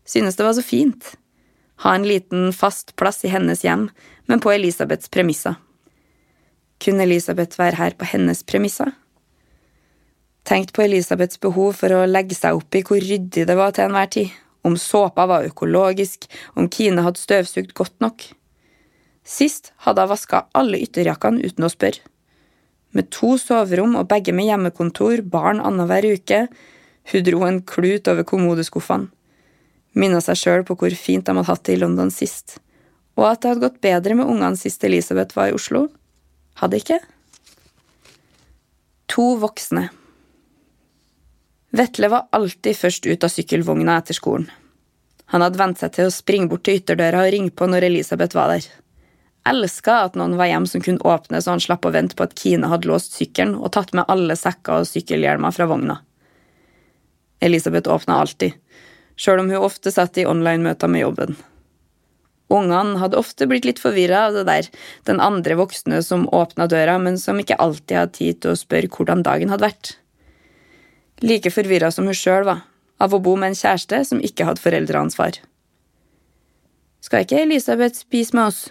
Synes 0.07 0.39
det 0.39 0.45
var 0.47 0.55
så 0.55 0.63
fint. 0.63 1.11
Ha 1.83 1.93
en 1.93 2.07
liten, 2.07 2.53
fast 2.55 2.95
plass 2.95 3.25
i 3.27 3.33
hennes 3.33 3.65
hjem, 3.65 3.89
men 4.25 4.41
på 4.41 4.53
Elisabeths 4.55 5.11
premisser. 5.13 5.59
Kunne 6.81 7.03
Elisabeth 7.03 7.59
være 7.59 7.77
her 7.77 7.97
på 7.99 8.07
hennes 8.07 8.41
premisser? 8.47 8.95
Tenkt 10.47 10.71
på 10.73 10.85
Elisabeths 10.85 11.41
behov 11.43 11.73
for 11.81 11.91
å 11.91 12.05
legge 12.07 12.35
seg 12.37 12.55
opp 12.55 12.75
i 12.77 12.81
hvor 12.87 13.03
ryddig 13.03 13.43
det 13.49 13.55
var 13.59 13.73
til 13.75 13.89
enhver 13.89 14.07
tid, 14.13 14.29
om 14.63 14.77
såpa 14.79 15.25
var 15.27 15.47
økologisk, 15.49 16.23
om 16.55 16.69
Kine 16.71 17.03
hadde 17.03 17.19
støvsugd 17.19 17.73
godt 17.75 17.97
nok. 18.03 18.23
Sist 19.27 19.73
hadde 19.83 20.05
hun 20.05 20.13
vaska 20.13 20.45
alle 20.55 20.79
ytterjakkene 20.85 21.43
uten 21.43 21.67
å 21.67 21.71
spørre. 21.73 21.99
Med 22.95 23.11
to 23.11 23.33
soverom 23.41 23.97
og 23.99 24.07
begge 24.07 24.31
med 24.31 24.47
hjemmekontor, 24.47 25.19
barn 25.27 25.59
annenhver 25.59 26.07
uke, 26.15 26.45
hun 27.11 27.27
dro 27.27 27.43
en 27.43 27.59
klut 27.67 28.07
over 28.07 28.23
kommodeskuffene. 28.27 29.11
Minna 29.99 30.23
seg 30.23 30.39
sjøl 30.39 30.63
på 30.63 30.77
hvor 30.79 30.95
fint 30.95 31.27
de 31.27 31.35
hadde 31.35 31.49
hatt 31.49 31.67
det 31.67 31.75
i 31.75 31.83
London 31.83 32.11
sist, 32.13 32.61
og 33.19 33.27
at 33.33 33.43
det 33.43 33.51
hadde 33.51 33.65
gått 33.67 33.83
bedre 33.83 34.15
med 34.15 34.31
ungene 34.31 34.59
sist 34.59 34.83
Elisabeth 34.87 35.35
var 35.35 35.51
i 35.51 35.59
Oslo. 35.59 35.89
Hadde 36.61 36.79
ikke? 36.79 37.03
To 39.11 39.33
voksne. 39.41 39.89
Vetle 41.75 42.07
var 42.07 42.27
alltid 42.31 42.77
først 42.77 43.05
ut 43.05 43.23
av 43.23 43.31
sykkelvogna 43.33 43.97
etter 43.99 44.15
skolen. 44.15 44.47
Han 45.33 45.43
hadde 45.43 45.59
vent 45.59 45.81
seg 45.81 45.91
til 45.97 46.07
å 46.07 46.13
springe 46.13 46.47
bort 46.47 46.63
til 46.63 46.79
ytterdøra 46.79 47.25
og 47.25 47.33
ringe 47.33 47.51
på 47.51 47.67
når 47.67 47.89
Elisabeth 47.89 48.37
var 48.37 48.53
der. 48.53 48.67
Elska 49.47 49.97
at 50.05 50.15
noen 50.19 50.37
var 50.39 50.47
hjemme 50.47 50.67
som 50.71 50.83
kunne 50.83 51.03
åpne 51.07 51.41
så 51.43 51.53
han 51.53 51.63
slapp 51.63 51.85
å 51.87 51.91
vente 51.91 52.15
på 52.15 52.23
at 52.23 52.35
Kine 52.39 52.69
hadde 52.71 52.87
låst 52.87 53.15
sykkelen 53.15 53.57
og 53.59 53.73
tatt 53.75 53.93
med 53.95 54.07
alle 54.11 54.35
sekker 54.39 54.83
og 54.83 54.87
sykkelhjelmer 54.87 55.55
fra 55.55 55.67
vogna. 55.67 55.99
Elisabeth 57.43 57.91
åpna 57.91 58.21
alltid, 58.23 58.55
sjøl 59.19 59.43
om 59.43 59.51
hun 59.51 59.67
ofte 59.67 59.91
satt 59.93 60.17
i 60.17 60.25
online-møter 60.27 60.91
med 60.91 61.03
jobben. 61.03 61.37
Ungene 62.47 62.95
hadde 63.01 63.19
ofte 63.19 63.47
blitt 63.51 63.67
litt 63.67 63.83
forvirra 63.83 64.27
av 64.29 64.39
det 64.39 64.47
der, 64.47 64.67
den 65.07 65.19
andre 65.19 65.59
voksne 65.59 65.99
som 66.03 66.29
åpna 66.31 66.69
døra, 66.71 66.95
men 66.97 67.19
som 67.19 67.39
ikke 67.39 67.59
alltid 67.59 67.97
hadde 67.99 68.15
tid 68.15 68.41
til 68.41 68.55
å 68.55 68.59
spørre 68.59 68.91
hvordan 68.91 69.23
dagen 69.27 69.51
hadde 69.51 69.67
vært. 69.67 69.97
Like 71.25 71.51
forvirra 71.53 71.89
som 71.91 72.05
hun 72.05 72.17
sjøl 72.17 72.45
var, 72.45 72.63
av 73.01 73.13
å 73.13 73.21
bo 73.23 73.35
med 73.39 73.51
en 73.53 73.59
kjæreste 73.59 74.03
som 74.05 74.21
ikke 74.23 74.45
hadde 74.45 74.61
foreldreansvar. 74.61 75.39
Skal 77.01 77.25
ikke 77.25 77.43
Elisabeth 77.45 78.03
spise 78.03 78.35
med 78.37 78.51
oss? 78.51 78.67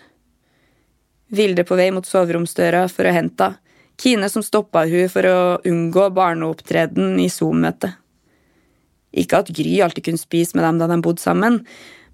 Vilde 1.35 1.65
på 1.67 1.79
vei 1.79 1.89
mot 1.95 2.07
soveromsdøra 2.07 2.85
for 2.93 3.09
å 3.09 3.15
hente 3.15 3.51
henne, 3.51 3.63
Kine 3.97 4.29
som 4.29 4.45
stoppa 4.45 4.85
hun 4.85 5.09
for 5.09 5.25
å 5.25 5.37
unngå 5.65 6.11
barneopptreden 6.13 7.17
i 7.23 7.31
Zoom-møtet. 7.33 7.97
Ikke 9.17 9.41
at 9.41 9.53
Gry 9.57 9.79
alltid 9.81 10.05
kunne 10.11 10.21
spise 10.21 10.57
med 10.57 10.67
dem 10.67 10.81
da 10.83 10.89
de 10.91 10.99
bodde 11.05 11.25
sammen, 11.25 11.63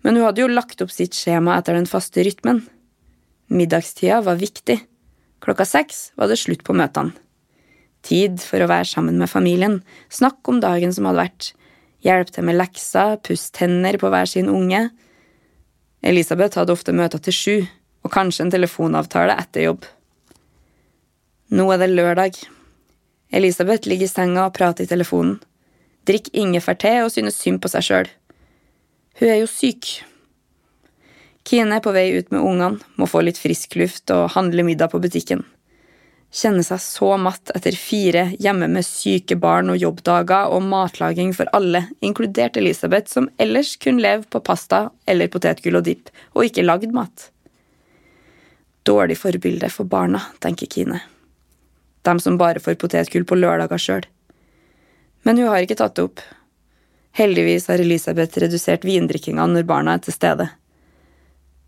men 0.07 0.18
hun 0.18 0.29
hadde 0.29 0.45
jo 0.45 0.51
lagt 0.51 0.83
opp 0.85 0.92
sitt 0.95 1.16
skjema 1.18 1.57
etter 1.59 1.75
den 1.75 1.90
faste 1.90 2.23
rytmen. 2.23 2.62
Middagstida 3.51 4.21
var 4.23 4.38
viktig. 4.38 4.79
Klokka 5.42 5.66
seks 5.66 6.12
var 6.18 6.31
det 6.31 6.38
slutt 6.38 6.62
på 6.62 6.77
møtene. 6.79 7.16
Tid 8.03 8.41
for 8.43 8.62
å 8.62 8.71
være 8.71 8.88
sammen 8.91 9.19
med 9.21 9.31
familien, 9.31 9.79
snakk 10.11 10.49
om 10.51 10.59
dagen 10.62 10.93
som 10.95 11.07
hadde 11.07 11.23
vært, 11.23 11.53
hjelpe 12.03 12.35
til 12.35 12.47
med 12.49 12.59
lekser, 12.59 13.19
pusse 13.23 13.53
tenner 13.55 13.99
på 14.01 14.11
hver 14.11 14.27
sin 14.27 14.51
unge. 14.51 14.88
Elisabeth 16.03 16.59
hadde 16.59 16.75
ofte 16.75 16.95
møter 16.97 17.23
til 17.23 17.37
sju, 17.37 17.57
og 18.03 18.11
kanskje 18.11 18.47
en 18.47 18.55
telefonavtale 18.55 19.37
etter 19.38 19.69
jobb. 19.69 19.87
Nå 21.55 21.69
er 21.71 21.83
det 21.83 21.93
lørdag. 21.93 22.41
Elisabeth 23.33 23.87
ligger 23.87 24.09
i 24.09 24.11
senga 24.11 24.49
og 24.49 24.57
prater 24.57 24.83
i 24.83 24.91
telefonen. 24.91 25.38
Drikker 26.09 26.35
ingefærte 26.43 26.97
og 27.05 27.12
synes 27.15 27.38
synd 27.38 27.62
på 27.62 27.71
seg 27.71 27.87
sjøl. 27.87 28.11
Hun 29.21 29.29
er 29.31 29.38
jo 29.45 29.47
syk. 29.47 29.93
Kine 31.47 31.79
er 31.79 31.85
på 31.85 31.95
vei 31.95 32.09
ut 32.19 32.35
med 32.35 32.43
ungene, 32.43 32.83
må 32.99 33.07
få 33.07 33.23
litt 33.23 33.38
frisk 33.38 33.77
luft 33.79 34.11
og 34.15 34.33
handle 34.35 34.67
middag 34.67 34.91
på 34.91 35.03
butikken 35.03 35.47
kjenner 36.33 36.64
seg 36.64 36.81
så 36.81 37.11
matt 37.21 37.53
etter 37.55 37.77
fire 37.77 38.25
hjemme 38.40 38.68
med 38.73 38.87
syke 38.87 39.37
barn 39.37 39.71
og 39.73 39.81
jobbdager 39.81 40.53
og 40.55 40.64
matlaging 40.64 41.35
for 41.37 41.51
alle, 41.57 41.85
inkludert 42.01 42.57
Elisabeth, 42.57 43.12
som 43.12 43.29
ellers 43.37 43.75
kunne 43.77 44.03
leve 44.03 44.25
på 44.33 44.40
pasta 44.40 44.87
eller 45.07 45.29
potetgull 45.33 45.77
og 45.83 45.87
dipp, 45.90 46.09
og 46.33 46.49
ikke 46.49 46.64
lagd 46.64 46.95
mat. 46.97 47.29
Dårlig 48.88 49.18
forbilde 49.21 49.68
for 49.71 49.87
barna, 49.87 50.25
tenker 50.40 50.66
Kine. 50.66 51.03
Dem 52.03 52.18
som 52.18 52.40
bare 52.40 52.62
får 52.62 52.81
potetgull 52.81 53.29
på 53.29 53.38
lørdager 53.38 53.79
sjøl. 53.79 54.07
Men 55.23 55.38
hun 55.38 55.53
har 55.53 55.62
ikke 55.62 55.79
tatt 55.79 55.95
det 55.95 56.09
opp. 56.09 56.23
Heldigvis 57.14 57.68
har 57.68 57.79
Elisabeth 57.79 58.40
redusert 58.40 58.88
vindrikkinga 58.88 59.45
når 59.47 59.68
barna 59.68 59.95
er 59.95 60.03
til 60.03 60.16
stede. 60.16 60.49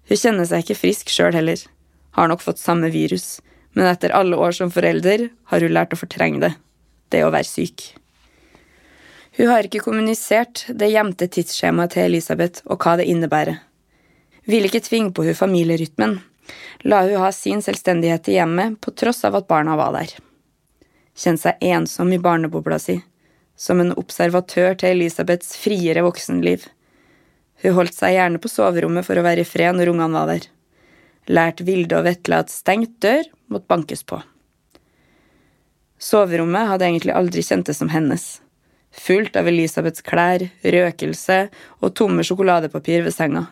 Hun 0.09 0.19
kjenner 0.19 0.49
seg 0.49 0.65
ikke 0.65 0.81
frisk 0.81 1.13
sjøl 1.13 1.37
heller, 1.37 1.61
har 2.17 2.31
nok 2.33 2.43
fått 2.43 2.63
samme 2.63 2.91
virus 2.91 3.37
men 3.75 3.87
etter 3.87 4.11
alle 4.15 4.37
år 4.37 4.53
som 4.53 4.71
forelder 4.71 5.29
har 5.51 5.61
hun 5.61 5.75
lært 5.75 5.95
å 5.95 5.99
fortrenge 5.99 6.41
det, 6.43 6.53
det 7.11 7.25
å 7.27 7.33
være 7.35 7.49
syk. 7.49 7.89
Hun 9.35 9.51
har 9.51 9.67
ikke 9.67 9.83
kommunisert 9.83 10.63
det 10.71 10.93
gjemte 10.93 11.27
tidsskjemaet 11.27 11.97
til 11.97 12.07
Elisabeth 12.07 12.63
og 12.71 12.85
hva 12.85 12.95
det 13.01 13.09
innebærer. 13.11 13.59
Ville 14.47 14.71
ikke 14.71 14.85
tvinge 14.87 15.11
på 15.17 15.25
hun 15.27 15.35
familierytmen. 15.35 16.21
La 16.87 17.03
hun 17.03 17.19
ha 17.19 17.33
sin 17.35 17.65
selvstendighet 17.65 18.31
i 18.31 18.37
hjemmet 18.37 18.79
på 18.85 18.95
tross 18.95 19.25
av 19.27 19.41
at 19.41 19.51
barna 19.51 19.75
var 19.81 19.97
der. 19.97 20.13
Kjenne 21.19 21.41
seg 21.41 21.67
ensom 21.75 22.13
i 22.15 22.23
barnebobla 22.23 22.79
si, 22.79 23.01
som 23.59 23.83
en 23.83 23.95
observatør 23.99 24.79
til 24.79 24.95
Elisabeths 24.95 25.57
friere 25.59 26.05
voksenliv. 26.07 26.69
Hun 27.65 27.79
holdt 27.81 27.97
seg 27.97 28.19
gjerne 28.19 28.43
på 28.43 28.51
soverommet 28.53 29.07
for 29.07 29.19
å 29.19 29.27
være 29.27 29.43
i 29.43 29.49
fred 29.49 29.75
når 29.79 29.95
ungene 29.95 30.15
var 30.15 30.31
der 30.31 30.51
lært 31.31 31.63
Vilde 31.65 31.99
og 31.99 32.07
Vetle 32.09 32.43
at 32.45 32.53
stengt 32.53 32.99
dør 33.05 33.25
måtte 33.51 33.71
bankes 33.71 34.05
på. 34.05 34.21
Soverommet 35.99 36.69
hadde 36.69 36.89
egentlig 36.89 37.15
aldri 37.17 37.43
kjentes 37.43 37.79
som 37.81 37.89
hennes, 37.89 38.25
fullt 38.93 39.37
av 39.37 39.49
Elisabeths 39.49 40.05
klær, 40.05 40.47
røkelse 40.63 41.39
og 41.81 41.95
tomme 41.97 42.25
sjokoladepapir 42.27 43.05
ved 43.07 43.15
senga. 43.15 43.47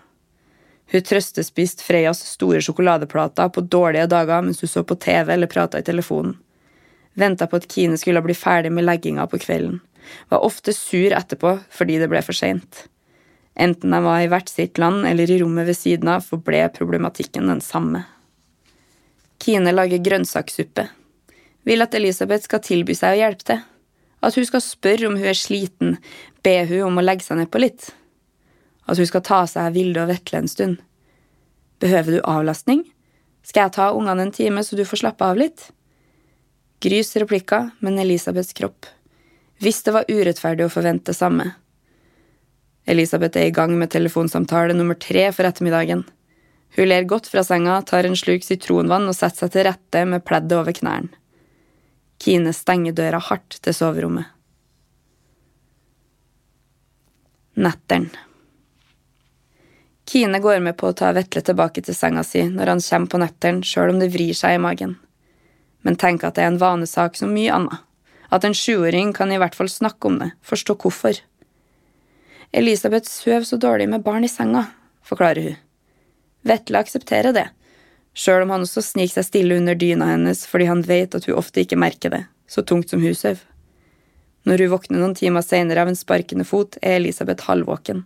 Hun 0.92 1.04
trøstespiste 1.08 1.84
Freyas 1.86 2.20
store 2.34 2.60
sjokoladeplater 2.60 3.48
på 3.54 3.64
dårlige 3.64 4.10
dager 4.12 4.42
mens 4.44 4.60
hun 4.60 4.68
så 4.68 4.82
på 4.84 4.98
TV 5.00 5.32
eller 5.32 5.50
prata 5.50 5.80
i 5.80 5.86
telefonen. 5.86 6.34
Venta 7.14 7.46
på 7.46 7.58
at 7.60 7.68
Kine 7.68 7.98
skulle 8.00 8.22
bli 8.24 8.36
ferdig 8.36 8.72
med 8.72 8.84
legginga 8.84 9.26
på 9.28 9.40
kvelden. 9.40 9.80
Var 10.28 10.44
ofte 10.44 10.72
sur 10.76 11.12
etterpå 11.12 11.58
fordi 11.72 11.98
det 12.00 12.08
ble 12.12 12.20
for 12.24 12.36
seint. 12.36 12.86
Enten 13.54 13.92
de 13.92 14.00
var 14.04 14.22
i 14.22 14.28
hvert 14.32 14.48
sitt 14.48 14.80
land 14.80 15.06
eller 15.08 15.30
i 15.30 15.38
rommet 15.42 15.68
ved 15.68 15.76
siden 15.76 16.08
av, 16.08 16.24
forble 16.24 16.64
problematikken 16.76 17.48
den 17.52 17.60
samme. 17.64 18.04
Kine 19.42 19.74
lager 19.74 19.98
grønnsakssuppe. 19.98 20.86
Vil 21.66 21.82
at 21.82 21.94
Elisabeth 21.98 22.46
skal 22.46 22.62
tilby 22.62 22.94
seg 22.94 23.16
å 23.16 23.20
hjelpe 23.22 23.48
til. 23.48 23.60
At 24.22 24.38
hun 24.38 24.46
skal 24.46 24.62
spørre 24.62 25.08
om 25.08 25.18
hun 25.18 25.26
er 25.26 25.38
sliten, 25.38 25.96
be 26.46 26.60
hun 26.70 26.86
om 26.92 27.00
å 27.00 27.04
legge 27.04 27.26
seg 27.26 27.40
nedpå 27.40 27.58
litt. 27.58 27.88
At 28.86 28.98
hun 28.98 29.08
skal 29.08 29.24
ta 29.26 29.42
seg 29.50 29.66
av 29.66 29.74
Vilde 29.74 30.02
og 30.04 30.12
Vetle 30.12 30.42
en 30.42 30.50
stund. 30.50 30.78
Behøver 31.82 32.18
du 32.18 32.20
avlastning? 32.22 32.84
Skal 33.42 33.66
jeg 33.66 33.74
ta 33.78 33.88
ungene 33.90 34.28
en 34.28 34.34
time 34.34 34.62
så 34.62 34.78
du 34.78 34.84
får 34.86 35.02
slappe 35.02 35.26
av 35.26 35.40
litt? 35.40 35.66
Grys 36.82 37.10
replikker, 37.18 37.72
men 37.82 37.98
Elisabeths 37.98 38.54
kropp. 38.58 38.86
Hvis 39.62 39.82
det 39.86 39.94
var 39.94 40.06
urettferdig 40.10 40.66
å 40.66 40.72
forvente 40.72 41.10
det 41.10 41.18
samme, 41.18 41.52
Elisabeth 42.86 43.38
er 43.38 43.46
i 43.46 43.54
gang 43.54 43.76
med 43.78 43.92
telefonsamtale 43.94 44.74
nummer 44.74 44.98
tre 44.98 45.28
for 45.34 45.46
ettermiddagen. 45.46 46.02
Hun 46.76 46.88
ler 46.88 47.04
godt 47.04 47.28
fra 47.28 47.44
senga, 47.44 47.80
tar 47.82 48.08
en 48.08 48.16
sluk 48.16 48.44
sitronvann 48.46 49.08
og 49.10 49.16
setter 49.16 49.44
seg 49.44 49.52
til 49.52 49.66
rette 49.68 50.04
med 50.08 50.24
pleddet 50.24 50.56
over 50.56 50.72
knærne. 50.76 51.12
Kine 52.22 52.52
stenger 52.54 52.94
døra 52.96 53.18
hardt 53.18 53.58
til 53.60 53.74
soverommet. 53.74 54.28
Netteren. 57.58 58.08
Kine 60.08 60.38
går 60.40 60.60
med 60.64 60.76
på 60.78 60.88
å 60.88 60.94
ta 60.96 61.10
Vetle 61.16 61.42
tilbake 61.44 61.82
til 61.84 61.96
senga 61.96 62.22
si 62.26 62.44
når 62.48 62.72
han 62.72 62.82
kommer 62.84 63.10
på 63.10 63.20
netteren, 63.20 63.60
sjøl 63.66 63.92
om 63.92 64.00
det 64.00 64.12
vrir 64.14 64.36
seg 64.36 64.56
i 64.56 64.62
magen. 64.62 64.94
Men 65.82 65.98
tenker 65.98 66.30
at 66.30 66.38
det 66.38 66.46
er 66.46 66.52
en 66.52 66.62
vanesak 66.62 67.18
som 67.18 67.34
mye 67.34 67.52
annet. 67.52 67.82
At 68.32 68.46
en 68.48 68.56
sjuåring 68.56 69.12
kan 69.12 69.32
i 69.32 69.38
hvert 69.40 69.56
fall 69.58 69.68
snakke 69.68 70.08
om 70.08 70.16
det, 70.22 70.30
forstå 70.46 70.78
hvorfor. 70.80 71.18
Elisabeth 72.52 73.10
sover 73.10 73.44
så 73.44 73.58
dårlig 73.60 73.90
med 73.92 74.04
barn 74.06 74.24
i 74.24 74.30
senga, 74.30 74.66
forklarer 75.04 75.50
hun. 75.50 75.60
Vetle 76.42 76.82
aksepterer 76.82 77.34
det, 77.36 77.48
sjøl 78.14 78.44
om 78.44 78.52
han 78.54 78.66
også 78.66 78.82
sniker 78.84 79.20
seg 79.20 79.28
stille 79.28 79.58
under 79.60 79.78
dyna 79.78 80.10
hennes 80.10 80.44
fordi 80.48 80.68
han 80.68 80.82
vet 80.86 81.14
at 81.14 81.28
hun 81.28 81.38
ofte 81.38 81.62
ikke 81.62 81.78
merker 81.80 82.12
det, 82.12 82.24
så 82.50 82.64
tungt 82.66 82.90
som 82.90 83.02
hun. 83.02 83.14
Når 84.42 84.64
hun 84.64 84.72
våkner 84.72 84.98
noen 84.98 85.14
timer 85.14 85.44
senere 85.46 85.84
av 85.84 85.92
en 85.92 85.98
sparkende 85.98 86.44
fot, 86.44 86.78
er 86.82 86.98
Elisabeth 86.98 87.46
halvvåken. 87.46 88.02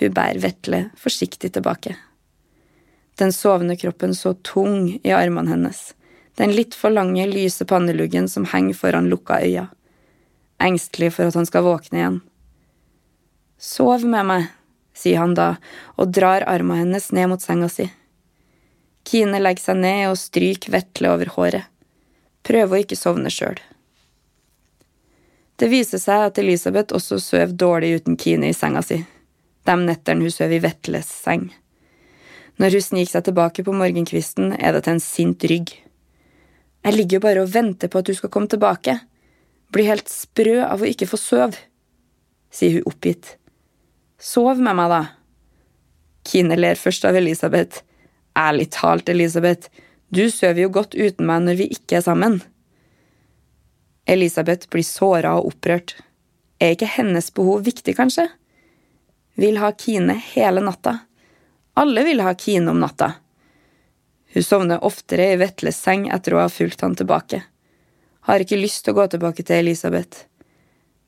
Hun 0.00 0.14
bærer 0.16 0.42
Vetle 0.42 0.88
forsiktig 0.98 1.52
tilbake. 1.54 1.94
Den 3.14 3.30
sovende 3.32 3.76
kroppen 3.78 4.14
så 4.18 4.34
tung 4.42 4.96
i 4.96 5.14
armene 5.14 5.52
hennes, 5.52 5.92
den 6.34 6.50
litt 6.50 6.74
for 6.74 6.90
lange, 6.90 7.28
lyse 7.30 7.62
panneluggen 7.70 8.26
som 8.28 8.48
henger 8.50 8.74
foran 8.74 9.06
lukka 9.06 9.38
øyne. 9.46 9.68
Engstelig 10.58 11.12
for 11.14 11.30
at 11.30 11.38
han 11.38 11.46
skal 11.46 11.66
våkne 11.66 11.98
igjen. 12.00 12.18
Sov 13.58 14.02
med 14.06 14.26
meg, 14.26 14.50
sier 14.94 15.20
han 15.20 15.34
da 15.36 15.54
og 15.98 16.14
drar 16.14 16.46
armen 16.48 16.84
hennes 16.84 17.10
ned 17.12 17.30
mot 17.32 17.42
senga 17.42 17.68
si. 17.68 17.88
Kine 19.04 19.40
legger 19.42 19.68
seg 19.68 19.80
ned 19.82 20.08
og 20.08 20.18
stryker 20.20 20.72
Vetle 20.72 21.12
over 21.12 21.32
håret. 21.36 21.70
Prøver 22.44 22.76
å 22.76 22.82
ikke 22.84 22.98
sovne 22.98 23.32
sjøl. 23.32 23.58
Det 25.60 25.68
viser 25.70 26.00
seg 26.02 26.28
at 26.28 26.38
Elisabeth 26.40 26.96
også 26.96 27.20
sover 27.22 27.52
dårlig 27.54 27.94
uten 28.00 28.16
Kine 28.20 28.50
i 28.50 28.56
senga 28.56 28.82
si, 28.82 28.98
de 29.64 29.76
nettene 29.80 30.26
hun 30.26 30.32
sover 30.34 30.58
i 30.58 30.64
Vetles 30.64 31.10
seng. 31.24 31.46
Når 32.58 32.76
hun 32.76 32.86
sniker 32.86 33.12
seg 33.16 33.26
tilbake 33.28 33.64
på 33.66 33.74
morgenkvisten, 33.74 34.54
er 34.58 34.74
det 34.74 34.84
til 34.86 34.96
en 34.96 35.02
sint 35.02 35.46
rygg. 35.50 35.72
Jeg 36.84 36.96
ligger 36.98 37.18
jo 37.18 37.24
bare 37.24 37.44
og 37.44 37.54
venter 37.54 37.90
på 37.90 38.02
at 38.02 38.10
du 38.10 38.14
skal 38.14 38.30
komme 38.34 38.50
tilbake. 38.50 38.98
Blir 39.74 39.88
helt 39.88 40.10
sprø 40.12 40.60
av 40.66 40.82
å 40.82 40.90
ikke 40.90 41.08
få 41.10 41.18
sove, 41.18 41.58
sier 42.52 42.78
hun 42.78 42.90
oppgitt. 42.90 43.34
Sov 44.24 44.56
med 44.56 44.78
meg, 44.78 44.88
da. 44.88 45.02
Kine 46.24 46.56
ler 46.56 46.78
først 46.80 47.04
av 47.04 47.16
Elisabeth. 47.18 47.82
Ærlig 48.38 48.70
talt, 48.72 49.10
Elisabeth, 49.12 49.68
du 50.08 50.30
sover 50.32 50.62
jo 50.64 50.70
godt 50.72 50.94
uten 50.96 51.28
meg 51.28 51.44
når 51.44 51.58
vi 51.58 51.66
ikke 51.76 51.98
er 51.98 52.06
sammen. 52.06 52.38
Elisabeth 54.08 54.70
blir 54.72 54.86
såra 54.86 55.34
og 55.36 55.50
opprørt. 55.52 55.96
Er 56.56 56.72
ikke 56.72 56.88
hennes 56.96 57.28
behov 57.36 57.66
viktig, 57.68 57.96
kanskje? 57.98 58.30
Vil 59.36 59.60
ha 59.60 59.72
Kine 59.76 60.16
hele 60.32 60.62
natta. 60.64 60.98
Alle 61.76 62.04
vil 62.06 62.24
ha 62.24 62.32
Kine 62.38 62.72
om 62.72 62.80
natta. 62.80 63.10
Hun 64.34 64.46
sovner 64.46 64.84
oftere 64.88 65.32
i 65.34 65.38
Vetles 65.38 65.76
seng 65.84 66.08
etter 66.14 66.34
å 66.34 66.42
ha 66.46 66.48
fulgt 66.48 66.80
han 66.86 66.96
tilbake. 66.96 67.42
Har 68.24 68.40
ikke 68.40 68.58
lyst 68.58 68.86
til 68.86 68.94
å 68.94 69.02
gå 69.02 69.08
tilbake 69.12 69.44
til 69.44 69.60
Elisabeth. 69.60 70.24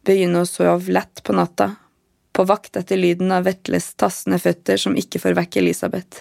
Begynner 0.04 0.44
å 0.44 0.50
sove 0.50 0.92
lett 0.92 1.24
på 1.24 1.34
natta, 1.34 1.72
på 2.36 2.44
vakt 2.44 2.76
etter 2.76 2.96
lyden 3.00 3.32
av 3.32 3.46
Vetles 3.48 3.94
tassende 3.94 4.36
føtter 4.36 4.76
som 4.76 4.96
ikke 5.00 5.22
får 5.22 5.38
vekk 5.38 5.56
Elisabeth. 5.62 6.18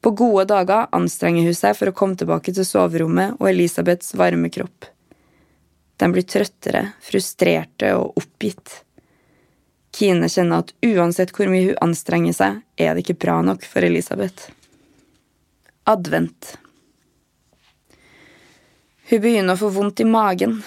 På 0.00 0.12
gode 0.14 0.44
dager 0.52 0.86
anstrenger 0.94 1.48
hun 1.48 1.56
seg 1.58 1.74
for 1.74 1.90
å 1.90 1.94
komme 1.98 2.14
tilbake 2.20 2.54
til 2.54 2.68
soverommet 2.68 3.34
og 3.40 3.48
Elisabeths 3.50 4.14
varme 4.14 4.52
kropp. 4.54 4.86
Den 5.98 6.14
blir 6.14 6.28
trøttere, 6.30 6.84
frustrerte 7.02 7.90
og 7.98 8.22
oppgitt. 8.22 8.84
Kine 9.98 10.30
kjenner 10.30 10.62
at 10.62 10.72
uansett 10.86 11.34
hvor 11.34 11.50
mye 11.50 11.72
hun 11.72 11.82
anstrenger 11.90 12.38
seg, 12.38 12.62
er 12.78 12.94
det 12.94 13.02
ikke 13.02 13.18
bra 13.26 13.40
nok 13.42 13.66
for 13.66 13.82
Elisabeth. 13.82 14.46
Advent. 15.90 16.54
Hun 19.10 19.26
begynner 19.26 19.58
å 19.58 19.64
få 19.66 19.74
vondt 19.74 20.06
i 20.06 20.06
magen. 20.06 20.60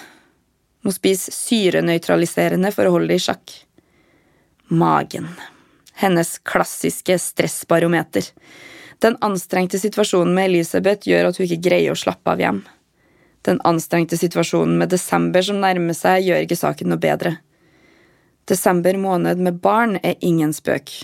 Må 0.84 0.92
spise 0.92 1.32
syrenøytraliserende 1.32 2.76
for 2.76 2.84
å 2.84 2.98
holde 2.98 3.16
det 3.16 3.22
i 3.24 3.30
sjakk. 3.32 3.62
Magen. 4.68 5.28
Hennes 5.94 6.38
klassiske 6.38 7.18
stressbarometer. 7.18 8.24
Den 8.98 9.16
anstrengte 9.20 9.78
situasjonen 9.78 10.34
med 10.34 10.48
Elisabeth 10.48 11.08
gjør 11.08 11.28
at 11.28 11.38
hun 11.38 11.46
ikke 11.46 11.64
greier 11.68 11.92
å 11.92 11.98
slappe 11.98 12.32
av 12.32 12.40
hjem. 12.40 12.62
Den 13.44 13.60
anstrengte 13.68 14.16
situasjonen 14.16 14.78
med 14.80 14.94
desember 14.94 15.44
som 15.44 15.60
nærmer 15.60 15.96
seg, 15.96 16.24
gjør 16.24 16.46
ikke 16.46 16.58
saken 16.58 16.90
noe 16.92 17.02
bedre. 17.02 17.36
Desember 18.48 18.96
måned 19.00 19.40
med 19.44 19.60
barn 19.60 19.98
er 20.00 20.16
ingen 20.24 20.56
spøk. 20.56 21.02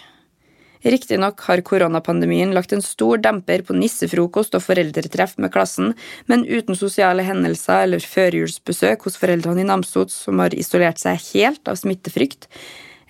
Riktignok 0.80 1.42
har 1.44 1.60
koronapandemien 1.60 2.54
lagt 2.56 2.72
en 2.72 2.80
stor 2.80 3.20
demper 3.20 3.60
på 3.68 3.76
nissefrokost 3.76 4.56
og 4.56 4.64
foreldretreff 4.64 5.36
med 5.36 5.52
klassen, 5.52 5.92
men 6.24 6.46
uten 6.48 6.78
sosiale 6.78 7.26
hendelser 7.26 7.84
eller 7.84 8.00
førjulsbesøk 8.00 9.04
hos 9.04 9.20
foreldrene 9.20 9.60
i 9.60 9.68
Namsos 9.68 10.16
som 10.24 10.40
har 10.40 10.56
isolert 10.56 11.02
seg 11.02 11.20
helt 11.34 11.68
av 11.68 11.76
smittefrykt, 11.76 12.48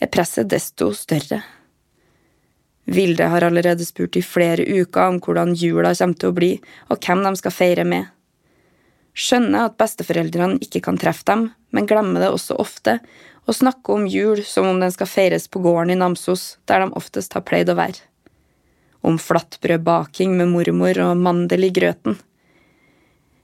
er 0.00 0.10
presset 0.12 0.48
desto 0.50 0.90
større. 0.96 1.42
Vilde 2.90 3.28
har 3.30 3.44
allerede 3.46 3.84
spurt 3.86 4.16
i 4.18 4.22
flere 4.24 4.64
uker 4.64 5.12
om 5.12 5.18
hvordan 5.22 5.52
jula 5.54 5.92
kommer 5.94 6.18
til 6.18 6.32
å 6.32 6.36
bli, 6.36 6.52
og 6.90 7.04
hvem 7.04 7.22
de 7.26 7.34
skal 7.38 7.54
feire 7.54 7.84
med. 7.86 8.08
Skjønner 9.14 9.68
at 9.68 9.76
besteforeldrene 9.78 10.58
ikke 10.64 10.82
kan 10.86 10.98
treffe 10.98 11.26
dem, 11.28 11.50
men 11.70 11.86
glemmer 11.86 12.24
det 12.24 12.32
også 12.32 12.56
ofte, 12.62 12.98
og 13.46 13.56
snakker 13.56 13.98
om 13.98 14.08
jul 14.10 14.42
som 14.46 14.68
om 14.70 14.80
den 14.82 14.92
skal 14.94 15.10
feires 15.10 15.48
på 15.50 15.62
gården 15.62 15.94
i 15.94 15.98
Namsos, 16.00 16.56
der 16.70 16.84
de 16.84 16.96
oftest 16.98 17.34
har 17.36 17.44
pleid 17.46 17.70
å 17.70 17.76
være. 17.78 18.02
Om 19.06 19.16
flatbrødbaking 19.22 20.34
med 20.36 20.50
mormor 20.52 20.98
og 21.06 21.22
mandel 21.22 21.68
i 21.68 21.72
grøten. 21.74 22.18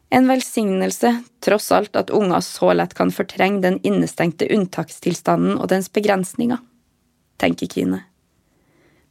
En 0.09 0.29
velsignelse, 0.29 1.23
tross 1.43 1.73
alt 1.73 1.97
at 1.97 2.11
unger 2.15 2.41
så 2.41 2.73
lett 2.73 2.95
kan 2.95 3.11
fortrenge 3.11 3.65
den 3.65 3.81
innestengte 3.83 4.47
unntakstilstanden 4.55 5.59
og 5.59 5.71
dens 5.73 5.91
begrensninger, 5.93 6.61
tenker 7.43 7.67
Kine. 7.67 8.05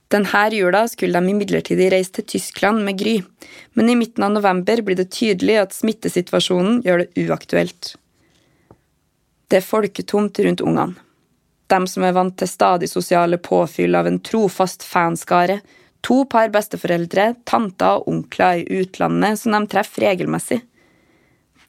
Denne 0.08 0.43
jula 0.53 0.86
skulle 0.88 1.19
de 1.19 1.34
imidlertid 1.34 1.81
reise 1.91 2.13
til 2.15 2.27
Tyskland 2.36 2.84
med 2.86 2.99
Gry, 2.99 3.17
men 3.73 3.89
i 3.89 3.95
midten 3.99 4.23
av 4.23 4.36
november 4.38 4.81
blir 4.86 4.95
det 4.95 5.10
tydelig 5.12 5.58
at 5.60 5.73
smittesituasjonen 5.75 6.84
gjør 6.86 7.03
det 7.03 7.25
uaktuelt. 7.25 7.95
Det 9.49 9.60
er 9.60 9.65
folketomt 9.65 10.39
rundt 10.45 10.62
ungene. 10.62 10.95
De 11.67 11.79
som 11.89 12.05
er 12.05 12.13
vant 12.13 12.36
til 12.38 12.47
stadig 12.47 12.88
sosiale 12.91 13.39
påfyll 13.41 13.97
av 13.97 14.08
en 14.08 14.21
trofast 14.21 14.86
fanskare, 14.86 15.60
to 16.05 16.21
par 16.29 16.51
besteforeldre, 16.53 17.31
tanter 17.49 17.97
og 17.97 18.08
onkler 18.12 18.62
i 18.62 18.81
utlandet 18.84 19.41
som 19.41 19.58
de 19.58 19.63
treffer 19.73 20.05
regelmessig. 20.05 20.62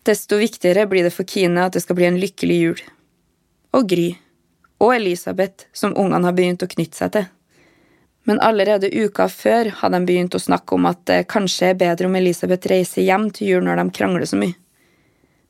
Desto 0.06 0.38
viktigere 0.38 0.86
blir 0.86 1.06
det 1.06 1.14
for 1.14 1.26
Kine 1.26 1.66
at 1.66 1.74
det 1.74 1.82
skal 1.82 1.98
bli 1.98 2.06
en 2.08 2.20
lykkelig 2.22 2.58
jul. 2.60 2.82
Og 3.74 3.88
Gry. 3.90 4.10
Og 4.78 4.92
Elisabeth, 4.94 5.66
som 5.74 5.96
ungene 5.96 6.28
har 6.28 6.36
begynt 6.36 6.62
å 6.62 6.70
knytte 6.70 7.00
seg 7.00 7.14
til 7.16 7.26
men 8.26 8.40
allerede 8.40 8.90
uka 8.90 9.28
før 9.30 9.68
hadde 9.80 10.00
de 10.00 10.06
begynt 10.08 10.34
å 10.34 10.42
snakke 10.42 10.74
om 10.74 10.88
at 10.90 11.04
det 11.06 11.28
kanskje 11.30 11.68
er 11.70 11.76
bedre 11.78 12.08
om 12.08 12.16
Elisabeth 12.18 12.66
reiser 12.66 13.06
hjem 13.06 13.28
til 13.30 13.52
jul 13.52 13.62
når 13.62 13.78
de 13.78 13.84
krangler 13.94 14.26
så 14.26 14.38
mye. 14.40 14.56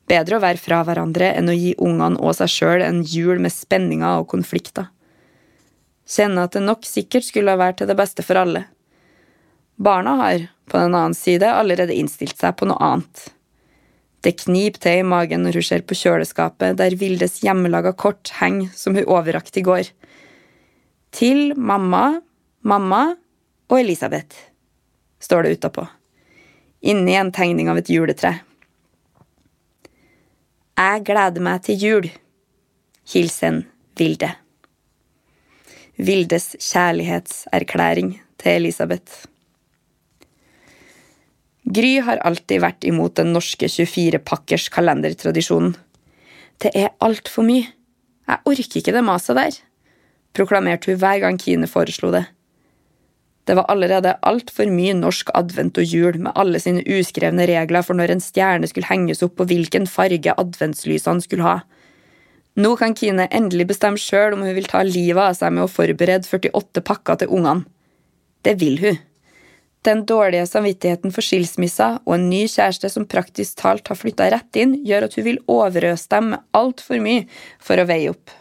Bedre 0.07 0.37
å 0.37 0.43
være 0.43 0.61
fra 0.61 0.83
hverandre 0.85 1.31
enn 1.39 1.49
å 1.49 1.55
gi 1.57 1.71
ungene 1.81 2.21
og 2.21 2.35
seg 2.37 2.51
sjøl 2.53 2.83
en 2.85 2.99
jul 3.01 3.41
med 3.41 3.55
spenninger 3.55 4.21
og 4.21 4.29
konflikter. 4.29 4.91
Kjenne 6.05 6.45
at 6.45 6.53
det 6.53 6.61
nok 6.67 6.85
sikkert 6.85 7.25
skulle 7.25 7.55
ha 7.55 7.59
vært 7.59 7.81
til 7.81 7.89
det 7.89 7.97
beste 7.97 8.21
for 8.23 8.37
alle. 8.43 8.67
Barna 9.81 10.13
har, 10.21 10.45
på 10.69 10.77
den 10.77 10.93
annen 10.93 11.17
side, 11.17 11.49
allerede 11.49 11.97
innstilt 11.97 12.37
seg 12.37 12.59
på 12.61 12.69
noe 12.69 12.77
annet. 12.77 13.25
Det 14.25 14.39
kniper 14.43 14.81
til 14.81 15.01
i 15.01 15.07
magen 15.07 15.43
når 15.45 15.59
hun 15.59 15.67
ser 15.67 15.83
på 15.87 15.97
kjøleskapet 15.97 16.77
der 16.79 16.95
Vildes 16.99 17.39
hjemmelaga 17.45 17.93
kort 17.93 18.33
henger 18.39 18.73
som 18.75 18.97
hun 18.97 19.05
overrakte 19.05 19.61
i 19.61 19.65
går. 19.67 19.91
Til 21.13 21.53
mamma 21.55 22.19
mamma 22.67 23.15
og 23.69 23.79
Elisabeth, 23.79 24.35
står 25.19 25.43
det 25.43 25.57
utapå, 25.57 25.85
inni 26.81 27.15
en 27.19 27.31
tegning 27.35 27.69
av 27.71 27.79
et 27.79 27.89
juletre. 27.91 28.33
Jeg 30.77 31.05
gleder 31.07 31.43
meg 31.43 31.63
til 31.65 31.81
jul. 31.81 32.09
Hilsen 33.07 33.63
Vilde. 33.97 34.29
Vildes 35.97 36.51
kjærlighetserklæring 36.59 38.17
til 38.37 38.59
Elisabeth. 38.59 39.25
Gry 41.67 41.97
har 41.99 42.21
alltid 42.23 42.61
vært 42.63 42.85
imot 42.87 43.17
den 43.19 43.33
norske 43.35 43.67
24-pakkers 43.67 44.69
kalendertradisjonen. 44.71 45.73
Det 46.63 46.71
er 46.71 46.93
altfor 47.03 47.43
mye. 47.43 47.67
Jeg 48.27 48.43
orker 48.47 48.79
ikke 48.79 48.93
det 48.95 49.03
maset 49.07 49.37
der, 49.39 49.57
proklamerte 50.35 50.91
hun 50.91 50.99
hver 50.99 51.21
gang 51.23 51.37
Kine 51.39 51.67
foreslo 51.67 52.11
det. 52.15 52.25
Det 53.47 53.55
var 53.55 53.69
allerede 53.71 54.17
altfor 54.27 54.67
mye 54.71 54.95
norsk 54.97 55.29
advent 55.35 55.79
og 55.79 55.87
jul, 55.87 56.17
med 56.19 56.35
alle 56.35 56.59
sine 56.59 56.83
uskrevne 56.83 57.47
regler 57.47 57.85
for 57.87 57.95
når 57.95 58.15
en 58.15 58.23
stjerne 58.23 58.67
skulle 58.67 58.89
henges 58.89 59.23
opp 59.23 59.39
og 59.39 59.47
hvilken 59.51 59.87
farge 59.87 60.35
adventslysene 60.35 61.23
skulle 61.23 61.47
ha. 61.47 61.57
Nå 62.59 62.73
kan 62.79 62.95
Kine 62.97 63.29
endelig 63.31 63.69
bestemme 63.69 64.01
sjøl 64.01 64.35
om 64.35 64.43
hun 64.43 64.55
vil 64.57 64.67
ta 64.67 64.81
livet 64.83 65.23
av 65.23 65.37
seg 65.39 65.55
med 65.55 65.67
å 65.67 65.71
forberede 65.71 66.27
48 66.27 66.83
pakker 66.83 67.21
til 67.21 67.31
ungene. 67.39 67.67
Det 68.43 68.57
vil 68.59 68.79
hun. 68.83 68.99
Den 69.87 70.03
dårlige 70.05 70.47
samvittigheten 70.49 71.13
for 71.15 71.23
skilsmissa 71.23 71.93
og 72.03 72.17
en 72.17 72.27
ny 72.27 72.41
kjæreste 72.51 72.89
som 72.91 73.05
praktisk 73.07 73.61
talt 73.61 73.87
har 73.87 73.95
flytta 73.95 74.27
rett 74.33 74.59
inn, 74.59 74.73
gjør 74.83 75.07
at 75.07 75.15
hun 75.15 75.25
vil 75.29 75.39
overøse 75.47 76.09
dem 76.11 76.33
med 76.33 76.43
altfor 76.57 76.99
mye 76.99 77.23
for 77.63 77.79
å 77.79 77.87
veie 77.87 78.11
opp. 78.11 78.33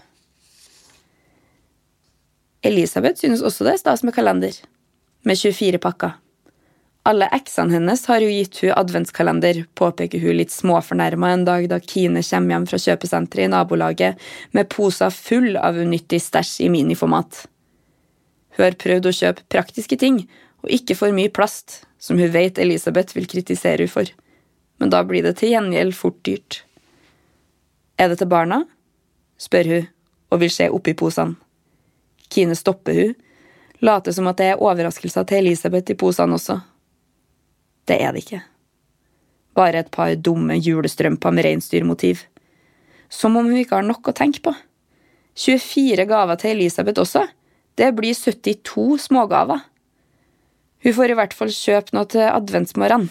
Elisabeth 2.66 3.22
synes 3.22 3.44
også 3.46 3.66
det 3.66 3.76
er 3.76 3.82
stas 3.84 4.02
med 4.02 4.16
kalender 4.16 4.56
med 5.26 5.38
24 5.38 5.78
pakker. 5.82 6.16
Alle 7.06 7.28
eksene 7.30 7.76
hennes 7.76 8.00
har 8.10 8.18
jo 8.18 8.30
gitt 8.32 8.58
hun 8.64 8.72
adventskalender, 8.74 9.60
påpeker 9.78 10.18
hun 10.24 10.40
litt 10.40 10.50
småfornærma 10.50 11.30
en 11.30 11.44
dag 11.46 11.68
da 11.70 11.78
Kine 11.78 12.24
kommer 12.26 12.56
hjem 12.56 12.66
fra 12.66 12.80
kjøpesenteret 12.82 13.46
i 13.46 13.52
nabolaget 13.52 14.24
med 14.56 14.66
poser 14.74 15.14
full 15.14 15.54
av 15.54 15.78
unyttig 15.78 16.18
stæsj 16.24 16.64
i 16.66 16.72
miniformat. 16.74 17.44
Hun 18.56 18.64
har 18.64 18.78
prøvd 18.82 19.06
å 19.06 19.14
kjøpe 19.14 19.46
praktiske 19.52 20.00
ting, 20.02 20.24
og 20.64 20.72
ikke 20.72 20.96
for 20.98 21.14
mye 21.14 21.32
plast, 21.32 21.82
som 21.98 22.18
hun 22.20 22.32
vet 22.32 22.58
Elisabeth 22.62 23.16
vil 23.16 23.28
kritisere 23.30 23.82
henne 23.82 23.92
for, 23.92 24.08
men 24.80 24.92
da 24.92 25.02
blir 25.08 25.24
det 25.24 25.38
til 25.40 25.54
gjengjeld 25.54 25.96
fort 25.96 26.18
dyrt. 26.26 26.62
Er 27.98 28.12
det 28.12 28.20
til 28.20 28.30
barna? 28.30 28.64
spør 29.40 29.70
hun 29.72 29.86
og 30.32 30.40
vil 30.40 30.52
se 30.52 30.68
oppi 30.72 30.96
posene. 30.96 31.36
Kine 32.32 32.56
stopper 32.58 32.96
hun 32.98 33.14
Later 33.84 34.12
som 34.12 34.28
at 34.30 34.38
det 34.40 34.46
er 34.50 34.62
overraskelser 34.62 35.26
til 35.28 35.44
Elisabeth 35.44 35.92
i 35.92 35.98
posene 36.00 36.36
også. 36.38 36.58
Det 37.86 37.98
er 38.00 38.14
det 38.14 38.24
ikke. 38.24 38.40
Bare 39.56 39.82
et 39.82 39.90
par 39.92 40.14
dumme 40.16 40.56
julestrømper 40.56 41.34
med 41.36 41.44
reinsdyrmotiv. 41.44 42.24
Som 43.08 43.36
om 43.36 43.46
hun 43.46 43.60
ikke 43.60 43.76
har 43.78 43.86
nok 43.86 44.08
å 44.08 44.16
tenke 44.16 44.42
på. 44.44 44.54
24 45.36 46.06
gaver 46.08 46.40
til 46.40 46.56
Elisabeth 46.56 47.02
også. 47.04 47.26
Det 47.76 47.92
blir 47.96 48.16
72 48.16 49.06
smågaver. 49.06 49.60
Hun 50.86 50.94
får 50.94 51.10
i 51.10 51.14
hvert 51.18 51.32
fall 51.34 51.48
kjøpe 51.50 51.96
noe 51.96 52.06
til 52.06 52.22
adventsmorgenen. 52.22 53.08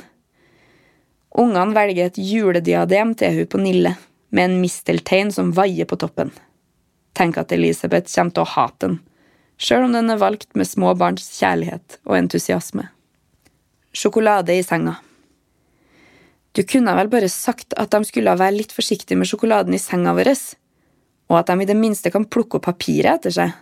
Ungene 1.35 1.75
velger 1.75 2.07
et 2.07 2.19
julediadem 2.23 3.09
til 3.19 3.33
hun 3.35 3.49
på 3.51 3.59
Nille, 3.59 3.91
med 4.31 4.47
en 4.47 4.61
misteltein 4.61 5.33
som 5.35 5.49
vaier 5.57 5.83
på 5.89 5.97
toppen. 5.99 6.31
Tenk 7.19 7.35
at 7.41 7.51
Elisabeth 7.51 8.07
kommer 8.13 8.31
til 8.31 8.45
å 8.45 8.53
hate 8.53 8.79
den, 8.85 8.95
sjøl 9.59 9.89
om 9.89 9.97
den 9.97 10.13
er 10.13 10.21
valgt 10.23 10.55
med 10.55 10.69
små 10.69 10.93
barns 10.95 11.27
kjærlighet 11.35 11.99
og 12.05 12.15
entusiasme. 12.21 12.87
Sjokolade 13.91 14.55
i 14.55 14.63
senga. 14.63 14.95
Du 16.55 16.63
kunne 16.63 16.95
vel 16.95 17.11
bare 17.11 17.27
sagt 17.27 17.75
at 17.75 17.91
de 17.91 18.07
skulle 18.07 18.39
være 18.39 18.55
litt 18.55 18.71
forsiktige 18.71 19.19
med 19.19 19.27
sjokoladen 19.27 19.75
i 19.75 19.83
senga 19.83 20.15
vår, 20.15 20.31
og 21.27 21.41
at 21.41 21.51
de 21.51 21.59
i 21.59 21.67
det 21.67 21.75
minste 21.75 22.07
kan 22.15 22.23
plukke 22.23 22.55
opp 22.61 22.69
papiret 22.71 23.19
etter 23.19 23.35
seg. 23.35 23.55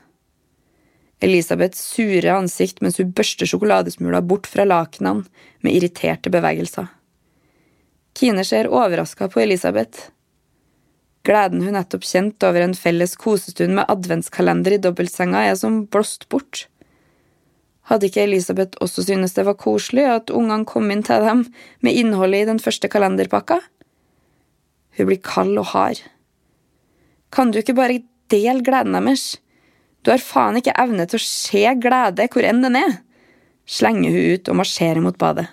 Elisabeths 1.23 1.81
sure 1.93 2.33
ansikt 2.35 2.81
mens 2.83 2.99
hun 2.99 3.13
børster 3.15 3.47
sjokoladesmula 3.47 4.21
bort 4.27 4.49
fra 4.49 4.65
lakenene 4.67 5.23
med 5.63 5.77
irriterte 5.77 6.31
bevegelser. 6.33 6.89
Kine 8.13 8.43
ser 8.45 8.69
overraska 8.69 9.29
på 9.31 9.41
Elisabeth. 9.41 10.09
Gleden 11.23 11.63
hun 11.63 11.77
nettopp 11.77 12.03
kjente 12.05 12.49
over 12.49 12.65
en 12.65 12.75
felles 12.75 13.15
kosestund 13.17 13.73
med 13.77 13.87
adventskalender 13.89 14.75
i 14.75 14.81
dobbeltsenga, 14.83 15.45
er 15.47 15.55
som 15.57 15.85
blåst 15.87 16.27
bort. 16.29 16.67
Hadde 17.87 18.07
ikke 18.07 18.23
Elisabeth 18.23 18.79
også 18.83 19.05
synes 19.07 19.35
det 19.35 19.45
var 19.47 19.59
koselig 19.59 20.05
at 20.07 20.31
ungene 20.31 20.67
kom 20.67 20.91
inn 20.91 21.03
til 21.03 21.23
dem 21.23 21.45
med 21.83 21.95
innholdet 21.99 22.43
i 22.43 22.49
den 22.51 22.61
første 22.63 22.91
kalenderpakka? 22.91 23.59
Hun 24.97 25.09
blir 25.09 25.23
kald 25.23 25.57
og 25.57 25.71
hard. 25.71 26.03
Kan 27.33 27.51
du 27.51 27.59
ikke 27.59 27.75
bare 27.75 28.03
dele 28.31 28.61
gleden 28.63 28.99
deres? 28.99 29.37
Du 30.03 30.11
har 30.11 30.19
faen 30.19 30.59
ikke 30.59 30.75
evne 30.79 31.05
til 31.07 31.19
å 31.19 31.23
se 31.25 31.63
glede 31.79 32.27
hvor 32.31 32.45
enn 32.45 32.63
den 32.65 32.75
er, 32.75 32.97
slenger 33.63 34.11
hun 34.11 34.33
ut 34.35 34.49
og 34.51 34.59
marsjerer 34.59 35.03
mot 35.03 35.17
badet. 35.19 35.47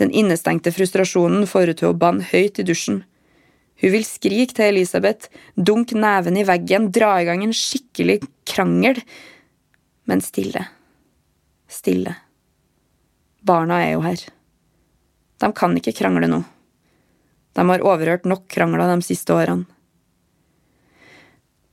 Den 0.00 0.12
innestengte 0.16 0.72
frustrasjonen 0.72 1.44
får 1.48 1.66
henne 1.66 1.76
til 1.76 1.90
å 1.90 1.98
banne 2.00 2.24
høyt 2.24 2.62
i 2.62 2.64
dusjen. 2.64 3.02
Hun 3.80 3.92
vil 3.92 4.06
skrike 4.08 4.56
til 4.56 4.70
Elisabeth, 4.72 5.28
dunke 5.56 5.96
neven 5.96 6.38
i 6.40 6.46
veggen, 6.48 6.88
dra 6.92 7.14
i 7.20 7.26
gang 7.28 7.44
en 7.44 7.52
skikkelig 7.56 8.22
krangel, 8.48 9.02
men 10.08 10.24
stille. 10.24 10.64
Stille. 11.68 12.16
Barna 13.44 13.82
er 13.84 13.94
jo 13.94 14.04
her. 14.04 14.24
De 15.40 15.52
kan 15.56 15.76
ikke 15.76 15.96
krangle 15.96 16.28
nå. 16.28 16.40
De 17.56 17.68
har 17.68 17.84
overhørt 17.84 18.28
nok 18.28 18.48
krangler 18.52 18.88
de 18.88 19.04
siste 19.04 19.36
årene. 19.36 19.68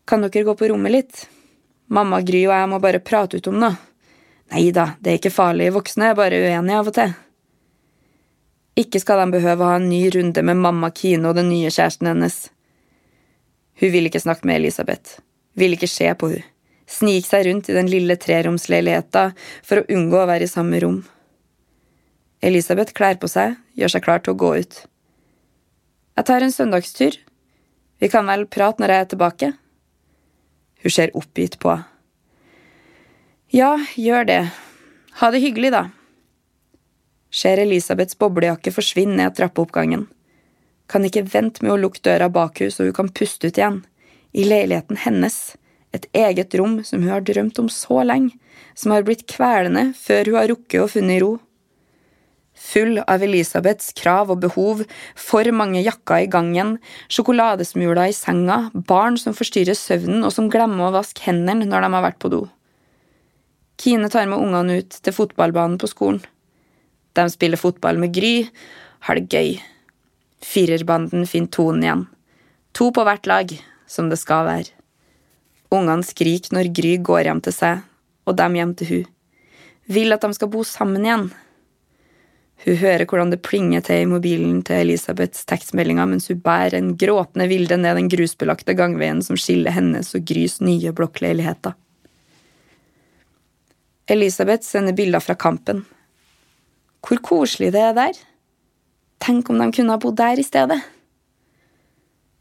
Kan 0.07 0.23
dere 0.23 0.47
gå 0.47 0.55
på 0.55 0.69
rommet 0.71 0.93
litt? 0.93 1.25
Mamma, 1.87 2.19
Gry 2.21 2.43
og 2.47 2.55
jeg 2.55 2.71
må 2.71 2.79
bare 2.83 3.03
prate 3.03 3.39
ut 3.39 3.47
om 3.51 3.61
noe. 3.61 3.77
Nei 4.51 4.69
da, 4.75 4.93
det 5.03 5.11
er 5.11 5.19
ikke 5.19 5.33
farlig, 5.33 5.71
voksne 5.75 6.11
er 6.11 6.19
bare 6.19 6.39
uenige 6.39 6.79
av 6.79 6.89
og 6.89 6.95
til. 6.95 7.15
Ikke 8.79 9.01
skal 9.01 9.23
de 9.23 9.33
behøve 9.33 9.63
å 9.63 9.71
ha 9.71 9.79
en 9.79 9.89
ny 9.89 10.03
runde 10.13 10.43
med 10.45 10.59
mamma 10.61 10.91
Kine 10.95 11.31
og 11.31 11.35
den 11.39 11.49
nye 11.51 11.71
kjæresten 11.73 12.07
hennes. 12.11 12.37
Hun 13.81 13.91
vil 13.93 14.09
ikke 14.09 14.21
snakke 14.21 14.47
med 14.47 14.61
Elisabeth, 14.61 15.19
vil 15.57 15.75
ikke 15.75 15.89
se 15.91 16.07
på 16.15 16.31
hun, 16.31 16.45
snike 16.87 17.27
seg 17.27 17.47
rundt 17.49 17.69
i 17.69 17.75
den 17.75 17.89
lille 17.91 18.15
treromsleiligheta 18.21 19.31
for 19.65 19.81
å 19.81 19.87
unngå 19.97 20.21
å 20.21 20.29
være 20.29 20.47
i 20.47 20.51
samme 20.51 20.79
rom. 20.83 21.01
Elisabeth 22.45 22.93
klær 22.97 23.17
på 23.19 23.29
seg, 23.31 23.57
gjør 23.75 23.95
seg 23.95 24.05
klar 24.05 24.21
til 24.23 24.35
å 24.35 24.39
gå 24.39 24.53
ut. 24.61 24.83
Jeg 26.17 26.29
tar 26.29 26.45
en 26.45 26.53
søndagstur. 26.53 27.17
Vi 27.97 28.09
kan 28.13 28.29
vel 28.29 28.45
prate 28.49 28.81
når 28.81 28.93
jeg 28.93 29.03
er 29.03 29.09
tilbake? 29.13 29.51
Hun 30.87 30.91
ser 30.91 31.11
oppgitt 31.19 31.57
på. 31.59 31.73
Ja, 33.51 33.73
gjør 33.99 34.23
det. 34.23 34.43
Ha 35.19 35.27
det 35.33 35.41
hyggelig, 35.43 35.73
da. 35.75 35.81
Ser 37.27 37.59
Elisabeths 37.59 38.15
boblejakke 38.15 38.71
forsvinne 38.71 39.17
ned 39.19 39.35
trappeoppgangen. 39.35 40.05
Kan 40.87 41.03
ikke 41.03 41.25
vente 41.27 41.65
med 41.65 41.73
å 41.73 41.81
lukke 41.81 41.99
døra 42.07 42.29
bak 42.31 42.61
henne 42.63 42.71
så 42.71 42.87
hun 42.87 42.95
kan 42.95 43.11
puste 43.11 43.51
ut 43.51 43.59
igjen. 43.59 43.81
I 44.31 44.47
leiligheten 44.47 45.01
hennes. 45.03 45.57
Et 45.91 46.07
eget 46.15 46.55
rom 46.55 46.79
som 46.87 47.03
hun 47.03 47.11
har 47.11 47.27
drømt 47.27 47.59
om 47.59 47.67
så 47.67 47.99
lenge. 48.07 48.39
Som 48.71 48.95
har 48.95 49.03
blitt 49.03 49.27
kvelende 49.27 49.89
før 49.99 50.31
hun 50.31 50.39
har 50.39 50.47
rukket 50.53 50.85
å 50.85 50.87
funnet 50.95 51.19
ro 51.19 51.33
full 52.57 52.97
av 53.05 53.23
Elisabeths 53.23 53.93
krav 53.97 54.31
og 54.33 54.41
behov, 54.43 54.83
for 55.15 55.47
mange 55.55 55.83
jakker 55.85 56.25
i 56.25 56.29
gangen, 56.31 56.75
sjokoladesmuler 57.13 58.09
i 58.09 58.15
senga, 58.15 58.67
barn 58.73 59.19
som 59.21 59.35
forstyrrer 59.37 59.77
søvnen 59.77 60.25
og 60.25 60.33
som 60.35 60.49
glemmer 60.51 60.89
å 60.89 60.95
vaske 60.97 61.23
hendene 61.27 61.69
når 61.69 61.85
de 61.85 61.93
har 61.95 62.07
vært 62.09 62.21
på 62.23 62.33
do. 62.33 62.43
Kine 63.77 64.09
tar 64.09 64.25
med 64.29 64.41
ungene 64.41 64.81
ut 64.81 64.99
til 65.05 65.13
fotballbanen 65.13 65.77
på 65.81 65.89
skolen. 65.91 66.23
De 67.17 67.25
spiller 67.29 67.61
fotball 67.61 67.99
med 68.01 68.13
Gry, 68.13 68.47
har 69.05 69.17
det 69.17 69.29
gøy. 69.33 69.57
Firerbanden 70.45 71.25
finner 71.29 71.53
tonen 71.53 71.85
igjen. 71.85 72.05
To 72.77 72.89
på 72.93 73.05
hvert 73.05 73.29
lag, 73.29 73.53
som 73.89 74.09
det 74.09 74.19
skal 74.21 74.45
være. 74.49 74.73
Ungene 75.73 76.05
skriker 76.05 76.55
når 76.55 76.71
Gry 76.75 76.95
går 77.03 77.27
hjem 77.27 77.41
til 77.45 77.55
seg, 77.55 77.81
og 78.27 78.37
dem 78.39 78.57
hjem 78.57 78.73
til 78.77 78.91
hun. 78.91 79.07
Vil 79.87 80.13
at 80.15 80.23
de 80.23 80.35
skal 80.35 80.51
bo 80.51 80.63
sammen 80.67 81.05
igjen. 81.05 81.29
Hun 82.65 82.79
hører 82.81 83.05
hvordan 83.05 83.29
det 83.31 83.43
plinger 83.45 83.83
til 83.85 84.01
i 84.01 84.09
mobilen 84.09 84.63
til 84.65 84.81
Elisabeths 84.81 85.45
tekstmeldinger 85.49 86.07
mens 86.09 86.27
hun 86.31 86.39
bærer 86.41 86.79
en 86.79 86.95
gråtende 86.97 87.45
Vilde 87.51 87.77
ned 87.77 87.99
den 87.99 88.09
grusbelagte 88.09 88.73
gangveien 88.77 89.21
som 89.25 89.37
skiller 89.37 89.75
hennes 89.75 90.09
og 90.17 90.25
Grys 90.25 90.57
nye 90.65 90.93
blokkleiligheter. 90.95 91.77
Elisabeth 94.09 94.65
sender 94.65 94.95
bilder 94.97 95.21
fra 95.21 95.35
kampen. 95.35 95.83
Hvor 97.03 97.21
koselig 97.23 97.73
det 97.75 97.83
er 97.83 97.95
der. 97.95 98.19
Tenk 99.21 99.49
om 99.49 99.59
de 99.59 99.71
kunne 99.75 99.93
ha 99.93 100.01
bodd 100.01 100.17
der 100.17 100.39
i 100.39 100.45
stedet. 100.45 100.79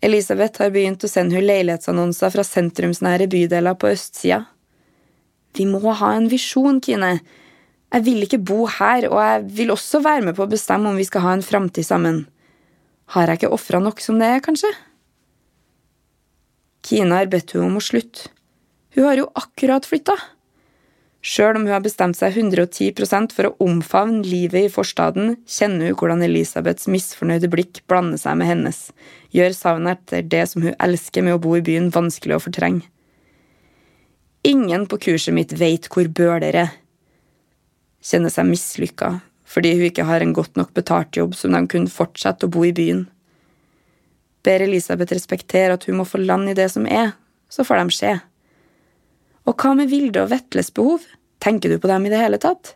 Elisabeth 0.05 0.63
har 0.63 0.71
begynt 0.73 1.05
å 1.05 1.11
sende 1.11 1.37
hun 1.37 1.47
leilighetsannonser 1.47 2.33
fra 2.33 2.45
sentrumsnære 2.47 3.27
bydeler 3.33 3.77
på 3.81 3.91
østsida. 3.91 4.45
Vi 5.57 5.65
må 5.69 5.81
ha 5.81 6.13
en 6.15 6.29
visjon, 6.29 6.81
Kine. 6.85 7.19
Jeg 7.95 8.05
vil 8.07 8.25
ikke 8.27 8.43
bo 8.43 8.67
her, 8.67 9.07
og 9.09 9.21
jeg 9.23 9.45
vil 9.61 9.73
også 9.75 10.03
være 10.05 10.27
med 10.29 10.37
på 10.37 10.45
å 10.45 10.51
bestemme 10.51 10.91
om 10.91 10.99
vi 10.99 11.07
skal 11.07 11.23
ha 11.25 11.35
en 11.37 11.45
framtid 11.47 11.87
sammen. 11.87 12.25
Har 13.15 13.31
jeg 13.31 13.41
ikke 13.41 13.55
ofra 13.55 13.81
nok 13.83 14.03
som 14.03 14.19
det 14.19 14.29
er, 14.29 14.43
kanskje? 14.43 14.73
Kina 16.87 17.21
har 17.21 17.31
bedt 17.31 17.55
henne 17.55 17.71
om 17.71 17.79
å 17.79 17.85
slutte. 17.85 18.33
Hun 18.97 19.07
har 19.07 19.21
jo 19.21 19.29
akkurat 19.39 19.87
flytta. 19.87 20.17
Sjøl 21.27 21.59
om 21.59 21.65
hun 21.67 21.75
har 21.75 21.83
bestemt 21.83 22.19
seg 22.19 22.37
110% 22.39 23.33
for 23.35 23.49
å 23.49 23.55
omfavne 23.65 24.23
livet 24.23 24.69
i 24.69 24.71
forstaden, 24.71 25.35
kjenner 25.51 25.91
hun 25.91 25.99
hvordan 25.99 26.23
Elisabeths 26.23 26.87
misfornøyde 26.91 27.51
blikk 27.51 27.81
blander 27.91 28.21
seg 28.21 28.39
med 28.39 28.51
hennes, 28.51 28.79
gjør 29.35 29.57
savnet 29.57 30.05
etter 30.05 30.29
det 30.37 30.45
som 30.53 30.63
hun 30.63 30.77
elsker 30.79 31.27
med 31.27 31.35
å 31.35 31.43
bo 31.43 31.57
i 31.59 31.65
byen, 31.67 31.91
vanskelig 31.95 32.39
å 32.39 32.45
fortrenge. 32.47 32.87
Ingen 34.47 34.87
på 34.87 35.01
kurset 35.03 35.35
mitt 35.35 35.57
veit 35.59 35.91
hvor 35.91 36.07
Bøler 36.07 36.55
er 36.55 36.77
kjenner 38.07 38.33
seg 38.33 38.49
mislykka 38.51 39.17
fordi 39.47 39.77
hun 39.79 39.87
ikke 39.89 40.07
har 40.09 40.23
en 40.23 40.35
godt 40.35 40.59
nok 40.59 40.73
betalt 40.75 41.17
jobb 41.17 41.37
som 41.39 41.55
de 41.55 41.61
kunne 41.71 41.93
fortsette 41.93 42.49
å 42.49 42.51
bo 42.51 42.65
i 42.67 42.75
byen. 42.75 43.05
Ber 44.43 44.65
Elisabeth 44.65 45.15
respektere 45.15 45.77
at 45.77 45.87
hun 45.87 46.01
må 46.01 46.07
få 46.07 46.19
land 46.19 46.51
i 46.51 46.57
det 46.59 46.67
som 46.73 46.87
er, 46.91 47.13
så 47.49 47.63
får 47.67 47.79
de 47.79 47.95
se. 47.95 48.11
Og 49.47 49.55
hva 49.55 49.77
med 49.79 49.91
Vilde 49.93 50.25
og 50.25 50.33
Vetles 50.33 50.73
behov, 50.75 51.07
tenker 51.39 51.71
du 51.71 51.79
på 51.79 51.91
dem 51.91 52.09
i 52.09 52.13
det 52.13 52.21
hele 52.25 52.43
tatt? 52.43 52.75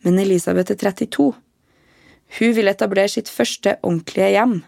Men 0.00 0.16
Elisabeth 0.22 0.72
er 0.72 0.80
32. 0.80 1.28
Hun 2.40 2.56
vil 2.56 2.72
etablere 2.72 3.12
sitt 3.12 3.28
første 3.28 3.76
ordentlige 3.82 4.32
hjem, 4.32 4.60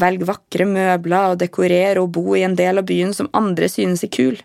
velge 0.00 0.28
vakre 0.32 0.64
møbler 0.64 1.34
og 1.34 1.40
dekorere 1.44 2.00
og 2.00 2.14
bo 2.16 2.32
i 2.38 2.44
en 2.46 2.56
del 2.56 2.80
av 2.80 2.88
byen 2.88 3.12
som 3.12 3.28
andre 3.36 3.68
synes 3.68 4.04
er 4.06 4.12
kul. 4.16 4.40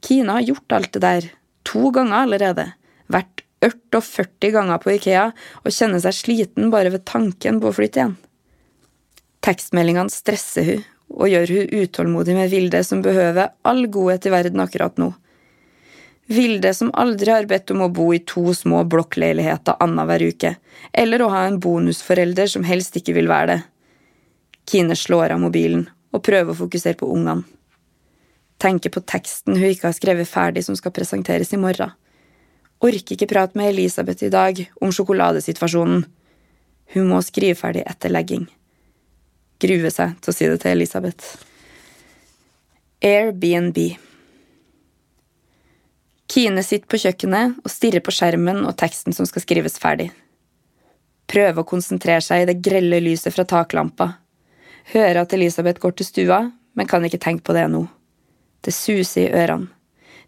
Kina 0.00 0.38
har 0.38 0.48
gjort 0.48 0.76
alt 0.78 0.94
det 0.96 1.04
der, 1.04 1.32
to 1.68 1.90
ganger 1.92 2.22
allerede 2.24 2.70
vært 3.10 3.44
ørt 3.64 3.98
og 3.98 4.04
40 4.06 4.54
ganger 4.54 4.80
på 4.80 4.94
Ikea 4.94 5.26
og 5.62 5.74
kjenner 5.74 6.02
seg 6.02 6.16
sliten 6.16 6.70
bare 6.72 6.92
ved 6.94 7.04
tanken 7.08 7.60
på 7.60 7.70
å 7.70 7.76
flytte 7.76 8.00
igjen. 8.00 8.16
Tekstmeldingene 9.44 10.12
stresser 10.12 10.68
hun 10.68 10.86
og 11.10 11.26
gjør 11.26 11.50
hun 11.50 11.72
utålmodig 11.82 12.36
med 12.36 12.52
Vilde, 12.52 12.84
som 12.86 13.00
behøver 13.02 13.50
all 13.66 13.88
godhet 13.90 14.28
i 14.28 14.32
verden 14.32 14.62
akkurat 14.62 15.00
nå. 15.00 15.08
Vilde 16.30 16.70
som 16.76 16.92
aldri 16.94 17.32
har 17.34 17.48
bedt 17.50 17.72
om 17.74 17.82
å 17.82 17.90
bo 17.90 18.12
i 18.14 18.20
to 18.22 18.52
små 18.54 18.84
blokkleiligheter 18.86 19.80
annenhver 19.82 20.22
uke, 20.30 20.52
eller 20.92 21.24
å 21.24 21.30
ha 21.32 21.40
en 21.48 21.58
bonusforelder 21.58 22.52
som 22.52 22.66
helst 22.68 23.00
ikke 23.00 23.16
vil 23.16 23.30
være 23.30 23.48
det. 23.50 23.58
Kine 24.70 24.94
slår 24.94 25.34
av 25.34 25.42
mobilen 25.42 25.88
og 26.14 26.22
prøver 26.22 26.54
å 26.54 26.60
fokusere 26.60 27.00
på 27.00 27.08
ungene. 27.10 27.42
Tenker 28.62 28.92
på 28.94 29.02
teksten 29.02 29.56
hun 29.56 29.72
ikke 29.72 29.88
har 29.88 29.96
skrevet 29.96 30.30
ferdig 30.30 30.62
som 30.66 30.76
skal 30.78 30.94
presenteres 30.94 31.50
i 31.56 31.58
morgen. 31.58 31.90
Orker 32.80 33.12
ikke 33.16 33.28
prate 33.28 33.58
med 33.60 33.74
Elisabeth 33.74 34.24
i 34.24 34.32
dag 34.32 34.60
om 34.80 34.92
sjokoladesituasjonen. 34.94 36.06
Hun 36.94 37.10
må 37.12 37.20
skrive 37.22 37.58
ferdig 37.58 37.84
etter 37.86 38.12
legging. 38.12 38.46
Gruer 39.60 39.92
seg 39.92 40.16
til 40.20 40.32
å 40.32 40.34
si 40.34 40.48
det 40.48 40.62
til 40.62 40.72
Elisabeth. 40.72 41.34
Airbnb. 43.04 43.76
Kine 46.30 46.62
sitter 46.64 46.88
på 46.88 47.00
kjøkkenet 47.02 47.60
og 47.60 47.72
stirrer 47.72 48.04
på 48.06 48.14
skjermen 48.14 48.62
og 48.64 48.76
teksten 48.80 49.16
som 49.16 49.28
skal 49.28 49.44
skrives 49.44 49.76
ferdig. 49.82 50.08
Prøver 51.30 51.60
å 51.60 51.68
konsentrere 51.68 52.22
seg 52.24 52.42
i 52.42 52.48
det 52.48 52.60
grelle 52.64 53.02
lyset 53.02 53.34
fra 53.34 53.44
taklampa. 53.48 54.08
Hører 54.94 55.20
at 55.20 55.34
Elisabeth 55.36 55.82
går 55.82 55.98
til 55.98 56.08
stua, 56.08 56.40
men 56.74 56.88
kan 56.88 57.04
ikke 57.04 57.20
tenke 57.22 57.44
på 57.46 57.54
det 57.54 57.66
nå. 57.70 57.84
Det 58.64 58.72
suser 58.74 59.28
i 59.28 59.34
ørene. 59.42 59.68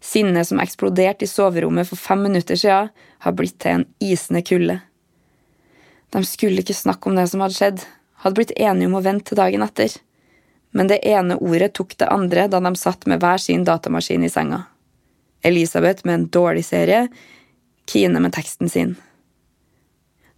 Sinnet 0.03 0.49
som 0.49 0.59
eksploderte 0.59 1.23
i 1.23 1.31
soverommet 1.31 1.87
for 1.87 1.99
fem 1.99 2.25
minutter 2.25 2.59
siden, 2.59 2.89
har 3.23 3.35
blitt 3.37 3.55
til 3.63 3.79
en 3.79 3.85
isende 4.03 4.41
kulde. 4.43 4.81
De 6.11 6.21
skulle 6.27 6.59
ikke 6.59 6.75
snakke 6.75 7.09
om 7.09 7.15
det 7.15 7.29
som 7.31 7.41
hadde 7.43 7.55
skjedd, 7.55 7.85
hadde 8.23 8.37
blitt 8.37 8.51
enige 8.59 8.89
om 8.89 8.97
å 8.99 9.03
vente 9.05 9.31
til 9.31 9.39
dagen 9.39 9.63
etter. 9.63 9.95
Men 10.75 10.89
det 10.91 10.99
ene 11.07 11.39
ordet 11.39 11.71
tok 11.77 11.95
det 12.01 12.11
andre 12.11 12.49
da 12.51 12.59
de 12.65 12.73
satt 12.75 13.07
med 13.07 13.23
hver 13.23 13.39
sin 13.39 13.63
datamaskin 13.63 14.25
i 14.27 14.31
senga. 14.33 14.65
Elisabeth 15.43 16.05
med 16.05 16.15
en 16.15 16.27
dårlig 16.35 16.65
serie, 16.67 17.07
Kine 17.87 18.19
med 18.23 18.31
teksten 18.31 18.69
sin. 18.71 18.93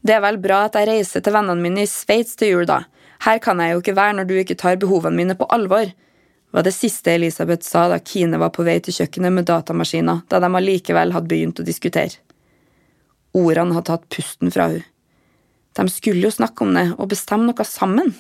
Det 0.02 0.16
er 0.16 0.22
vel 0.24 0.40
bra 0.42 0.64
at 0.66 0.78
jeg 0.78 0.88
reiser 0.90 1.22
til 1.22 1.34
vennene 1.34 1.62
mine 1.62 1.84
i 1.86 1.90
Sveits 1.90 2.38
til 2.38 2.56
jul, 2.56 2.66
da. 2.70 2.84
Her 3.26 3.38
kan 3.42 3.62
jeg 3.62 3.74
jo 3.74 3.82
ikke 3.82 3.98
være 3.98 4.16
når 4.18 4.28
du 4.30 4.34
ikke 4.40 4.58
tar 4.58 4.80
behovene 4.82 5.18
mine 5.18 5.36
på 5.38 5.46
alvor, 5.54 5.92
var 6.56 6.64
det 6.64 6.72
siste 6.72 7.12
Elisabeth 7.12 7.68
sa 7.68 7.90
da 7.92 7.98
Kine 8.00 8.40
var 8.40 8.54
på 8.56 8.64
vei 8.64 8.78
til 8.80 8.96
kjøkkenet 8.96 9.34
med 9.36 9.48
datamaskina, 9.50 10.22
da 10.32 10.40
de 10.40 10.48
allikevel 10.56 11.12
hadde 11.12 11.28
begynt 11.28 11.60
å 11.60 11.66
diskutere. 11.68 12.22
Ordene 13.36 13.76
hadde 13.76 13.90
tatt 13.90 14.06
pusten 14.08 14.54
fra 14.56 14.70
hun. 14.72 14.86
De 15.76 15.84
skulle 15.92 16.24
jo 16.24 16.32
snakke 16.32 16.64
om 16.64 16.72
det 16.78 16.86
og 16.94 17.10
bestemme 17.12 17.50
noe 17.50 17.68
sammen. 17.68 18.14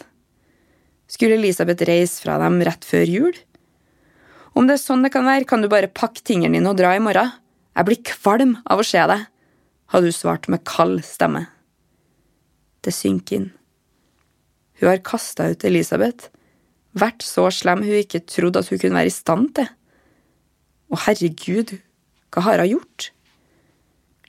Skulle 1.07 1.37
Elisabeth 1.39 1.87
reise 1.87 2.25
fra 2.25 2.35
dem 2.41 2.59
rett 2.67 2.83
før 2.83 3.07
jul? 3.07 3.39
Om 4.51 4.67
det 4.67 4.75
er 4.75 4.83
sånn 4.83 5.07
det 5.07 5.13
kan 5.15 5.23
være, 5.23 5.47
kan 5.47 5.63
du 5.63 5.71
bare 5.71 5.87
pakke 5.87 6.19
tingene 6.27 6.59
dine 6.59 6.75
og 6.75 6.79
dra 6.83 6.91
i 6.91 6.99
morgen. 7.03 7.31
Jeg 7.71 7.87
blir 7.87 8.03
kvalm 8.11 8.57
av 8.67 8.83
å 8.83 8.87
se 8.91 8.99
deg, 8.99 9.27
hadde 9.95 10.11
hun 10.11 10.19
svart 10.19 10.51
med 10.51 10.67
kald 10.67 11.05
stemme. 11.07 11.45
Det 12.83 12.91
synker 12.91 13.39
inn. 13.39 13.51
Hun 14.81 14.91
har 14.91 15.03
kasta 15.07 15.53
ut 15.55 15.63
Elisabeth, 15.63 16.34
vært 16.95 17.25
så 17.25 17.49
slem 17.51 17.83
hun 17.85 17.99
ikke 17.99 18.23
trodde 18.29 18.61
at 18.61 18.71
hun 18.71 18.81
kunne 18.81 18.99
være 18.99 19.11
i 19.11 19.15
stand 19.15 19.51
til. 19.57 19.69
Å 20.91 21.01
herregud, 21.05 21.75
hva 22.31 22.45
har 22.47 22.63
hun 22.63 22.75
gjort? 22.75 23.09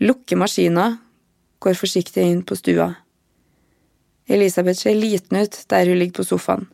Lukker 0.03 0.41
maskina, 0.41 0.97
går 1.63 1.79
forsiktig 1.79 2.25
inn 2.27 2.43
på 2.47 2.59
stua. 2.59 2.91
Elisabeth 4.29 4.83
ser 4.83 4.99
liten 4.99 5.39
ut 5.39 5.63
der 5.71 5.89
hun 5.89 6.01
ligger 6.01 6.21
på 6.21 6.29
sofaen, 6.33 6.67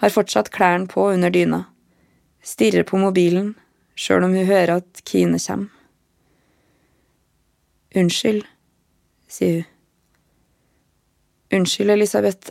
har 0.00 0.14
fortsatt 0.14 0.52
klærne 0.54 0.88
på 0.90 1.10
under 1.10 1.32
dyna, 1.34 1.64
stirrer 2.42 2.86
på 2.86 3.00
mobilen 3.00 3.54
sjøl 3.94 4.26
om 4.26 4.34
hun 4.34 4.46
hører 4.46 4.78
at 4.78 5.02
Kine 5.06 5.38
kommer. 5.38 5.70
Unnskyld, 7.94 8.42
sier 9.30 9.62
hun. 9.62 9.70
Unnskyld, 11.54 11.92
Elisabeth, 11.94 12.50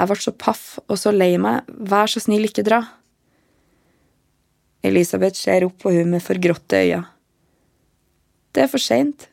jeg 0.00 0.10
ble 0.10 0.22
så 0.24 0.32
paff 0.32 0.64
og 0.86 0.98
så 0.98 1.12
lei 1.12 1.34
meg, 1.40 1.66
vær 1.68 2.10
så 2.10 2.22
snill, 2.22 2.46
ikke 2.48 2.64
dra. 2.66 2.80
Elisabeth 4.86 5.36
ser 5.36 5.66
opp 5.66 5.76
på 5.82 5.92
hun 5.92 6.14
med 6.14 6.24
forgråtte 6.24 6.80
øyne. 6.80 7.04
Det 8.50 8.64
er 8.64 8.70
for 8.72 8.82
seint. 8.82 9.28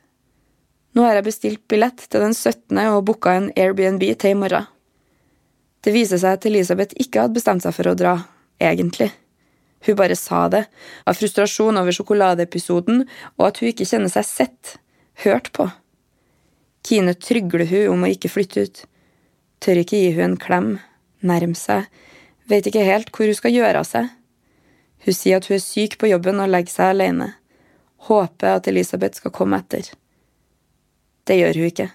Nå 0.94 1.06
har 1.06 1.18
jeg 1.18 1.26
bestilt 1.26 1.62
billett 1.70 2.04
til 2.06 2.22
den 2.22 2.36
17. 2.36 2.78
og 2.92 3.06
booka 3.08 3.34
en 3.38 3.48
Airbnb 3.58 4.04
til 4.20 4.36
i 4.36 4.38
morgen. 4.38 4.68
Det 5.82 5.94
viser 5.94 6.20
seg 6.22 6.38
at 6.38 6.46
Elisabeth 6.50 6.98
ikke 7.00 7.24
hadde 7.24 7.38
bestemt 7.38 7.64
seg 7.64 7.74
for 7.74 7.90
å 7.90 7.96
dra, 7.98 8.18
egentlig. 8.60 9.10
Hun 9.86 9.98
bare 9.98 10.18
sa 10.20 10.48
det, 10.52 10.66
av 11.06 11.18
frustrasjon 11.18 11.78
over 11.80 11.96
sjokoladeepisoden 11.96 13.06
og 13.06 13.44
at 13.48 13.62
hun 13.62 13.72
ikke 13.72 13.88
kjenner 13.88 14.12
seg 14.12 14.28
sett, 14.28 14.78
hørt 15.24 15.52
på. 15.56 15.70
Kine 16.88 17.14
trygler 17.14 17.66
hun 17.70 17.94
om 17.94 18.06
å 18.06 18.12
ikke 18.12 18.32
flytte 18.34 18.66
ut. 18.66 18.84
Tør 19.64 19.82
ikke 19.82 20.00
gi 20.00 20.14
hun 20.16 20.32
en 20.32 20.40
klem, 20.42 20.70
nærme 21.26 21.58
seg, 21.58 21.88
vet 22.50 22.70
ikke 22.70 22.86
helt 22.86 23.12
hvor 23.14 23.30
hun 23.30 23.38
skal 23.38 23.56
gjøre 23.56 23.82
av 23.82 23.88
seg. 23.90 24.10
Hun 25.06 25.16
sier 25.16 25.40
at 25.40 25.48
hun 25.50 25.58
er 25.58 25.64
syk 25.64 25.98
på 26.02 26.10
jobben 26.12 26.42
og 26.44 26.52
legger 26.52 26.74
seg 26.74 26.94
alene. 26.94 27.32
Håper 28.10 28.58
at 28.58 28.68
Elisabeth 28.70 29.20
skal 29.20 29.34
komme 29.36 29.60
etter. 29.62 29.90
Det 31.28 31.38
gjør 31.40 31.60
hun 31.60 31.70
ikke. 31.72 31.90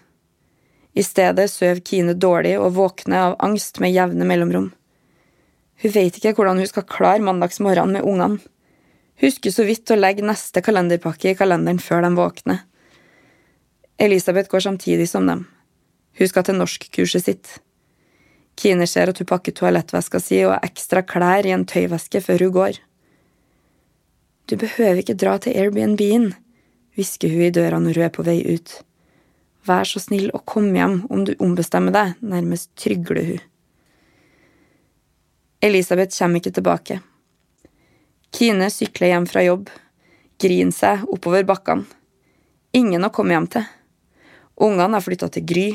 I 0.92 1.02
stedet 1.06 1.48
sover 1.48 1.80
Kine 1.80 2.14
dårlig 2.14 2.58
og 2.60 2.74
våkner 2.76 3.30
av 3.30 3.36
angst 3.40 3.80
med 3.80 3.94
jevne 3.94 4.26
mellomrom. 4.28 4.72
Hun 5.82 5.94
vet 5.94 6.18
ikke 6.18 6.34
hvordan 6.36 6.60
hun 6.60 6.68
skal 6.68 6.86
klare 6.86 7.24
mandagsmorgenen 7.24 7.96
med 7.96 8.06
ungene. 8.06 8.42
Husker 9.22 9.54
så 9.54 9.64
vidt 9.64 9.90
å 9.92 9.96
legge 9.98 10.24
neste 10.26 10.62
kalenderpakke 10.64 11.32
i 11.32 11.38
kalenderen 11.38 11.80
før 11.80 12.04
de 12.04 12.12
våkner. 12.18 12.60
Elisabeth 14.02 14.50
går 14.50 14.66
samtidig 14.66 15.08
som 15.08 15.28
dem. 15.30 15.46
Hun 16.18 16.28
skal 16.28 16.44
til 16.46 16.58
norskkurset 16.58 17.24
sitt. 17.24 17.52
Kine 18.58 18.86
ser 18.86 19.10
at 19.10 19.18
hun 19.20 19.28
pakker 19.28 19.54
toalettveska 19.56 20.20
si 20.20 20.42
og 20.44 20.58
ekstra 20.60 21.02
klær 21.06 21.46
i 21.48 21.54
en 21.54 21.66
tøyveske 21.68 22.20
før 22.24 22.46
hun 22.46 22.56
går. 22.58 22.80
Du 24.50 24.58
behøver 24.60 25.00
ikke 25.00 25.16
dra 25.16 25.38
til 25.40 25.56
Airbnb-en, 25.56 26.32
hvisker 26.96 27.32
hun 27.32 27.46
i 27.46 27.54
døra 27.54 27.78
når 27.80 27.96
hun 27.96 28.08
er 28.08 28.12
på 28.12 28.26
vei 28.26 28.40
ut. 28.44 28.74
Vær 29.64 29.86
så 29.88 30.02
snill 30.02 30.28
å 30.34 30.42
komme 30.42 30.74
hjem 30.76 30.98
om 31.12 31.22
du 31.24 31.32
ombestemmer 31.38 31.94
deg, 31.94 32.16
nærmest 32.20 32.72
trygler 32.76 33.24
hun. 33.28 33.40
Elisabeth 35.62 36.16
kommer 36.18 36.42
ikke 36.42 36.56
tilbake. 36.58 36.98
Kine 38.34 38.66
sykler 38.74 39.12
hjem 39.12 39.28
fra 39.30 39.44
jobb, 39.46 39.70
griner 40.42 40.74
seg 40.74 41.06
oppover 41.14 41.46
bakkene. 41.46 41.86
Ingen 42.74 43.04
å 43.06 43.12
komme 43.14 43.36
hjem 43.36 43.46
til. 43.52 43.66
Ungene 44.64 44.96
har 44.96 45.04
flytta 45.04 45.28
til 45.30 45.44
Gry, 45.46 45.66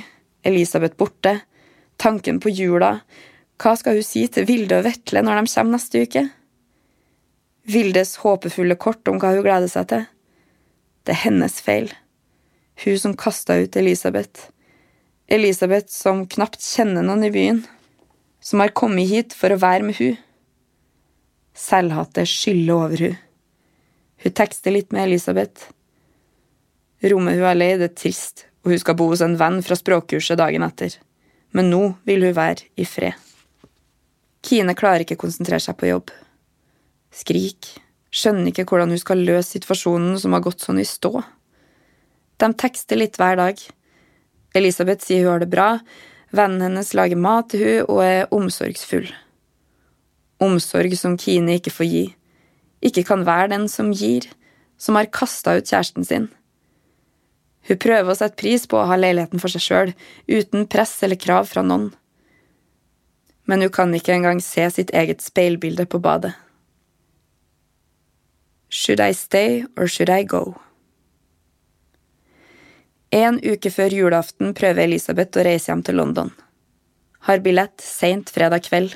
Elisabeth 0.48 0.96
borte, 0.96 1.40
tanken 2.00 2.40
på 2.40 2.52
jula, 2.54 3.00
hva 3.58 3.74
skal 3.78 3.98
hun 3.98 4.06
si 4.06 4.24
til 4.32 4.46
Vilde 4.48 4.80
og 4.80 4.86
Vetle 4.86 5.24
når 5.26 5.42
de 5.42 5.52
kommer 5.52 5.76
neste 5.76 6.04
uke? 6.06 6.24
Vildes 7.68 8.16
håpefulle 8.22 8.78
kort 8.80 9.10
om 9.12 9.18
hva 9.20 9.34
hun 9.34 9.44
gleder 9.44 9.72
seg 9.72 9.90
til. 9.92 10.06
Det 11.04 11.16
er 11.16 11.24
hennes 11.26 11.58
feil. 11.64 11.90
Hun 12.84 13.00
som 13.02 13.18
kasta 13.18 13.58
ut 13.60 13.76
Elisabeth. 13.80 14.52
Elisabeth 15.28 15.92
som 15.92 16.24
knapt 16.30 16.64
kjenner 16.64 17.04
noen 17.04 17.26
i 17.28 17.34
byen. 17.34 17.64
Som 18.40 18.62
har 18.64 18.76
kommet 18.78 19.10
hit 19.10 19.36
for 19.36 19.52
å 19.52 19.60
være 19.60 19.90
med 19.90 19.98
hun. 20.00 20.20
Selvhatet 21.58 22.30
skyller 22.30 22.86
over 22.86 23.08
hun. 23.08 23.18
Hun 24.24 24.38
tekster 24.38 24.72
litt 24.72 24.94
med 24.94 25.10
Elisabeth. 25.10 25.74
Rommet 27.04 27.36
hun 27.36 27.50
har 27.50 27.58
leid, 27.58 27.84
er 27.84 27.92
trist 27.94 28.47
og 28.68 28.74
hun 28.74 28.82
skal 28.82 28.98
bo 29.00 29.06
hos 29.08 29.22
en 29.24 29.38
venn 29.40 29.62
fra 29.64 29.78
språkkurset 29.80 30.36
dagen 30.42 30.66
etter. 30.66 30.98
Men 31.56 31.70
nå 31.72 31.82
vil 32.04 32.26
hun 32.28 32.36
være 32.36 32.66
i 32.76 32.84
fred. 32.84 33.16
Kine 34.44 34.76
klarer 34.76 35.06
ikke 35.06 35.16
å 35.16 35.22
konsentrere 35.22 35.64
seg 35.64 35.78
på 35.80 35.88
jobb. 35.88 36.12
Skrik, 37.16 37.70
skjønner 38.12 38.52
ikke 38.52 38.66
hvordan 38.68 38.92
hun 38.92 39.00
skal 39.00 39.24
løse 39.24 39.56
situasjonen 39.56 40.20
som 40.20 40.36
har 40.36 40.44
gått 40.44 40.66
sånn 40.66 40.82
i 40.84 40.88
stå. 40.88 41.24
De 42.44 42.50
tekster 42.60 43.00
litt 43.00 43.16
hver 43.16 43.40
dag. 43.40 43.64
Elisabeth 44.60 45.08
sier 45.08 45.24
hun 45.24 45.38
har 45.38 45.46
det 45.46 45.52
bra, 45.54 45.70
vennen 46.36 46.68
hennes 46.68 46.92
lager 46.92 47.24
mat 47.24 47.48
til 47.54 47.64
hun 47.64 47.88
og 47.88 48.04
er 48.04 48.36
omsorgsfull. 48.36 49.08
Omsorg 50.44 50.92
som 51.00 51.16
Kine 51.16 51.56
ikke 51.56 51.72
får 51.72 51.88
gi, 51.88 52.06
ikke 52.84 53.08
kan 53.08 53.24
være 53.24 53.54
den 53.56 53.72
som 53.72 53.96
gir, 53.96 54.28
som 54.76 55.00
har 55.00 55.08
kasta 55.08 55.56
ut 55.56 55.72
kjæresten 55.72 56.04
sin. 56.04 56.28
Hun 57.68 57.80
prøver 57.84 58.12
å 58.12 58.16
sette 58.16 58.40
pris 58.40 58.66
på 58.70 58.80
å 58.80 58.88
ha 58.88 58.98
leiligheten 59.00 59.42
for 59.44 59.52
seg 59.52 59.64
sjøl, 59.64 59.96
uten 60.28 60.68
press 60.72 60.96
eller 61.04 61.20
krav 61.20 61.50
fra 61.52 61.64
noen. 61.66 61.90
Men 63.48 63.64
hun 63.64 63.74
kan 63.76 63.96
ikke 63.96 64.16
engang 64.16 64.40
se 64.44 64.68
sitt 64.72 64.94
eget 64.96 65.24
speilbilde 65.24 65.88
på 65.88 66.00
badet. 66.04 66.34
Should 68.70 69.00
I 69.00 69.14
stay 69.16 69.64
or 69.78 69.88
should 69.88 70.12
I 70.12 70.24
go? 70.24 70.58
En 73.16 73.40
uke 73.40 73.72
før 73.72 73.94
julaften 73.96 74.52
prøver 74.56 74.84
Elisabeth 74.84 75.40
å 75.40 75.46
reise 75.48 75.72
hjem 75.72 75.84
til 75.88 75.96
London. 75.96 76.34
Har 77.28 77.44
billett 77.44 77.80
seint 77.84 78.32
fredag 78.32 78.68
kveld. 78.68 78.96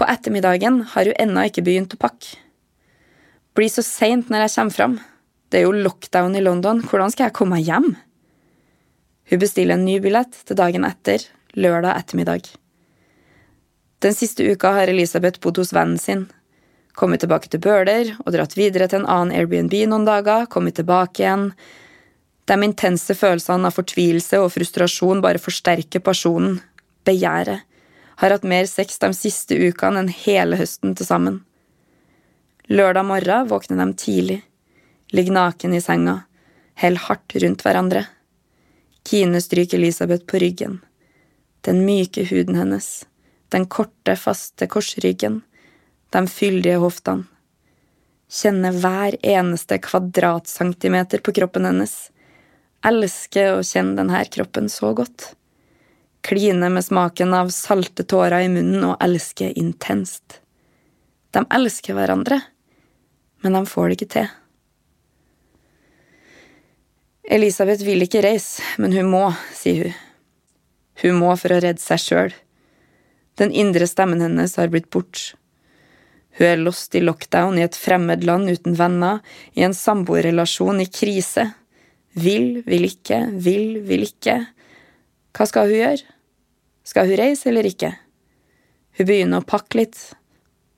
På 0.00 0.08
ettermiddagen 0.08 0.80
har 0.94 1.08
hun 1.08 1.20
ennå 1.20 1.44
ikke 1.48 1.64
begynt 1.64 1.92
å 1.92 2.00
pakke. 2.00 2.38
Blir 3.56 3.72
så 3.72 3.84
seint 3.84 4.32
når 4.32 4.46
jeg 4.46 4.54
kommer 4.56 4.76
fram. 4.76 4.96
Det 5.50 5.60
er 5.60 5.66
jo 5.68 5.74
lockdown 5.86 6.34
i 6.34 6.42
London, 6.42 6.82
hvordan 6.82 7.12
skal 7.14 7.28
jeg 7.28 7.36
komme 7.38 7.58
meg 7.58 7.68
hjem? 7.68 7.92
Hun 9.30 9.42
bestiller 9.42 9.76
en 9.76 9.86
ny 9.86 9.98
billett 10.02 10.34
til 10.46 10.58
dagen 10.58 10.86
etter, 10.86 11.22
lørdag 11.54 11.98
ettermiddag. 12.00 12.48
Den 14.02 14.14
siste 14.14 14.44
uka 14.44 14.74
har 14.76 14.90
Elisabeth 14.92 15.40
bodd 15.42 15.58
hos 15.62 15.72
vennen 15.74 15.98
sin, 15.98 16.26
kommet 16.96 17.22
tilbake 17.22 17.50
til 17.52 17.62
Bøler 17.62 18.14
og 18.24 18.32
dratt 18.34 18.56
videre 18.58 18.88
til 18.90 19.02
en 19.02 19.10
annen 19.10 19.34
Airbnb 19.36 19.74
noen 19.90 20.06
dager, 20.08 20.48
kommet 20.50 20.78
tilbake 20.78 21.22
igjen. 21.22 21.50
De 22.46 22.58
intense 22.62 23.16
følelsene 23.18 23.70
av 23.70 23.74
fortvilelse 23.76 24.40
og 24.42 24.52
frustrasjon 24.54 25.22
bare 25.24 25.42
forsterker 25.42 26.02
personen, 26.04 26.60
begjæret, 27.06 27.62
har 28.16 28.32
hatt 28.32 28.46
mer 28.48 28.66
sex 28.70 28.98
de 29.02 29.10
siste 29.14 29.58
ukene 29.58 30.02
enn 30.02 30.12
hele 30.24 30.58
høsten 30.58 30.94
til 30.96 31.08
sammen. 31.08 31.40
Lørdag 32.72 33.06
morgen 33.06 33.50
våkner 33.50 33.82
de 33.82 33.98
tidlig, 34.00 34.38
ligger 35.16 35.32
naken 35.32 35.74
i 35.74 35.80
senga, 35.80 36.20
held 36.76 37.00
hardt 37.08 37.36
rundt 37.42 37.64
hverandre. 37.64 38.04
Kine 39.06 39.40
stryker 39.40 39.78
Elisabeth 39.78 40.26
på 40.28 40.38
ryggen. 40.42 40.80
Den 41.64 41.84
myke 41.86 42.24
huden 42.28 42.54
hennes, 42.54 43.06
den 43.48 43.66
korte, 43.66 44.16
faste 44.16 44.68
korsryggen, 44.70 45.40
de 46.10 46.26
fyldige 46.30 46.82
hoftene. 46.82 47.26
Kjenne 48.26 48.72
hver 48.74 49.14
eneste 49.22 49.78
kvadratcentimeter 49.78 51.22
på 51.22 51.32
kroppen 51.34 51.68
hennes. 51.68 51.94
Elske 52.86 53.44
å 53.54 53.60
kjenne 53.62 53.94
denne 54.00 54.24
kroppen 54.30 54.66
så 54.70 54.90
godt. 54.98 55.30
Kline 56.26 56.70
med 56.74 56.82
smaken 56.84 57.34
av 57.38 57.52
salte 57.54 58.02
tårer 58.02 58.48
i 58.48 58.50
munnen 58.50 58.82
og 58.88 58.96
elske 59.02 59.52
intenst. 59.54 60.40
De 61.30 61.44
elsker 61.54 61.94
hverandre, 61.94 62.40
men 63.46 63.54
de 63.54 63.62
får 63.70 63.88
det 63.88 63.98
ikke 64.00 64.12
til. 64.16 64.34
Elisabeth 67.26 67.82
vil 67.82 68.04
ikke 68.04 68.22
reise, 68.22 68.62
men 68.78 68.92
hun 68.94 69.08
må, 69.10 69.24
sier 69.54 69.88
hun. 69.88 70.02
Hun 71.02 71.18
må 71.20 71.32
for 71.36 71.52
å 71.52 71.58
redde 71.60 71.82
seg 71.82 72.00
sjøl. 72.00 72.36
Den 73.36 73.50
indre 73.52 73.88
stemmen 73.90 74.22
hennes 74.24 74.54
har 74.56 74.70
blitt 74.72 74.88
bort. 74.94 75.34
Hun 76.38 76.46
er 76.46 76.60
lost 76.60 76.94
i 76.96 77.02
lockdown 77.02 77.58
i 77.58 77.64
et 77.66 77.76
fremmed 77.76 78.24
land 78.24 78.48
uten 78.48 78.76
venner, 78.78 79.20
i 79.52 79.64
en 79.66 79.76
samboerrelasjon 79.76 80.80
i 80.80 80.88
krise. 80.88 81.50
Vil, 82.16 82.62
vil 82.64 82.86
ikke, 82.88 83.20
vil, 83.44 83.82
vil 83.84 84.06
ikke. 84.06 84.38
Hva 85.36 85.48
skal 85.50 85.68
hun 85.68 85.80
gjøre? 85.82 86.14
Skal 86.86 87.10
hun 87.10 87.20
reise 87.20 87.50
eller 87.50 87.68
ikke? 87.68 87.92
Hun 88.96 89.10
begynner 89.10 89.42
å 89.42 89.48
pakke 89.48 89.82
litt, 89.82 89.98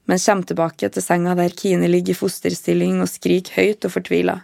men 0.09 0.19
kommer 0.19 0.49
tilbake 0.49 0.89
til 0.91 1.05
senga 1.05 1.37
der 1.39 1.55
Kine 1.55 1.91
ligger 1.91 2.17
i 2.17 2.19
fosterstilling 2.19 3.03
og 3.05 3.11
skriker 3.13 3.61
høyt 3.61 3.87
og 3.87 3.95
fortvila. 3.99 4.41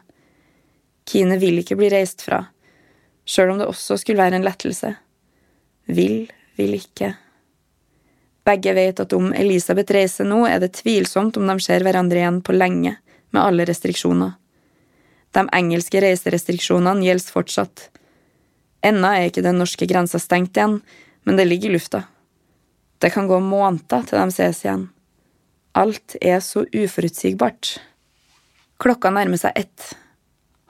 Kine 1.05 1.39
vil 1.41 1.61
ikke 1.61 1.77
bli 1.79 1.91
reist 1.93 2.25
fra, 2.25 2.41
sjøl 3.29 3.55
om 3.55 3.61
det 3.61 3.69
også 3.69 3.99
skulle 4.01 4.23
være 4.23 4.41
en 4.41 4.47
lettelse. 4.47 4.95
Vil, 5.93 6.25
vil 6.57 6.79
ikke. 6.79 7.13
Begge 8.45 8.75
vet 8.77 9.01
at 9.01 9.13
om 9.17 9.33
Elisabeth 9.37 9.93
reiser 9.97 10.29
nå, 10.29 10.43
er 10.49 10.61
det 10.61 10.75
tvilsomt 10.81 11.37
om 11.41 11.49
de 11.49 11.59
ser 11.65 11.85
hverandre 11.85 12.21
igjen 12.21 12.41
på 12.45 12.57
lenge, 12.57 12.97
med 13.33 13.43
alle 13.43 13.67
restriksjoner. 13.69 14.35
De 15.35 15.45
engelske 15.57 16.01
reiserestriksjonene 16.05 17.05
gjelder 17.05 17.35
fortsatt. 17.35 17.89
Ennå 18.85 19.11
er 19.11 19.31
ikke 19.31 19.45
den 19.45 19.59
norske 19.59 19.89
grensa 19.91 20.21
stengt 20.23 20.57
igjen, 20.57 20.79
men 21.25 21.41
det 21.41 21.49
ligger 21.49 21.73
i 21.73 21.79
lufta. 21.79 22.05
Det 23.01 23.11
kan 23.13 23.27
gå 23.29 23.41
måneder 23.41 24.05
til 24.07 24.21
de 24.21 24.37
ses 24.37 24.61
igjen. 24.65 24.87
Alt 25.75 26.15
er 26.21 26.39
så 26.45 26.63
uforutsigbart. 26.69 27.79
Klokka 28.79 29.11
nærmer 29.11 29.41
seg 29.41 29.57
ett. 29.59 29.95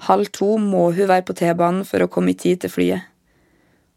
Halv 0.04 0.28
to 0.36 0.56
må 0.60 0.90
hun 0.92 1.08
være 1.08 1.24
på 1.24 1.36
T-banen 1.38 1.84
for 1.88 2.04
å 2.04 2.10
komme 2.12 2.34
i 2.34 2.38
tid 2.38 2.60
til 2.60 2.72
flyet. 2.72 3.10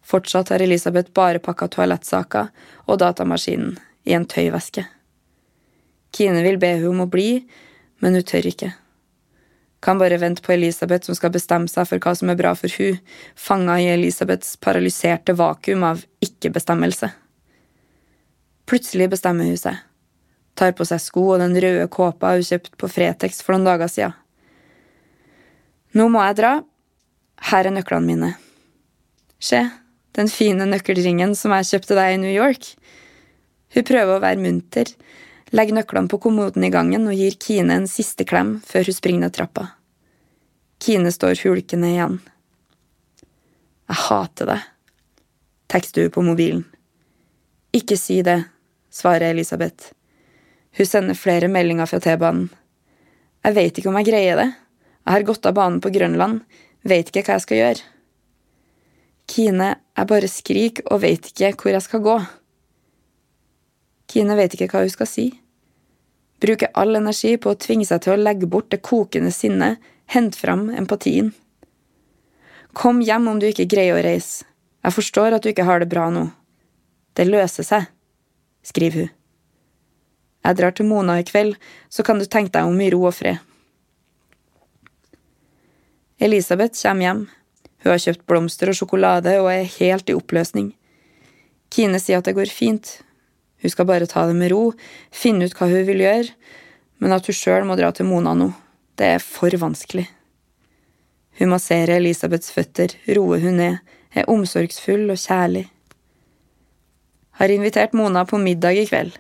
Fortsatt 0.08 0.54
har 0.54 0.64
Elisabeth 0.64 1.12
bare 1.12 1.42
pakka 1.44 1.68
toalettsaker 1.74 2.48
og 2.88 3.00
datamaskinen 3.02 3.74
i 4.08 4.14
en 4.16 4.28
tøyveske. 4.30 4.86
Kine 6.16 6.44
vil 6.46 6.60
be 6.62 6.70
hun 6.80 6.94
om 6.94 7.02
å 7.04 7.12
bli, 7.12 7.42
men 8.00 8.16
hun 8.16 8.24
tør 8.24 8.48
ikke. 8.48 8.70
Kan 9.84 10.00
bare 10.00 10.20
vente 10.22 10.42
på 10.46 10.54
Elisabeth 10.56 11.10
som 11.10 11.18
skal 11.18 11.34
bestemme 11.34 11.68
seg 11.70 11.90
for 11.90 12.00
hva 12.02 12.14
som 12.16 12.32
er 12.32 12.40
bra 12.40 12.54
for 12.58 12.72
hun, 12.80 13.02
fanga 13.36 13.76
i 13.82 13.90
Elisabeths 13.92 14.56
paralyserte 14.64 15.36
vakuum 15.38 15.84
av 15.86 16.06
ikke-bestemmelse. 16.24 17.12
Plutselig 18.68 19.10
bestemmer 19.12 19.52
hun 19.52 19.60
seg, 19.60 19.76
tar 20.56 20.72
på 20.76 20.88
seg 20.88 21.04
sko 21.04 21.26
og 21.34 21.44
den 21.44 21.60
røde 21.60 21.92
kåpa 21.92 22.32
hun 22.38 22.48
kjøpte 22.48 22.80
på 22.80 22.90
Fretex 22.96 23.44
for 23.44 23.58
noen 23.58 23.68
dager 23.68 23.92
siden. 23.92 24.16
Nå 25.98 26.06
må 26.14 26.22
jeg 26.28 26.38
dra. 26.38 26.54
Her 27.50 27.70
er 27.70 27.74
nøklene 27.74 28.06
mine. 28.06 28.32
Se, 29.42 29.64
den 30.18 30.30
fine 30.30 30.68
nøkkelringen 30.70 31.34
som 31.38 31.54
jeg 31.56 31.70
kjøpte 31.72 31.98
deg 31.98 32.16
i 32.16 32.20
New 32.22 32.34
York. 32.34 32.70
Hun 33.74 33.86
prøver 33.88 34.18
å 34.18 34.22
være 34.24 34.42
munter, 34.42 34.92
legger 35.56 35.78
nøklene 35.78 36.12
på 36.12 36.20
kommoden 36.22 36.66
i 36.68 36.72
gangen 36.74 37.08
og 37.10 37.18
gir 37.18 37.38
Kine 37.42 37.80
en 37.80 37.90
siste 37.90 38.28
klem 38.28 38.58
før 38.66 38.90
hun 38.90 38.98
springer 38.98 39.26
ned 39.26 39.36
trappa. 39.38 39.68
Kine 40.84 41.12
står 41.14 41.40
hulkende 41.46 41.90
igjen. 41.94 42.20
Jeg 43.88 44.02
hater 44.04 44.52
det, 44.52 44.60
tekster 45.72 46.06
hun 46.06 46.14
på 46.14 46.26
mobilen. 46.30 46.66
Ikke 47.74 47.98
si 48.00 48.20
det, 48.26 48.42
svarer 48.94 49.32
Elisabeth. 49.32 49.94
Hun 50.78 50.86
sender 50.86 51.18
flere 51.18 51.50
meldinger 51.50 51.90
fra 51.90 52.02
T-banen. 52.04 52.50
Jeg 53.46 53.56
veit 53.56 53.80
ikke 53.80 53.90
om 53.90 53.98
jeg 54.02 54.10
greier 54.12 54.42
det. 54.44 54.50
Jeg 55.08 55.14
har 55.14 55.24
gått 55.24 55.46
av 55.48 55.54
banen 55.56 55.80
på 55.80 55.88
Grønland, 55.96 56.42
veit 56.84 57.08
ikke 57.08 57.22
hva 57.24 57.38
jeg 57.38 57.44
skal 57.46 57.60
gjøre. 57.62 57.84
Kine, 59.32 59.70
jeg 59.96 60.10
bare 60.10 60.28
skriker 60.28 60.90
og 60.92 61.00
veit 61.06 61.30
ikke 61.32 61.54
hvor 61.62 61.72
jeg 61.72 61.86
skal 61.86 62.04
gå. 62.04 62.16
Kine 64.12 64.36
vet 64.36 64.58
ikke 64.58 64.68
hva 64.74 64.84
hun 64.84 64.92
skal 64.92 65.08
si. 65.08 65.26
Bruker 66.44 66.76
all 66.76 67.00
energi 67.00 67.38
på 67.40 67.56
å 67.56 67.60
tvinge 67.60 67.88
seg 67.88 68.04
til 68.04 68.18
å 68.18 68.20
legge 68.20 68.52
bort 68.52 68.68
det 68.76 68.82
kokende 68.84 69.32
sinnet, 69.32 69.80
hente 70.12 70.44
fram 70.44 70.68
empatien. 70.76 71.32
Kom 72.76 73.00
hjem 73.00 73.32
om 73.32 73.40
du 73.40 73.48
ikke 73.48 73.70
greier 73.72 73.96
å 73.96 74.04
reise. 74.04 74.44
Jeg 74.84 75.00
forstår 75.00 75.40
at 75.40 75.48
du 75.48 75.54
ikke 75.56 75.72
har 75.72 75.80
det 75.80 75.92
bra 75.92 76.12
nå. 76.12 76.28
Det 77.16 77.32
løser 77.32 77.64
seg, 77.64 77.88
skriver 78.60 79.08
hun. 79.08 79.14
Jeg 80.44 80.60
drar 80.60 80.76
til 80.76 80.92
Mona 80.92 81.18
i 81.20 81.28
kveld, 81.28 81.56
så 81.88 82.04
kan 82.04 82.20
du 82.20 82.28
tenke 82.28 82.60
deg 82.60 82.68
om 82.68 82.84
i 82.84 82.92
ro 82.92 83.08
og 83.08 83.16
fred. 83.16 83.47
Elisabeth 86.20 86.82
kommer 86.82 87.06
hjem. 87.06 87.20
Hun 87.84 87.92
har 87.92 88.02
kjøpt 88.02 88.24
blomster 88.26 88.72
og 88.72 88.78
sjokolade 88.80 89.36
og 89.38 89.52
er 89.52 89.68
helt 89.78 90.10
i 90.10 90.16
oppløsning. 90.18 90.72
Kine 91.70 92.00
sier 92.02 92.18
at 92.18 92.26
det 92.26 92.34
går 92.34 92.50
fint. 92.50 92.90
Hun 93.62 93.74
skal 93.74 93.86
bare 93.86 94.08
ta 94.10 94.24
det 94.26 94.34
med 94.38 94.50
ro, 94.50 94.72
finne 95.14 95.46
ut 95.46 95.54
hva 95.58 95.68
hun 95.70 95.86
vil 95.86 96.02
gjøre, 96.02 96.34
men 97.02 97.14
at 97.14 97.30
hun 97.30 97.38
sjøl 97.38 97.68
må 97.70 97.78
dra 97.78 97.92
til 97.94 98.10
Mona 98.10 98.34
nå. 98.38 98.50
Det 98.98 99.12
er 99.18 99.22
for 99.22 99.54
vanskelig. 99.62 100.08
Hun 101.38 101.54
masserer 101.54 102.00
Elisabeths 102.00 102.50
føtter, 102.54 102.98
roer 103.14 103.44
hun 103.46 103.62
ned, 103.62 103.78
er 104.18 104.30
omsorgsfull 104.34 105.06
og 105.14 105.22
kjærlig. 105.22 105.68
Har 107.38 107.54
invitert 107.54 107.94
Mona 107.94 108.26
på 108.26 108.42
middag 108.42 108.82
i 108.82 108.90
kveld 108.90 109.14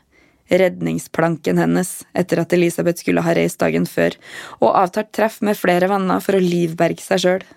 redningsplanken 0.49 1.57
hennes 1.57 2.05
etter 2.13 2.41
at 2.41 2.53
Elisabeth 2.53 3.01
skulle 3.01 3.23
ha 3.25 3.35
reist 3.35 3.59
dagen 3.59 3.87
før, 3.89 4.15
og 4.61 4.75
avtalt 4.79 5.11
treff 5.15 5.41
med 5.41 5.59
flere 5.59 5.89
venner 5.91 6.23
for 6.23 6.37
å 6.37 6.43
livberge 6.43 7.03
seg 7.03 7.23
sjøl. 7.23 7.47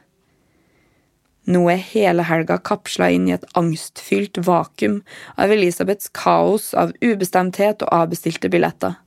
Nå 1.51 1.62
er 1.72 1.80
hele 1.93 2.24
helga 2.28 2.59
kapsla 2.62 3.09
inn 3.14 3.28
i 3.30 3.34
et 3.34 3.47
angstfylt 3.59 4.43
vakuum 4.47 5.01
av 5.41 5.55
Elisabeths 5.55 6.11
kaos 6.14 6.70
av 6.78 6.93
ubestemthet 7.01 7.82
og 7.86 7.95
avbestilte 8.03 8.51
billetter. 8.53 8.99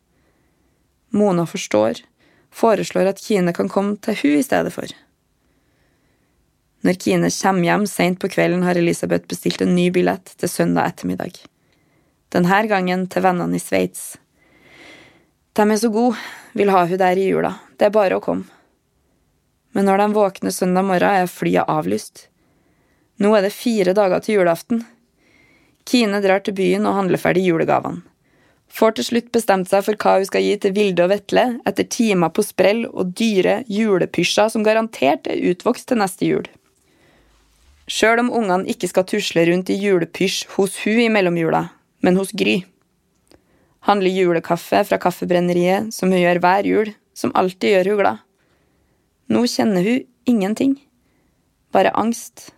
Mona 1.13 1.45
forstår, 1.45 2.01
foreslår 2.51 3.13
at 3.13 3.21
Kine 3.21 3.53
kan 3.53 3.69
komme 3.69 3.99
til 4.01 4.17
hun 4.23 4.39
i 4.39 4.45
stedet 4.45 4.73
for. 4.73 4.89
Når 6.83 6.99
Kine 6.99 7.29
kommer 7.31 7.69
hjem 7.69 7.87
seint 7.87 8.19
på 8.19 8.27
kvelden, 8.33 8.65
har 8.67 8.75
Elisabeth 8.75 9.29
bestilt 9.29 9.61
en 9.63 9.75
ny 9.77 9.87
billett 9.93 10.33
til 10.35 10.51
søndag 10.51 10.89
ettermiddag 10.89 11.43
denne 12.33 12.63
gangen 12.67 13.07
til 13.07 13.25
vennene 13.25 13.57
i 13.57 13.61
Sveits. 13.61 14.17
De 15.53 15.65
er 15.69 15.77
så 15.77 15.89
gode, 15.93 16.17
vil 16.57 16.71
ha 16.73 16.83
hun 16.89 16.99
der 16.99 17.19
i 17.19 17.29
jula, 17.29 17.55
det 17.77 17.89
er 17.89 17.93
bare 17.93 18.17
å 18.17 18.23
komme. 18.23 18.49
Men 19.73 19.87
når 19.89 20.01
de 20.01 20.07
våkner 20.13 20.53
søndag 20.53 20.85
morgen, 20.85 21.23
er 21.23 21.29
flyet 21.29 21.69
avlyst. 21.69 22.27
Nå 23.21 23.33
er 23.37 23.45
det 23.45 23.53
fire 23.53 23.93
dager 23.97 24.21
til 24.21 24.39
julaften. 24.39 24.83
Kine 25.89 26.21
drar 26.23 26.43
til 26.45 26.55
byen 26.57 26.85
og 26.89 26.97
handler 26.97 27.21
ferdig 27.21 27.45
julegavene. 27.47 28.03
Får 28.73 28.95
til 28.97 29.05
slutt 29.05 29.29
bestemt 29.35 29.69
seg 29.69 29.83
for 29.85 29.97
hva 30.01 30.15
hun 30.17 30.25
skal 30.25 30.41
gi 30.41 30.53
til 30.57 30.73
Vilde 30.73 31.05
og 31.05 31.11
Vetle 31.11 31.43
etter 31.69 31.85
timer 31.85 32.31
på 32.33 32.41
sprell 32.45 32.87
og 32.89 33.11
dyre 33.19 33.59
julepysjer 33.69 34.49
som 34.49 34.65
garantert 34.65 35.29
er 35.29 35.43
utvokst 35.51 35.91
til 35.91 36.01
neste 36.01 36.25
jul. 36.25 36.47
Sjøl 37.85 38.23
om 38.23 38.31
ungene 38.33 38.69
ikke 38.73 38.89
skal 38.89 39.05
tusle 39.05 39.45
rundt 39.51 39.69
i 39.69 39.77
julepysj 39.77 40.47
hos 40.55 40.79
hun 40.87 41.03
i 41.03 41.11
mellomjula, 41.13 41.67
men 42.03 42.19
hos 42.19 42.33
Gry. 42.35 42.61
Handler 43.87 44.11
julekaffe 44.13 44.83
fra 44.87 44.99
Kaffebrenneriet, 45.01 45.91
som 45.95 46.11
hun 46.11 46.21
gjør 46.21 46.39
hver 46.43 46.67
jul, 46.67 46.93
som 47.15 47.33
alltid 47.35 47.73
gjør 47.75 47.91
hun 47.91 48.01
glad. 48.01 48.23
Nå 49.31 49.43
kjenner 49.49 49.87
hun 49.87 50.05
ingenting. 50.29 50.77
Bare 51.73 51.93
angst. 51.95 52.51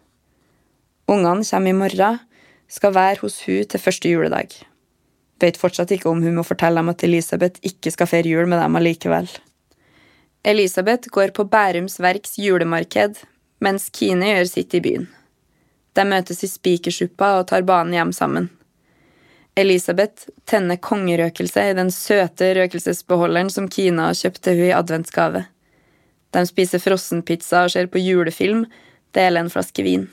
Ungene 1.08 1.46
kommer 1.46 1.70
i 1.70 1.78
morgen, 1.78 2.20
skal 2.68 2.94
være 2.96 3.22
hos 3.22 3.44
hun 3.46 3.66
til 3.70 3.82
første 3.82 4.10
juledag. 4.10 4.54
Vet 5.42 5.60
fortsatt 5.60 5.92
ikke 5.92 6.10
om 6.10 6.24
hun 6.24 6.38
må 6.38 6.46
fortelle 6.48 6.82
dem 6.82 6.90
at 6.94 7.04
Elisabeth 7.06 7.62
ikke 7.68 7.92
skal 7.94 8.10
feire 8.10 8.32
jul 8.32 8.50
med 8.50 8.62
dem 8.62 8.78
allikevel. 8.80 9.30
Elisabeth 10.46 11.10
går 11.10 11.34
på 11.36 11.48
Bærums 11.50 12.00
Verks 12.00 12.38
julemarked, 12.40 13.18
mens 13.62 13.90
Kine 13.94 14.30
gjør 14.30 14.50
sitt 14.50 14.76
i 14.78 14.82
byen. 14.82 15.08
De 15.96 16.06
møtes 16.06 16.44
i 16.44 16.50
Spikersuppa 16.52 17.36
og 17.40 17.48
tar 17.50 17.66
banen 17.68 17.96
hjem 17.96 18.14
sammen. 18.14 18.50
Elisabeth 19.56 20.28
tenner 20.44 20.76
kongerøkelse 20.84 21.62
i 21.70 21.76
den 21.78 21.88
søte 21.94 22.50
røkelsesbeholderen 22.58 23.48
som 23.54 23.70
Kina 23.72 24.10
har 24.10 24.18
kjøpt 24.20 24.42
til 24.44 24.58
hun 24.60 24.68
i 24.68 24.74
adventsgave. 24.76 25.46
De 26.36 26.42
spiser 26.50 26.82
frossenpizza 26.84 27.62
og 27.64 27.72
ser 27.72 27.88
på 27.88 28.02
julefilm, 28.04 28.66
deler 29.16 29.46
en 29.46 29.52
flaske 29.54 29.86
vin. 29.86 30.10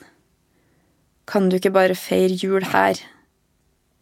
Kan 1.26 1.48
du 1.50 1.56
ikke 1.58 1.74
bare 1.74 1.98
feire 1.98 2.38
jul 2.38 2.62
her? 2.70 3.00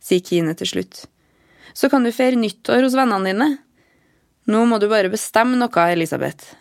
sier 0.05 0.21
Kine 0.25 0.53
til 0.57 0.69
slutt. 0.69 1.07
Så 1.73 1.89
kan 1.89 2.05
du 2.05 2.13
feire 2.13 2.37
nyttår 2.37 2.85
hos 2.85 2.97
vennene 2.99 3.33
dine. 3.33 3.49
Nå 4.51 4.65
må 4.69 4.77
du 4.81 4.91
bare 4.93 5.13
bestemme 5.13 5.57
noe, 5.57 5.87
Elisabeth. 5.95 6.53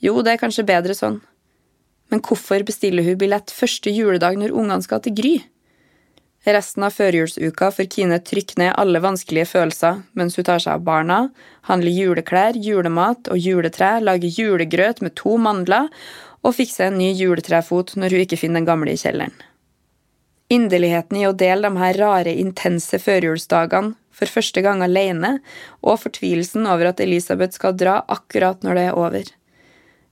Jo, 0.00 0.20
det 0.24 0.34
er 0.34 0.42
kanskje 0.42 0.66
bedre 0.68 0.96
sånn. 0.96 1.20
Men 2.12 2.20
hvorfor 2.26 2.64
bestiller 2.68 3.06
hun 3.06 3.16
billett 3.20 3.52
første 3.54 3.92
juledag 3.94 4.36
når 4.40 4.52
ungene 4.52 4.84
skal 4.84 5.00
til 5.04 5.16
Gry? 5.16 5.34
Resten 6.48 6.86
av 6.86 6.94
førjulsuka 6.96 7.68
får 7.76 7.88
Kine 7.92 8.16
trykke 8.24 8.56
ned 8.62 8.72
alle 8.80 9.02
vanskelige 9.04 9.50
følelser 9.50 10.00
mens 10.16 10.38
hun 10.38 10.46
tar 10.48 10.62
seg 10.62 10.78
av 10.78 10.86
barna, 10.86 11.18
handler 11.68 11.92
juleklær, 11.92 12.56
julemat 12.56 13.28
og 13.28 13.36
juletre, 13.36 13.98
lager 14.00 14.32
julegrøt 14.32 15.02
med 15.04 15.14
to 15.20 15.36
mandler 15.36 15.90
og 16.40 16.56
fikser 16.56 16.88
en 16.88 16.96
ny 16.96 17.10
juletrefot 17.12 17.92
når 18.00 18.16
hun 18.16 18.24
ikke 18.24 18.40
finner 18.40 18.62
den 18.62 18.70
gamle 18.70 18.94
i 18.94 19.00
kjelleren. 19.00 19.36
Inderligheten 20.50 21.20
i 21.20 21.26
å 21.28 21.36
dele 21.36 21.68
de 21.68 21.78
her 21.78 22.00
rare, 22.00 22.32
intense 22.32 22.98
førjulsdagene 22.98 23.94
for 24.10 24.32
første 24.32 24.64
gang 24.64 24.80
alene, 24.82 25.36
og 25.84 26.00
fortvilelsen 26.02 26.66
over 26.66 26.90
at 26.90 27.04
Elisabeth 27.04 27.54
skal 27.56 27.76
dra 27.78 28.00
akkurat 28.08 28.64
når 28.64 28.80
det 28.80 28.86
er 28.88 28.98
over. 28.98 29.28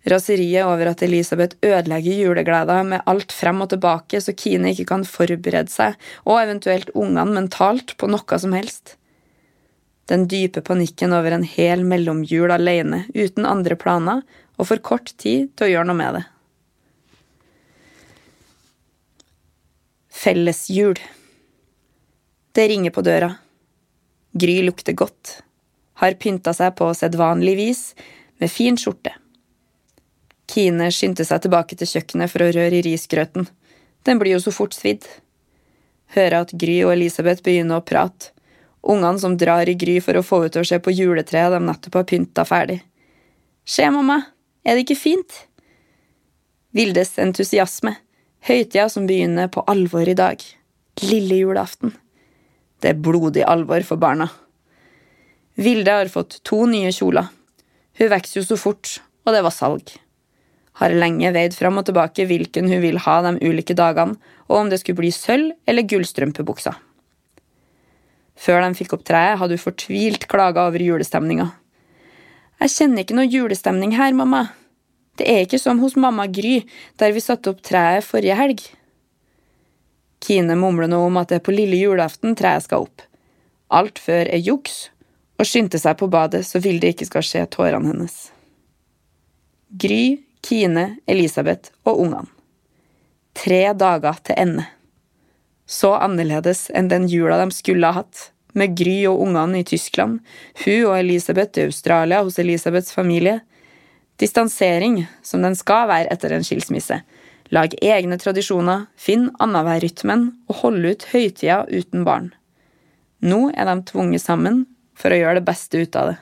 Raseriet 0.09 0.67
over 0.67 0.93
at 0.93 1.03
Elisabeth 1.05 1.59
ødelegger 1.65 2.21
julegleda 2.23 2.79
med 2.87 3.05
alt 3.11 3.35
frem 3.35 3.61
og 3.65 3.71
tilbake 3.73 4.21
så 4.23 4.35
Kine 4.37 4.73
ikke 4.73 4.87
kan 4.93 5.05
forberede 5.09 5.73
seg, 5.73 5.99
og 6.25 6.41
eventuelt 6.43 6.93
ungene 6.95 7.29
mentalt, 7.35 7.97
på 7.99 8.09
noe 8.11 8.41
som 8.41 8.57
helst. 8.57 8.97
Den 10.09 10.25
dype 10.31 10.63
panikken 10.65 11.13
over 11.13 11.35
en 11.37 11.45
hel 11.45 11.85
mellomjul 11.85 12.53
alene, 12.55 13.05
uten 13.13 13.45
andre 13.49 13.77
planer, 13.77 14.23
og 14.57 14.71
for 14.71 14.81
kort 14.83 15.13
tid 15.21 15.51
til 15.55 15.69
å 15.69 15.73
gjøre 15.75 15.91
noe 15.91 15.99
med 15.99 16.19
det. 16.19 16.25
Fellesjul. 20.19 20.99
Det 22.57 22.65
ringer 22.73 22.95
på 22.95 23.05
døra. 23.07 23.31
Gry 24.39 24.59
lukter 24.65 24.97
godt, 24.99 25.39
har 26.01 26.17
pynta 26.19 26.55
seg 26.57 26.75
på 26.79 26.91
sedvanlig 26.97 27.55
vis, 27.59 27.83
med 28.39 28.51
fin 28.51 28.77
skjorte. 28.79 29.13
Kine 30.49 30.89
skyndte 30.95 31.27
seg 31.29 31.43
tilbake 31.45 31.77
til 31.77 31.91
kjøkkenet 31.91 32.33
for 32.33 32.45
å 32.45 32.53
røre 32.57 32.79
i 32.79 32.85
risgrøten. 32.85 33.45
Den 34.09 34.21
blir 34.21 34.39
jo 34.39 34.41
så 34.41 34.53
fort 34.55 34.77
svidd. 34.77 35.05
Hører 36.17 36.41
at 36.41 36.55
Gry 36.57 36.79
og 36.87 36.95
Elisabeth 36.95 37.45
begynner 37.45 37.83
å 37.83 37.85
prate. 37.85 38.33
Ungene 38.89 39.21
som 39.21 39.37
drar 39.37 39.69
i 39.69 39.77
Gry 39.77 39.99
for 40.01 40.17
å 40.17 40.25
få 40.25 40.41
henne 40.45 40.55
til 40.55 40.65
å 40.65 40.71
se 40.71 40.79
på 40.81 40.95
juletreet 40.95 41.53
de 41.53 41.61
nettopp 41.67 42.01
har 42.01 42.09
pynta 42.09 42.47
ferdig. 42.49 42.79
Se, 43.69 43.85
mamma, 43.93 44.23
er 44.65 44.79
det 44.79 44.87
ikke 44.87 45.03
fint? 45.03 45.43
Vildes 46.73 47.19
entusiasme. 47.21 47.99
Høytida 48.49 48.89
som 48.89 49.05
begynner 49.09 49.53
på 49.53 49.67
alvor 49.69 50.09
i 50.09 50.17
dag. 50.17 50.41
Lille 51.05 51.43
julaften. 51.43 51.93
Det 52.81 52.95
er 52.95 53.05
blodig 53.05 53.45
alvor 53.45 53.85
for 53.85 54.01
barna. 54.01 54.31
Vilde 55.59 56.01
har 56.01 56.09
fått 56.09 56.41
to 56.47 56.65
nye 56.71 56.95
kjoler. 56.95 57.29
Hun 57.99 58.15
vokser 58.15 58.41
jo 58.41 58.47
så 58.47 58.57
fort, 58.57 59.01
og 59.27 59.35
det 59.35 59.43
var 59.45 59.53
salg 59.53 59.99
har 60.79 60.95
lenge 60.95 61.33
veid 61.35 61.57
fram 61.59 61.81
og 61.81 61.89
tilbake 61.89 62.27
hvilken 62.29 62.69
hun 62.71 62.83
vil 62.83 63.01
ha 63.03 63.17
de 63.27 63.35
ulike 63.43 63.75
dagene, 63.79 64.19
og 64.49 64.61
om 64.63 64.71
det 64.71 64.81
skulle 64.81 65.01
bli 65.01 65.11
sølv- 65.15 65.57
eller 65.67 65.87
gullstrømpebuksa. 65.91 66.75
Før 68.39 68.63
de 68.63 68.79
fikk 68.79 68.95
opp 68.95 69.05
treet, 69.07 69.39
hadde 69.41 69.59
hun 69.59 69.65
fortvilt 69.65 70.29
klaga 70.31 70.69
over 70.69 70.83
julestemninga. 70.83 71.49
Jeg 72.63 72.75
kjenner 72.75 73.03
ikke 73.03 73.17
noe 73.19 73.31
julestemning 73.31 73.97
her, 73.99 74.15
mamma. 74.15 74.49
Det 75.19 75.27
er 75.27 75.43
ikke 75.43 75.59
som 75.59 75.81
hos 75.83 75.97
mamma 75.99 76.29
Gry, 76.31 76.61
der 76.99 77.15
vi 77.15 77.23
satte 77.23 77.51
opp 77.51 77.63
treet 77.67 78.07
forrige 78.07 78.39
helg. 78.39 78.63
Kine 80.23 80.55
mumler 80.59 80.91
nå 80.91 81.01
om 81.07 81.19
at 81.19 81.31
det 81.31 81.41
er 81.41 81.47
på 81.47 81.55
lille 81.55 81.79
julaften 81.79 82.39
treet 82.39 82.67
skal 82.67 82.87
opp. 82.87 83.03
Alt 83.75 83.99
før 84.03 84.31
er 84.31 84.43
juks, 84.43 84.89
og 85.39 85.47
skyndte 85.47 85.79
seg 85.83 85.99
på 85.99 86.09
badet 86.11 86.45
så 86.47 86.63
Vilde 86.63 86.91
ikke 86.91 87.07
skal 87.07 87.27
se 87.27 87.43
tårene 87.51 87.91
hennes. 87.91 88.17
Gry 89.69 90.19
Kine, 90.49 90.97
Elisabeth 91.07 91.75
og 91.85 92.01
ungene. 92.01 92.31
Tre 93.37 93.75
dager 93.77 94.17
til 94.25 94.39
ende. 94.41 94.65
Så 95.69 95.91
annerledes 96.01 96.71
enn 96.73 96.89
den 96.89 97.05
jula 97.13 97.37
de 97.43 97.53
skulle 97.53 97.85
ha 97.85 98.01
hatt, 98.01 98.31
med 98.57 98.73
Gry 98.79 99.03
og 99.11 99.21
ungene 99.27 99.61
i 99.61 99.67
Tyskland, 99.69 100.23
hun 100.65 100.87
og 100.89 100.97
Elisabeth 100.97 101.61
i 101.61 101.67
Australia 101.69 102.23
hos 102.25 102.41
Elisabeths 102.41 102.97
familie. 102.97 103.43
Distansering, 104.17 105.03
som 105.23 105.45
den 105.45 105.55
skal 105.55 105.85
være 105.93 106.09
etter 106.17 106.33
en 106.33 106.47
skilsmisse. 106.47 107.03
Lag 107.53 107.77
egne 107.85 108.17
tradisjoner, 108.19 108.89
finn 108.97 109.29
annenhver-rytmen 109.39 110.31
og 110.49 110.63
hold 110.65 110.89
ut 110.89 111.07
høytida 111.13 111.63
uten 111.69 112.09
barn. 112.09 112.33
Nå 113.21 113.51
er 113.53 113.69
de 113.69 113.77
tvunget 113.93 114.25
sammen 114.25 114.65
for 114.97 115.13
å 115.13 115.21
gjøre 115.21 115.43
det 115.43 115.49
beste 115.53 115.85
ut 115.85 115.97
av 116.01 116.15
det. 116.15 116.21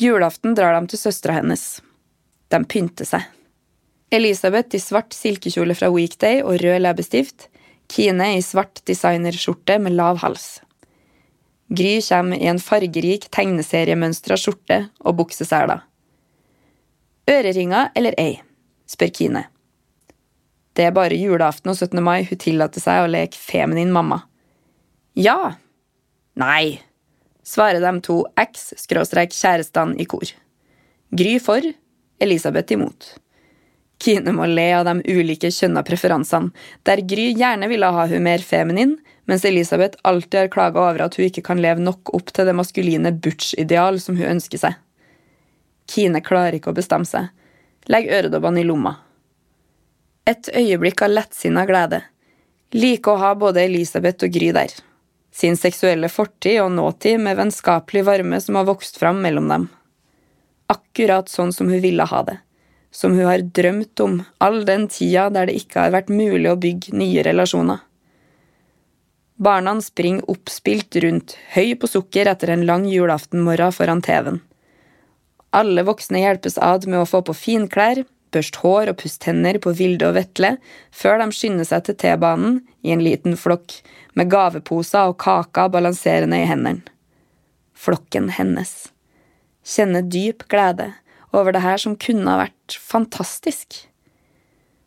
Julaften 0.00 0.56
drar 0.56 0.80
de 0.80 0.90
til 0.90 1.04
søstera 1.04 1.36
hennes. 1.42 1.82
De 2.52 2.60
pynter 2.68 3.08
seg. 3.08 3.24
Elisabeth 4.14 4.76
i 4.76 4.82
svart 4.82 5.14
silkekjole 5.16 5.74
fra 5.74 5.90
Weekday 5.90 6.42
og 6.44 6.60
rød 6.62 6.82
leppestift. 6.84 7.48
Kine 7.90 8.34
i 8.36 8.42
svart 8.44 8.82
designerskjorte 8.88 9.78
med 9.82 9.96
lav 9.98 10.20
hals. 10.22 10.60
Gry 11.74 11.96
kommer 12.04 12.38
i 12.38 12.48
en 12.50 12.60
fargerik 12.60 13.26
tegneseriemønstra 13.34 14.36
skjorte 14.38 14.84
og 15.00 15.18
bukseseler. 15.18 15.82
Øreringer 17.30 17.90
eller 17.96 18.16
ei? 18.20 18.38
spør 18.86 19.12
Kine. 19.16 19.46
Det 20.76 20.84
er 20.88 20.94
bare 20.94 21.16
julaften 21.16 21.70
og 21.72 21.78
17. 21.78 22.02
mai 22.02 22.26
hun 22.28 22.40
tillater 22.40 22.82
seg 22.82 23.04
å 23.04 23.10
leke 23.10 23.38
feminin 23.38 23.92
mamma. 23.94 24.24
Ja. 25.14 25.54
Nei, 26.38 26.80
svarer 27.46 27.80
de 27.80 27.92
to 28.04 28.24
eks-kjærestene 28.40 29.96
i 30.02 30.06
kor. 30.10 30.26
Gry 31.14 31.36
for, 31.38 31.62
Elisabeth 32.18 32.72
imot. 32.72 33.16
Kine 34.04 34.32
må 34.36 34.46
le 34.46 34.66
av 34.76 34.84
de 34.84 35.00
ulike 35.06 35.50
kjønna 35.54 35.84
preferansene, 35.86 36.52
der 36.84 37.02
Gry 37.08 37.30
gjerne 37.38 37.68
ville 37.70 37.88
ha 37.94 38.06
hun 38.10 38.24
mer 38.26 38.42
feminin, 38.44 38.96
mens 39.24 39.44
Elisabeth 39.48 39.98
alltid 40.02 40.40
har 40.40 40.50
klaga 40.52 40.82
over 40.82 41.06
at 41.06 41.16
hun 41.16 41.28
ikke 41.28 41.44
kan 41.46 41.62
leve 41.62 41.80
nok 41.80 42.12
opp 42.16 42.32
til 42.34 42.48
det 42.48 42.56
maskuline 42.58 43.14
butch-ideal 43.24 44.00
som 44.02 44.18
hun 44.18 44.34
ønsker 44.36 44.60
seg. 44.60 44.76
Kine 45.90 46.20
klarer 46.24 46.58
ikke 46.58 46.72
å 46.72 46.76
bestemme 46.76 47.08
seg. 47.08 47.30
Legg 47.88 48.08
øredobbene 48.12 48.62
i 48.62 48.66
lomma. 48.68 48.96
Et 50.28 50.48
øyeblikk 50.56 51.04
av 51.04 51.12
lettsinna 51.12 51.66
glede. 51.68 52.00
Like 52.72 53.12
å 53.12 53.20
ha 53.20 53.34
både 53.36 53.64
Elisabeth 53.64 54.24
og 54.24 54.32
Gry 54.32 54.50
der. 54.56 54.72
Sin 55.34 55.56
seksuelle 55.60 56.08
fortid 56.08 56.60
og 56.62 56.72
nåtid 56.72 57.20
med 57.20 57.36
vennskapelig 57.40 58.04
varme 58.06 58.40
som 58.40 58.56
har 58.60 58.68
vokst 58.68 59.00
fram 59.00 59.20
mellom 59.24 59.50
dem 59.52 59.66
akkurat 60.70 61.28
sånn 61.28 61.52
som 61.52 61.70
hun 61.72 61.82
ville 61.82 62.06
ha 62.08 62.22
det, 62.26 62.38
som 62.94 63.16
hun 63.16 63.28
har 63.28 63.44
drømt 63.56 64.00
om 64.00 64.20
all 64.44 64.62
den 64.68 64.86
tida 64.88 65.28
der 65.34 65.50
det 65.50 65.58
ikke 65.60 65.86
har 65.86 65.94
vært 65.96 66.12
mulig 66.12 66.50
å 66.50 66.60
bygge 66.60 66.94
nye 66.96 67.24
relasjoner. 67.26 67.82
Barna 69.34 69.74
springer 69.82 70.30
oppspilt 70.30 70.94
rundt, 71.02 71.34
høy 71.56 71.74
på 71.74 71.90
sukker 71.90 72.30
etter 72.30 72.52
en 72.54 72.66
lang 72.68 72.86
julaftenmorgen 72.86 73.74
foran 73.74 74.02
TV-en. 74.04 74.38
Alle 75.54 75.82
voksne 75.86 76.22
hjelpes 76.22 76.56
ad 76.58 76.86
med 76.86 77.00
å 77.02 77.08
få 77.08 77.20
på 77.26 77.34
finklær, 77.34 78.04
børste 78.34 78.62
hår 78.62 78.92
og 78.92 78.98
pusse 79.02 79.20
tenner 79.22 79.58
på 79.62 79.74
Vilde 79.78 80.08
og 80.08 80.16
Vetle 80.16 80.56
før 80.94 81.20
de 81.22 81.28
skynder 81.34 81.66
seg 81.68 81.84
til 81.86 81.98
T-banen 81.98 82.62
i 82.86 82.94
en 82.94 83.02
liten 83.02 83.38
flokk, 83.38 83.76
med 84.14 84.30
gaveposer 84.30 85.10
og 85.10 85.18
kaker 85.22 85.70
balanserende 85.74 86.42
i 86.42 86.48
hendene. 86.50 86.82
Flokken 87.74 88.30
hennes 88.34 88.93
kjenne 89.64 90.04
dyp 90.06 90.46
glede 90.48 90.92
over 91.34 91.52
det 91.52 91.64
her 91.64 91.80
som 91.80 91.96
kunne 91.96 92.30
ha 92.30 92.44
vært 92.44 92.76
fantastisk. 92.78 93.80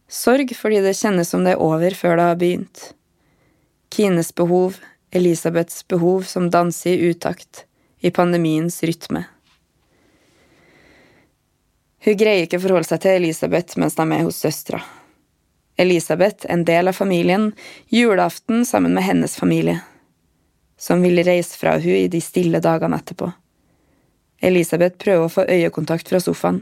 Sorg 0.08 0.54
fordi 0.56 0.80
det 0.86 0.96
kjennes 0.96 1.34
som 1.34 1.44
det 1.44 1.58
er 1.58 1.64
over 1.64 1.96
før 1.98 2.16
det 2.16 2.28
har 2.30 2.38
begynt. 2.40 2.84
Kines 3.92 4.32
behov, 4.36 4.78
Elisabeths 5.12 5.84
behov 5.88 6.24
som 6.28 6.52
danser 6.52 6.94
i 6.94 7.12
utakt, 7.12 7.66
i 8.00 8.12
pandemiens 8.12 8.80
rytme. 8.84 9.26
Hun 12.06 12.16
greier 12.16 12.46
ikke 12.46 12.62
forholde 12.62 12.88
seg 12.88 13.02
til 13.04 13.18
Elisabeth 13.20 13.80
mens 13.82 13.98
de 13.98 14.06
er 14.06 14.24
hos 14.24 14.40
søstera. 14.40 14.80
Elisabeth, 15.78 16.48
en 16.50 16.64
del 16.66 16.90
av 16.90 16.96
familien, 16.98 17.52
julaften 17.94 18.64
sammen 18.66 18.96
med 18.96 19.04
hennes 19.06 19.36
familie, 19.38 19.82
som 20.80 21.04
ville 21.06 21.26
reise 21.28 21.58
fra 21.60 21.76
hun 21.78 22.00
i 22.00 22.08
de 22.10 22.22
stille 22.24 22.62
dagene 22.64 22.98
etterpå. 22.98 23.30
Elisabeth 24.44 24.98
prøver 25.02 25.26
å 25.26 25.34
få 25.34 25.46
øyekontakt 25.50 26.10
fra 26.10 26.22
sofaen. 26.22 26.62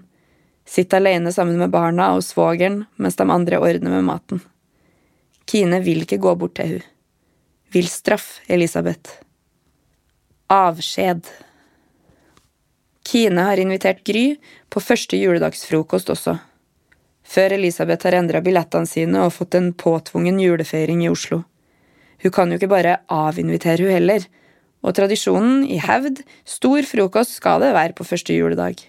Sitter 0.66 1.02
alene 1.02 1.32
sammen 1.34 1.60
med 1.60 1.74
barna 1.74 2.14
og 2.16 2.24
svogeren 2.26 2.86
mens 2.98 3.20
de 3.20 3.28
andre 3.30 3.60
ordner 3.62 3.98
med 3.98 4.08
maten. 4.08 4.42
Kine 5.46 5.82
vil 5.86 6.06
ikke 6.06 6.22
gå 6.24 6.34
bort 6.40 6.56
til 6.58 6.78
hun. 6.78 6.86
Vil 7.76 7.90
straffe 7.92 8.42
Elisabeth. 8.48 9.20
Avskjed. 10.50 11.28
Kine 13.06 13.46
har 13.46 13.62
invitert 13.62 14.04
Gry 14.08 14.38
på 14.70 14.82
første 14.82 15.18
juledagsfrokost 15.20 16.10
også. 16.14 16.38
Før 17.26 17.56
Elisabeth 17.58 18.06
har 18.06 18.18
endra 18.18 18.42
billettene 18.46 18.90
sine 18.90 19.26
og 19.26 19.34
fått 19.34 19.58
en 19.58 19.72
påtvungen 19.74 20.40
julefeiring 20.42 21.04
i 21.06 21.12
Oslo. 21.12 21.44
Hun 22.22 22.34
kan 22.34 22.50
jo 22.50 22.58
ikke 22.60 22.72
bare 22.72 23.00
avinvitere 23.12 23.86
hun 23.86 23.94
heller, 23.94 24.26
og 24.84 24.96
tradisjonen 24.98 25.64
i 25.68 25.80
hevd, 25.82 26.22
stor 26.46 26.86
frokost 26.88 27.38
skal 27.40 27.64
det 27.64 27.74
være 27.76 27.96
på 27.98 28.06
første 28.08 28.36
juledag. 28.36 28.82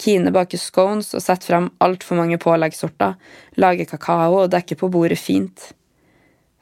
Kine 0.00 0.32
baker 0.32 0.58
scones 0.58 1.12
og 1.14 1.22
setter 1.22 1.50
fram 1.50 1.68
altfor 1.84 2.16
mange 2.16 2.38
påleggssorter, 2.40 3.18
lager 3.60 3.88
kakao 3.90 4.38
og 4.44 4.50
dekker 4.54 4.78
på 4.80 4.88
bordet 4.92 5.20
fint. 5.20 5.70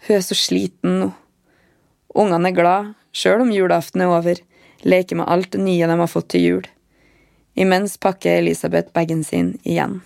Hun 0.07 0.19
er 0.19 0.25
så 0.27 0.35
sliten 0.39 0.99
nå. 1.05 1.12
Ungene 2.19 2.51
er 2.51 2.57
glad, 2.57 2.93
sjøl 3.14 3.45
om 3.45 3.55
julaften 3.55 4.03
er 4.03 4.11
over, 4.11 4.43
leker 4.83 5.21
med 5.21 5.31
alt 5.31 5.53
det 5.55 5.62
nye 5.62 5.87
de 5.87 5.99
har 6.03 6.11
fått 6.11 6.33
til 6.35 6.47
jul. 6.47 6.69
Imens 7.59 7.97
pakker 7.99 8.41
Elisabeth 8.41 8.95
bagen 8.95 9.25
sin 9.27 9.57
igjen. 9.62 10.01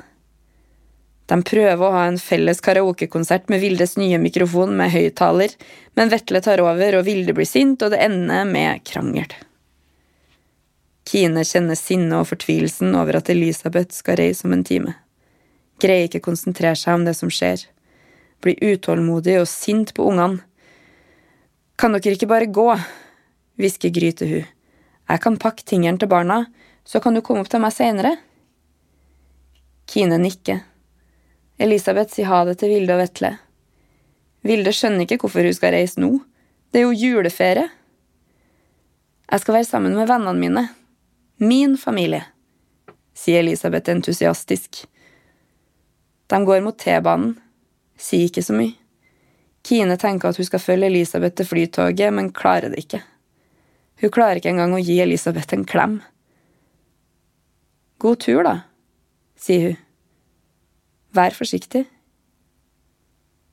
De 1.33 1.39
prøver 1.49 1.81
å 1.81 1.95
ha 1.95 2.03
en 2.11 2.19
felles 2.21 2.59
karaokekonsert 2.61 3.49
med 3.49 3.63
Vildes 3.63 3.95
nye 3.97 4.19
mikrofon 4.21 4.75
med 4.77 4.93
høyttaler, 4.93 5.55
men 5.97 6.11
Vetle 6.13 6.43
tar 6.45 6.61
over, 6.61 6.99
og 6.99 7.07
Vilde 7.07 7.33
blir 7.33 7.49
sint, 7.49 7.81
og 7.81 7.95
det 7.95 8.03
ender 8.05 8.45
med 8.45 8.83
krangel. 8.85 9.31
Kine 11.09 11.41
kjenner 11.49 11.79
sinnet 11.79 12.19
og 12.19 12.29
fortvilelsen 12.29 12.93
over 13.01 13.17
at 13.17 13.31
Elisabeth 13.33 13.97
skal 13.97 14.19
reise 14.21 14.45
om 14.45 14.53
en 14.59 14.65
time. 14.67 14.93
Greier 15.81 16.11
ikke 16.11 16.21
konsentrere 16.27 16.77
seg 16.79 17.01
om 17.01 17.07
det 17.09 17.15
som 17.17 17.33
skjer. 17.33 17.65
Blir 18.45 18.61
utålmodig 18.75 19.39
og 19.41 19.49
sint 19.51 19.95
på 19.97 20.05
ungene. 20.11 20.43
Kan 21.81 21.97
dere 21.97 22.13
ikke 22.13 22.29
bare 22.31 22.51
gå? 22.53 22.67
hvisker 23.57 23.95
Gry 23.95 24.13
til 24.19 24.35
hun. 24.35 24.51
Jeg 25.09 25.25
kan 25.25 25.41
pakke 25.41 25.65
tingene 25.65 25.97
til 25.99 26.13
barna, 26.13 26.45
så 26.85 27.01
kan 27.01 27.17
du 27.17 27.23
komme 27.25 27.41
opp 27.43 27.51
til 27.51 27.65
meg 27.65 27.73
seinere. 27.75 28.15
Kine 29.89 30.21
nikker. 30.21 30.61
Elisabeth 31.63 32.15
sier 32.17 32.27
ha 32.27 32.43
det 32.49 32.57
til 32.59 32.73
Vilde 32.75 32.97
og 32.97 33.03
Vetle. 33.05 33.37
Vilde 34.43 34.73
skjønner 34.75 35.07
ikke 35.07 35.21
hvorfor 35.23 35.47
hun 35.47 35.55
skal 35.55 35.77
reise 35.77 36.03
nå. 36.03 36.17
Det 36.73 36.81
er 36.81 36.89
jo 36.89 36.97
juleferie. 36.97 37.69
Jeg 39.31 39.43
skal 39.45 39.55
være 39.55 39.69
sammen 39.69 39.95
med 39.95 40.09
vennene 40.11 40.35
mine. 40.41 40.65
Min 41.43 41.77
familie, 41.79 42.25
sier 43.15 43.41
Elisabeth 43.43 43.91
entusiastisk. 43.93 44.83
De 46.27 46.41
går 46.47 46.63
mot 46.65 46.79
T-banen. 46.79 47.37
Sier 47.99 48.27
ikke 48.27 48.43
så 48.43 48.57
mye. 48.57 48.75
Kine 49.63 49.95
tenker 50.01 50.33
at 50.33 50.41
hun 50.41 50.49
skal 50.49 50.63
følge 50.63 50.89
Elisabeth 50.91 51.39
til 51.39 51.47
flytoget, 51.47 52.11
men 52.15 52.33
klarer 52.35 52.73
det 52.73 52.83
ikke. 52.83 53.03
Hun 54.03 54.11
klarer 54.11 54.41
ikke 54.41 54.51
engang 54.51 54.75
å 54.75 54.83
gi 54.83 54.99
Elisabeth 55.05 55.55
en 55.55 55.67
klem. 55.69 56.01
God 58.03 58.19
tur, 58.25 58.43
da, 58.43 58.57
sier 59.39 59.69
hun. 59.69 59.81
Vær 61.13 61.37
forsiktig. 61.37 61.85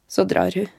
Så 0.08 0.24
drar 0.24 0.56
hun. 0.56 0.79